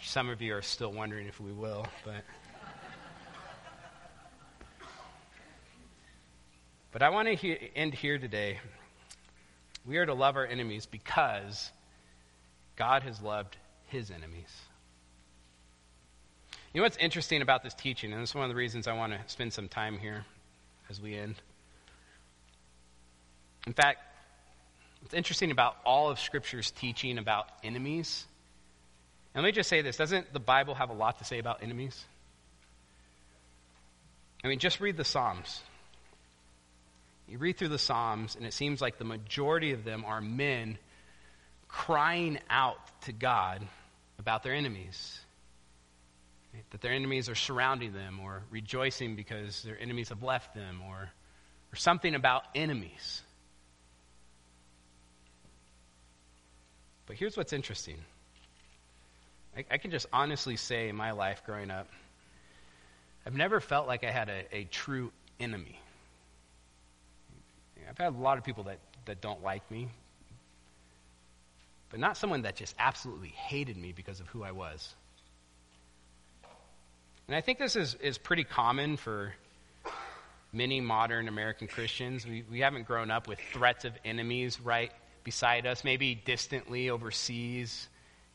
Some 0.03 0.29
of 0.29 0.43
you 0.43 0.55
are 0.55 0.63
still 0.63 0.93
wondering 0.93 1.27
if 1.27 1.41
we 1.41 1.53
will, 1.53 1.87
but. 2.05 2.23
But 6.93 7.03
I 7.03 7.09
want 7.09 7.29
to 7.29 7.35
he- 7.35 7.71
end 7.75 7.95
here 7.95 8.19
today. 8.19 8.59
We 9.87 9.99
are 9.99 10.07
to 10.07 10.15
love 10.15 10.37
our 10.37 10.47
enemies 10.47 10.87
because 10.87 11.71
God 12.77 13.03
has 13.03 13.21
loved 13.23 13.57
his 13.89 14.11
enemies. 14.11 14.51
You 16.73 16.81
know 16.81 16.85
what's 16.85 16.97
interesting 16.97 17.41
about 17.41 17.63
this 17.63 17.75
teaching, 17.75 18.13
and 18.13 18.23
is 18.23 18.35
one 18.35 18.45
of 18.45 18.51
the 18.51 18.57
reasons 18.57 18.87
I 18.87 18.93
want 18.93 19.13
to 19.13 19.21
spend 19.29 19.53
some 19.53 19.69
time 19.69 19.99
here 19.99 20.25
as 20.91 21.01
we 21.01 21.15
end. 21.15 21.37
In 23.67 23.73
fact, 23.73 24.01
what's 25.01 25.15
interesting 25.15 25.51
about 25.51 25.77
all 25.85 26.11
of 26.11 26.19
Scripture's 26.19 26.71
teaching 26.71 27.19
about 27.19 27.49
enemies 27.65 28.27
and 29.37 29.43
let 29.43 29.51
me 29.51 29.53
just 29.53 29.69
say 29.69 29.83
this 29.83 29.99
doesn't 29.99 30.33
the 30.33 30.41
Bible 30.41 30.75
have 30.75 30.89
a 30.89 30.95
lot 30.95 31.19
to 31.19 31.25
say 31.25 31.39
about 31.39 31.63
enemies? 31.63 32.07
I 34.43 34.49
mean, 34.49 34.59
just 34.59 34.81
read 34.81 34.97
the 34.97 35.05
Psalms. 35.05 35.61
You 37.29 37.39
read 37.39 37.57
through 37.57 37.69
the 37.69 37.79
Psalms, 37.79 38.37
and 38.37 38.47
it 38.47 38.53
seems 38.53 38.81
like 38.81 38.99
the 38.99 39.05
majority 39.05 39.73
of 39.73 39.85
them 39.85 40.05
are 40.05 40.21
men 40.21 40.79
crying 41.69 42.39
out 42.49 42.79
to 43.03 43.13
God 43.13 43.67
about 44.19 44.43
their 44.43 44.55
enemies. 44.55 45.21
That 46.71 46.81
their 46.81 46.93
enemies 46.93 47.29
are 47.29 47.35
surrounding 47.35 47.93
them, 47.93 48.21
or 48.23 48.43
rejoicing 48.51 49.17
because 49.17 49.63
their 49.63 49.79
enemies 49.79 50.09
have 50.11 50.23
left 50.23 50.55
them, 50.55 50.81
or, 50.89 51.11
or 51.73 51.77
something 51.77 52.15
about 52.15 52.45
enemies. 52.55 53.23
But 57.07 57.17
here's 57.17 57.37
what's 57.37 57.53
interesting 57.53 57.99
I, 59.57 59.65
I 59.71 59.79
can 59.79 59.91
just 59.91 60.07
honestly 60.13 60.57
say 60.57 60.89
in 60.89 60.97
my 60.97 61.13
life 61.13 61.43
growing 61.45 61.71
up, 61.71 61.89
I've 63.27 63.35
never 63.35 63.61
felt 63.61 63.87
like 63.87 64.05
I 64.05 64.11
had 64.11 64.29
a, 64.29 64.45
a 64.57 64.65
true 64.65 65.11
enemy. 65.41 65.81
I've 67.99 68.13
had 68.13 68.15
a 68.15 68.23
lot 68.23 68.37
of 68.37 68.45
people 68.45 68.65
that, 68.65 68.79
that 69.07 69.23
don't 69.23 69.43
like 69.43 69.69
me, 69.71 69.89
but 71.89 71.99
not 71.99 72.19
someone 72.19 72.43
that 72.43 72.57
just 72.57 72.75
absolutely 72.79 73.29
hated 73.29 73.77
me 73.77 73.93
because 73.97 74.21
of 74.21 74.29
who 74.29 74.43
I 74.43 74.53
was. 74.53 74.95
And 77.27 77.35
I 77.35 77.41
think 77.41 77.59
this 77.59 77.75
is, 77.75 77.95
is 77.95 78.19
pretty 78.19 78.45
common 78.45 78.99
for 78.99 79.33
many 80.53 80.81
modern 80.81 81.27
American 81.27 81.69
Christians. 81.69 82.27
We, 82.27 82.45
we 82.51 82.61
haven't 82.61 82.87
grown 82.87 83.11
up 83.11 83.29
with 83.29 83.39
threats 83.53 83.87
of 83.87 83.93
enemies 84.05 84.61
right 84.61 84.93
beside 85.25 85.67
us, 85.67 85.83
maybe 85.83 86.15
distantly 86.15 86.91
overseas, 86.91 87.89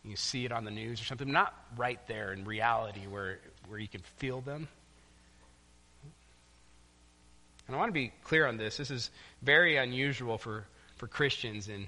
you 0.04 0.16
see 0.16 0.44
it 0.44 0.52
on 0.52 0.66
the 0.66 0.72
news 0.72 1.00
or 1.00 1.06
something, 1.06 1.32
not 1.32 1.54
right 1.78 2.00
there 2.08 2.34
in 2.34 2.46
reality 2.46 3.06
where, 3.08 3.40
where 3.68 3.80
you 3.80 3.88
can 3.88 4.02
feel 4.18 4.42
them. 4.42 4.68
And 7.72 7.78
I 7.78 7.80
want 7.80 7.88
to 7.88 7.94
be 7.94 8.12
clear 8.26 8.48
on 8.48 8.58
this. 8.58 8.76
This 8.76 8.92
is 8.92 9.10
very 9.42 9.78
unusual 9.78 10.38
for, 10.38 10.66
for 10.98 11.08
Christians 11.08 11.70
in 11.70 11.88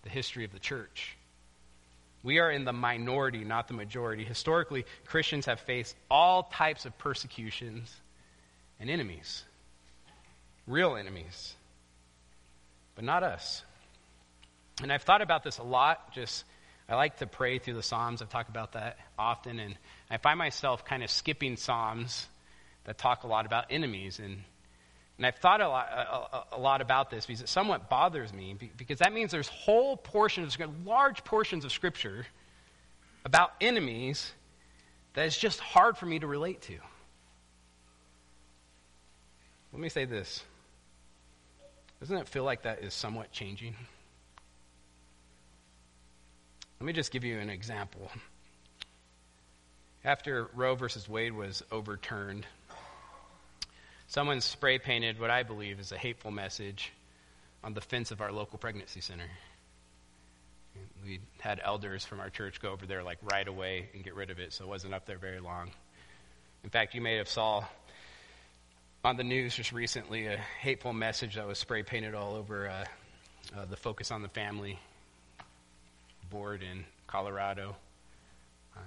the 0.00 0.08
history 0.08 0.46
of 0.46 0.52
the 0.52 0.58
church. 0.58 1.18
We 2.22 2.38
are 2.38 2.50
in 2.50 2.64
the 2.64 2.72
minority, 2.72 3.44
not 3.44 3.68
the 3.68 3.74
majority. 3.74 4.24
Historically, 4.24 4.86
Christians 5.04 5.44
have 5.44 5.60
faced 5.60 5.94
all 6.10 6.44
types 6.44 6.86
of 6.86 6.96
persecutions 6.96 7.94
and 8.80 8.88
enemies, 8.88 9.44
real 10.66 10.96
enemies, 10.96 11.56
but 12.94 13.04
not 13.04 13.22
us. 13.22 13.62
And 14.82 14.90
I've 14.90 15.02
thought 15.02 15.20
about 15.20 15.44
this 15.44 15.58
a 15.58 15.62
lot 15.62 16.14
just 16.14 16.42
I 16.88 16.94
like 16.94 17.18
to 17.18 17.26
pray 17.26 17.58
through 17.58 17.74
the 17.74 17.82
Psalms. 17.82 18.22
I've 18.22 18.30
talked 18.30 18.48
about 18.48 18.72
that 18.72 18.96
often. 19.18 19.60
And 19.60 19.76
I 20.08 20.16
find 20.16 20.38
myself 20.38 20.86
kind 20.86 21.02
of 21.02 21.10
skipping 21.10 21.58
Psalms 21.58 22.26
that 22.84 22.96
talk 22.96 23.24
a 23.24 23.26
lot 23.26 23.44
about 23.44 23.66
enemies. 23.68 24.20
And, 24.20 24.38
and 25.18 25.26
I've 25.26 25.36
thought 25.36 25.60
a 25.60 25.68
lot, 25.68 26.46
a, 26.52 26.56
a 26.56 26.60
lot 26.60 26.80
about 26.80 27.10
this 27.10 27.26
because 27.26 27.42
it 27.42 27.48
somewhat 27.48 27.90
bothers 27.90 28.32
me 28.32 28.56
because 28.76 29.00
that 29.00 29.12
means 29.12 29.32
there's 29.32 29.48
whole 29.48 29.96
portions, 29.96 30.56
large 30.86 31.24
portions 31.24 31.64
of 31.64 31.72
Scripture 31.72 32.24
about 33.24 33.50
enemies 33.60 34.32
that 35.14 35.26
is 35.26 35.36
just 35.36 35.58
hard 35.58 35.98
for 35.98 36.06
me 36.06 36.20
to 36.20 36.26
relate 36.28 36.62
to. 36.62 36.74
Let 39.72 39.82
me 39.82 39.88
say 39.88 40.04
this. 40.04 40.44
Doesn't 41.98 42.16
it 42.16 42.28
feel 42.28 42.44
like 42.44 42.62
that 42.62 42.84
is 42.84 42.94
somewhat 42.94 43.32
changing? 43.32 43.74
Let 46.80 46.86
me 46.86 46.92
just 46.92 47.10
give 47.10 47.24
you 47.24 47.40
an 47.40 47.50
example. 47.50 48.08
After 50.04 50.48
Roe 50.54 50.76
versus 50.76 51.08
Wade 51.08 51.32
was 51.32 51.64
overturned, 51.72 52.46
someone 54.08 54.40
spray 54.40 54.78
painted 54.78 55.20
what 55.20 55.30
I 55.30 55.42
believe 55.42 55.78
is 55.78 55.92
a 55.92 55.98
hateful 55.98 56.30
message 56.30 56.92
on 57.62 57.74
the 57.74 57.80
fence 57.80 58.10
of 58.10 58.20
our 58.20 58.32
local 58.32 58.58
pregnancy 58.58 59.00
center. 59.00 59.28
We 61.04 61.20
had 61.40 61.60
elders 61.62 62.04
from 62.04 62.20
our 62.20 62.30
church 62.30 62.60
go 62.60 62.72
over 62.72 62.86
there 62.86 63.02
like 63.02 63.18
right 63.22 63.46
away 63.46 63.88
and 63.94 64.02
get 64.02 64.14
rid 64.14 64.30
of 64.30 64.38
it, 64.38 64.52
so 64.52 64.64
it 64.64 64.68
wasn't 64.68 64.94
up 64.94 65.06
there 65.06 65.18
very 65.18 65.40
long. 65.40 65.70
In 66.64 66.70
fact, 66.70 66.94
you 66.94 67.00
may 67.00 67.16
have 67.16 67.28
saw 67.28 67.64
on 69.04 69.16
the 69.16 69.24
news 69.24 69.54
just 69.54 69.72
recently 69.72 70.26
a 70.26 70.36
hateful 70.60 70.92
message 70.92 71.36
that 71.36 71.46
was 71.46 71.58
spray 71.58 71.82
painted 71.82 72.14
all 72.14 72.34
over 72.34 72.68
uh, 72.68 72.84
uh, 73.56 73.64
the 73.66 73.76
focus 73.76 74.10
on 74.10 74.22
the 74.22 74.28
family 74.28 74.78
board 76.30 76.62
in 76.62 76.84
Colorado, 77.06 77.76
uh, 78.76 78.80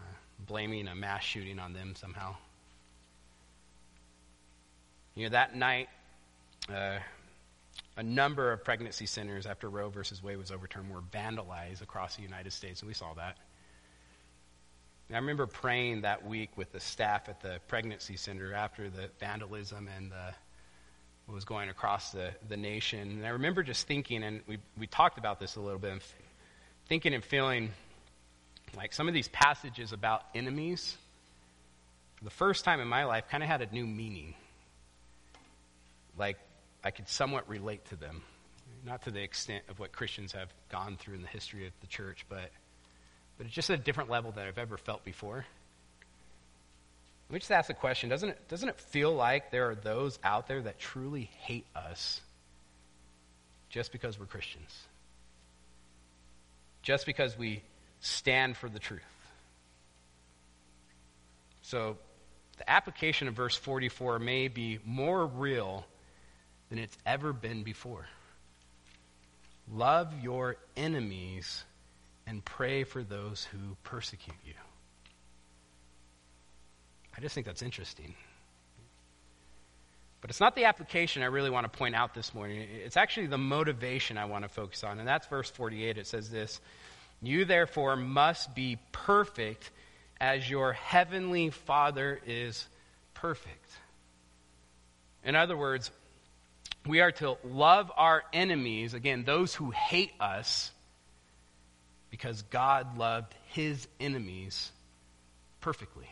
blaming 0.45 0.87
a 0.87 0.95
mass 0.95 1.23
shooting 1.23 1.59
on 1.59 1.73
them 1.73 1.95
somehow. 1.95 2.35
You 5.15 5.23
know, 5.23 5.29
that 5.31 5.55
night, 5.55 5.89
uh, 6.69 6.99
a 7.97 8.03
number 8.03 8.51
of 8.53 8.63
pregnancy 8.63 9.05
centers 9.05 9.45
after 9.45 9.69
Roe 9.69 9.89
versus 9.89 10.23
Wade 10.23 10.37
was 10.37 10.51
overturned 10.51 10.89
were 10.89 11.01
vandalized 11.01 11.81
across 11.81 12.15
the 12.15 12.21
United 12.21 12.53
States, 12.53 12.81
and 12.81 12.87
we 12.87 12.93
saw 12.93 13.13
that. 13.15 13.37
And 15.09 15.17
I 15.17 15.19
remember 15.19 15.45
praying 15.45 16.01
that 16.01 16.25
week 16.25 16.51
with 16.55 16.71
the 16.71 16.79
staff 16.79 17.27
at 17.27 17.41
the 17.41 17.59
pregnancy 17.67 18.15
center 18.15 18.53
after 18.53 18.89
the 18.89 19.09
vandalism 19.19 19.89
and 19.97 20.09
the, 20.09 20.33
what 21.25 21.35
was 21.35 21.43
going 21.43 21.67
across 21.67 22.11
the, 22.11 22.31
the 22.47 22.55
nation. 22.55 23.01
And 23.01 23.25
I 23.25 23.29
remember 23.29 23.61
just 23.61 23.87
thinking, 23.87 24.23
and 24.23 24.39
we, 24.47 24.59
we 24.79 24.87
talked 24.87 25.17
about 25.17 25.37
this 25.37 25.57
a 25.57 25.59
little 25.59 25.79
bit, 25.79 26.01
thinking 26.87 27.13
and 27.13 27.23
feeling 27.23 27.71
like 28.77 28.93
some 28.93 29.09
of 29.09 29.13
these 29.13 29.27
passages 29.27 29.91
about 29.91 30.23
enemies, 30.33 30.95
for 32.15 32.23
the 32.23 32.29
first 32.29 32.63
time 32.63 32.79
in 32.79 32.87
my 32.87 33.03
life, 33.03 33.25
kind 33.29 33.43
of 33.43 33.49
had 33.49 33.61
a 33.61 33.67
new 33.73 33.85
meaning. 33.85 34.33
Like 36.21 36.37
I 36.83 36.91
could 36.91 37.09
somewhat 37.09 37.49
relate 37.49 37.83
to 37.89 37.97
them. 37.97 38.21
Not 38.85 39.01
to 39.03 39.11
the 39.11 39.21
extent 39.21 39.65
of 39.67 39.79
what 39.79 39.91
Christians 39.91 40.31
have 40.31 40.53
gone 40.69 40.95
through 40.95 41.15
in 41.15 41.21
the 41.21 41.27
history 41.27 41.67
of 41.67 41.73
the 41.81 41.87
church, 41.87 42.25
but, 42.29 42.49
but 43.37 43.45
it's 43.45 43.53
just 43.53 43.69
a 43.69 43.77
different 43.77 44.09
level 44.09 44.31
than 44.31 44.47
I've 44.47 44.57
ever 44.57 44.77
felt 44.77 45.03
before. 45.03 45.45
Let 47.29 47.33
me 47.33 47.39
just 47.39 47.51
ask 47.51 47.67
the 47.67 47.73
question 47.73 48.09
doesn't 48.09 48.29
it, 48.29 48.47
doesn't 48.47 48.69
it 48.69 48.79
feel 48.79 49.13
like 49.13 49.51
there 49.51 49.69
are 49.69 49.75
those 49.75 50.17
out 50.23 50.47
there 50.47 50.61
that 50.61 50.79
truly 50.79 51.29
hate 51.41 51.65
us 51.75 52.21
just 53.69 53.91
because 53.91 54.17
we're 54.17 54.25
Christians? 54.25 54.87
just 56.81 57.05
because 57.05 57.37
we 57.37 57.61
stand 57.99 58.57
for 58.57 58.69
the 58.69 58.79
truth. 58.79 59.01
So, 61.61 61.97
the 62.57 62.69
application 62.69 63.27
of 63.27 63.33
verse 63.33 63.55
44 63.55 64.19
may 64.19 64.47
be 64.47 64.79
more 64.85 65.25
real 65.25 65.85
than 66.71 66.79
it's 66.79 66.97
ever 67.05 67.33
been 67.33 67.63
before. 67.63 68.07
Love 69.71 70.13
your 70.23 70.55
enemies 70.77 71.65
and 72.25 72.43
pray 72.45 72.85
for 72.85 73.03
those 73.03 73.43
who 73.43 73.75
persecute 73.83 74.37
you. 74.45 74.53
I 77.15 77.19
just 77.19 77.35
think 77.35 77.45
that's 77.45 77.61
interesting. 77.61 78.15
But 80.21 80.29
it's 80.29 80.39
not 80.39 80.55
the 80.55 80.63
application 80.63 81.23
I 81.23 81.25
really 81.25 81.49
want 81.49 81.71
to 81.71 81.77
point 81.77 81.93
out 81.93 82.13
this 82.13 82.33
morning. 82.33 82.65
It's 82.85 82.95
actually 82.95 83.27
the 83.27 83.37
motivation 83.37 84.17
I 84.17 84.25
want 84.25 84.45
to 84.45 84.49
focus 84.49 84.85
on. 84.85 84.97
And 84.97 85.07
that's 85.07 85.27
verse 85.27 85.49
48. 85.49 85.97
It 85.97 86.07
says 86.07 86.29
this 86.29 86.61
You 87.21 87.43
therefore 87.43 87.97
must 87.97 88.55
be 88.55 88.77
perfect 88.93 89.71
as 90.21 90.49
your 90.49 90.71
heavenly 90.71 91.49
Father 91.49 92.21
is 92.25 92.65
perfect. 93.13 93.71
In 95.25 95.35
other 95.35 95.57
words, 95.57 95.91
we 96.85 97.01
are 97.01 97.11
to 97.13 97.37
love 97.43 97.91
our 97.95 98.23
enemies, 98.33 98.93
again, 98.93 99.23
those 99.23 99.53
who 99.53 99.71
hate 99.71 100.11
us, 100.19 100.71
because 102.09 102.41
God 102.43 102.97
loved 102.97 103.33
his 103.47 103.87
enemies 103.99 104.71
perfectly. 105.61 106.09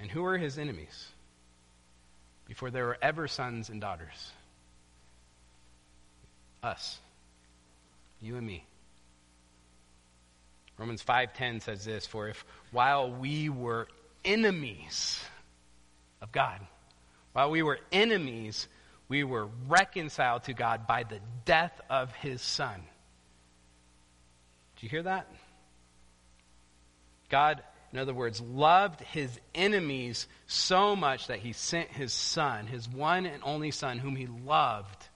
And 0.00 0.10
who 0.10 0.24
are 0.24 0.36
his 0.36 0.58
enemies? 0.58 1.08
Before 2.46 2.70
there 2.70 2.86
were 2.86 2.98
ever 3.02 3.28
sons 3.28 3.68
and 3.68 3.80
daughters. 3.80 4.32
Us. 6.62 6.98
You 8.20 8.36
and 8.36 8.46
me. 8.46 8.64
Romans 10.78 11.02
5:10 11.02 11.62
says 11.62 11.84
this, 11.84 12.06
for 12.06 12.28
if 12.28 12.44
while 12.70 13.10
we 13.10 13.48
were 13.48 13.88
enemies 14.24 15.22
of 16.20 16.32
God, 16.32 16.60
while 17.36 17.50
we 17.50 17.62
were 17.62 17.78
enemies, 17.92 18.66
we 19.10 19.22
were 19.22 19.46
reconciled 19.68 20.44
to 20.44 20.54
God 20.54 20.86
by 20.86 21.02
the 21.02 21.20
death 21.44 21.78
of 21.90 22.10
his 22.14 22.40
son. 22.40 22.80
Do 24.76 24.86
you 24.86 24.88
hear 24.88 25.02
that? 25.02 25.28
God, 27.28 27.62
in 27.92 27.98
other 27.98 28.14
words, 28.14 28.40
loved 28.40 29.02
his 29.02 29.38
enemies 29.54 30.26
so 30.46 30.96
much 30.96 31.26
that 31.26 31.40
he 31.40 31.52
sent 31.52 31.90
his 31.90 32.14
son, 32.14 32.68
his 32.68 32.88
one 32.88 33.26
and 33.26 33.42
only 33.42 33.70
son, 33.70 33.98
whom 33.98 34.16
he 34.16 34.26
loved, 34.26 35.06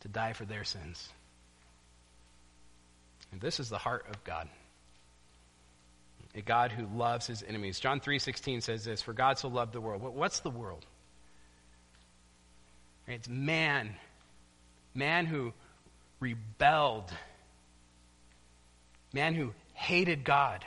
to 0.00 0.08
die 0.08 0.32
for 0.32 0.46
their 0.46 0.64
sins. 0.64 1.10
And 3.32 3.40
this 3.42 3.60
is 3.60 3.68
the 3.68 3.76
heart 3.76 4.06
of 4.08 4.24
God. 4.24 4.48
A 6.34 6.42
God 6.42 6.72
who 6.72 6.86
loves 6.86 7.26
his 7.26 7.42
enemies. 7.42 7.78
John 7.78 8.00
3:16 8.00 8.60
says 8.60 8.84
this, 8.84 9.02
"For 9.02 9.12
God 9.12 9.38
so 9.38 9.48
loved 9.48 9.72
the 9.72 9.80
world." 9.80 10.02
What's 10.02 10.40
the 10.40 10.50
world? 10.50 10.84
It's 13.06 13.28
man. 13.28 13.96
Man 14.94 15.26
who 15.26 15.52
rebelled. 16.20 17.12
Man 19.12 19.34
who 19.34 19.54
hated 19.74 20.24
God. 20.24 20.64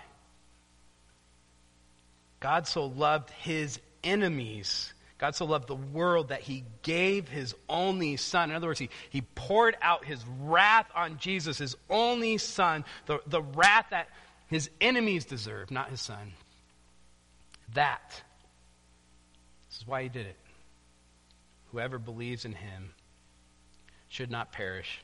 God 2.40 2.68
so 2.68 2.86
loved 2.86 3.32
his 3.32 3.80
enemies 4.04 4.94
God 5.18 5.36
so 5.36 5.46
loved 5.46 5.68
the 5.68 5.76
world 5.76 6.30
that 6.30 6.42
he 6.42 6.64
gave 6.84 7.28
his 7.28 7.56
only 7.68 8.18
son. 8.18 8.52
In 8.52 8.56
other 8.56 8.68
words, 8.68 8.80
he, 8.80 8.90
he 9.10 9.22
poured 9.22 9.76
out 9.82 10.06
his 10.06 10.24
wrath 10.42 10.88
on 10.94 11.18
Jesus, 11.18 11.58
his 11.58 11.76
only 11.90 12.38
son, 12.38 12.86
the, 13.08 13.20
the 13.26 13.42
wrath 13.42 13.88
that 13.90 14.10
his 14.48 14.70
enemies 14.80 15.26
deserve, 15.26 15.72
not 15.72 15.90
his 15.90 16.02
son. 16.02 16.34
That. 17.74 18.22
This 19.70 19.82
is 19.82 19.88
why 19.88 20.04
he 20.04 20.10
did 20.10 20.26
it. 20.26 20.38
Whoever 21.72 22.00
believes 22.00 22.46
in 22.46 22.54
him 22.54 22.92
should 24.08 24.32
not 24.32 24.54
perish, 24.54 25.02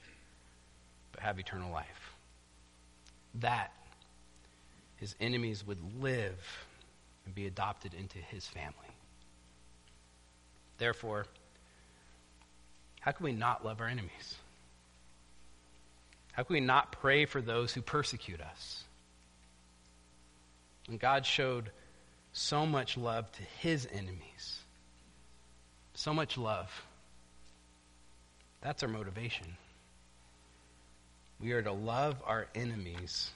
but 1.12 1.22
have 1.22 1.40
eternal 1.40 1.72
life. 1.72 2.14
That 3.36 3.72
his 4.98 5.16
enemies 5.20 5.66
would 5.68 5.80
live 6.02 6.40
and 7.26 7.36
be 7.36 7.46
adopted 7.46 7.94
into 7.94 8.20
his 8.20 8.48
family. 8.48 8.74
Therefore, 10.78 11.26
how 13.02 13.12
can 13.12 13.26
we 13.26 13.34
not 13.34 13.66
love 13.66 13.82
our 13.82 13.88
enemies? 13.88 14.38
How 16.32 16.44
can 16.44 16.54
we 16.54 16.62
not 16.62 16.94
pray 16.94 17.26
for 17.26 17.42
those 17.42 17.74
who 17.74 17.82
persecute 17.82 18.40
us? 18.40 18.83
And 20.88 21.00
God 21.00 21.26
showed 21.26 21.70
so 22.34 22.66
much 22.66 22.98
love 22.98 23.32
to 23.34 23.44
his 23.60 23.88
enemies. 23.92 24.60
So 25.94 26.14
much 26.14 26.38
love. 26.38 26.70
That's 28.62 28.84
our 28.84 28.90
motivation. 28.90 29.46
We 31.40 31.52
are 31.52 31.62
to 31.62 31.72
love 31.72 32.16
our 32.26 32.48
enemies 32.56 33.30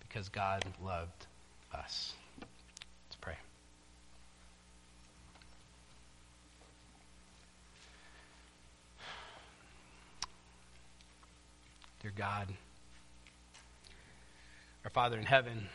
because 0.00 0.28
God 0.28 0.64
loved 0.84 1.26
us. 1.72 2.12
Let's 2.40 3.16
pray. 3.20 3.36
Dear 12.02 12.12
God, 12.16 12.48
our 14.84 14.90
Father 14.90 15.18
in 15.18 15.24
heaven, 15.24 15.66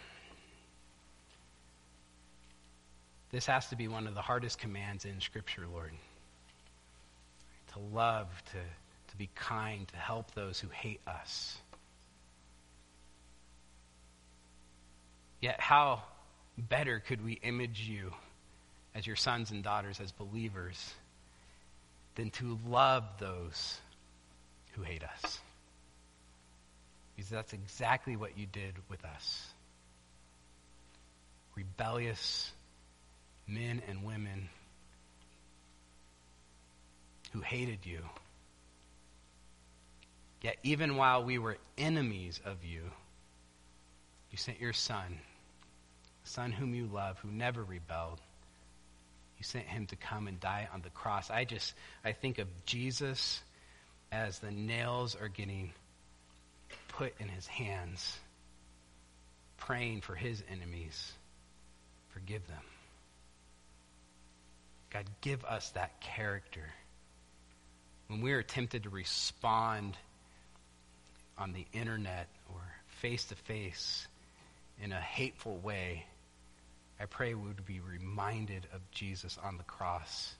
this 3.31 3.45
has 3.45 3.67
to 3.67 3.75
be 3.75 3.87
one 3.87 4.07
of 4.07 4.15
the 4.15 4.21
hardest 4.21 4.59
commands 4.59 5.05
in 5.05 5.21
Scripture, 5.21 5.63
Lord. 5.71 5.91
To 7.73 7.79
love, 7.79 8.27
to, 8.47 8.57
to 9.11 9.17
be 9.17 9.29
kind, 9.35 9.87
to 9.87 9.95
help 9.95 10.33
those 10.33 10.59
who 10.59 10.67
hate 10.67 10.99
us. 11.07 11.57
Yet, 15.39 15.59
how 15.59 16.03
better 16.57 16.99
could 16.99 17.23
we 17.23 17.33
image 17.41 17.81
you 17.81 18.13
as 18.93 19.07
your 19.07 19.15
sons 19.15 19.51
and 19.51 19.63
daughters, 19.63 19.99
as 20.01 20.11
believers, 20.11 20.93
than 22.15 22.29
to 22.31 22.59
love 22.67 23.05
those 23.19 23.79
who 24.73 24.83
hate 24.83 25.03
us? 25.03 25.39
Because 27.15 27.29
that's 27.29 27.53
exactly 27.53 28.17
what 28.17 28.37
you 28.37 28.45
did 28.45 28.73
with 28.89 29.03
us. 29.05 29.47
Rebellious 31.55 32.51
men 33.51 33.81
and 33.87 34.03
women 34.03 34.49
who 37.33 37.41
hated 37.41 37.85
you. 37.85 37.99
Yet, 40.41 40.57
even 40.63 40.95
while 40.95 41.23
we 41.23 41.37
were 41.37 41.57
enemies 41.77 42.39
of 42.45 42.63
you, 42.63 42.81
you 44.31 44.37
sent 44.37 44.59
your 44.59 44.73
son, 44.73 45.19
the 46.23 46.29
son 46.29 46.51
whom 46.51 46.73
you 46.73 46.87
love, 46.87 47.19
who 47.19 47.29
never 47.29 47.63
rebelled. 47.63 48.19
You 49.37 49.43
sent 49.43 49.65
him 49.65 49.85
to 49.87 49.95
come 49.95 50.27
and 50.27 50.39
die 50.39 50.67
on 50.73 50.81
the 50.81 50.89
cross. 50.89 51.29
I 51.29 51.45
just, 51.45 51.73
I 52.03 52.13
think 52.13 52.39
of 52.39 52.47
Jesus 52.65 53.41
as 54.11 54.39
the 54.39 54.51
nails 54.51 55.15
are 55.15 55.27
getting 55.27 55.73
put 56.89 57.13
in 57.19 57.27
his 57.27 57.47
hands, 57.47 58.17
praying 59.57 60.01
for 60.01 60.15
his 60.15 60.43
enemies. 60.49 61.11
Forgive 62.09 62.45
them. 62.47 62.70
God, 64.93 65.05
give 65.21 65.43
us 65.45 65.69
that 65.71 66.01
character. 66.01 66.65
When 68.07 68.21
we 68.21 68.33
are 68.33 68.43
tempted 68.43 68.83
to 68.83 68.89
respond 68.89 69.95
on 71.37 71.53
the 71.53 71.65
internet 71.73 72.27
or 72.49 72.61
face 72.99 73.25
to 73.25 73.35
face 73.35 74.07
in 74.81 74.91
a 74.91 74.99
hateful 74.99 75.57
way, 75.57 76.05
I 76.99 77.05
pray 77.05 77.33
we 77.33 77.47
would 77.47 77.65
be 77.65 77.79
reminded 77.79 78.67
of 78.73 78.81
Jesus 78.91 79.37
on 79.43 79.57
the 79.57 79.63
cross 79.63 80.35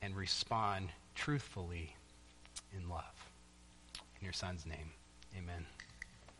and 0.00 0.14
respond 0.16 0.88
truthfully 1.14 1.94
in 2.76 2.88
love. 2.88 3.02
In 4.20 4.24
your 4.24 4.32
son's 4.32 4.64
name. 4.64 4.92
Amen. 5.36 5.66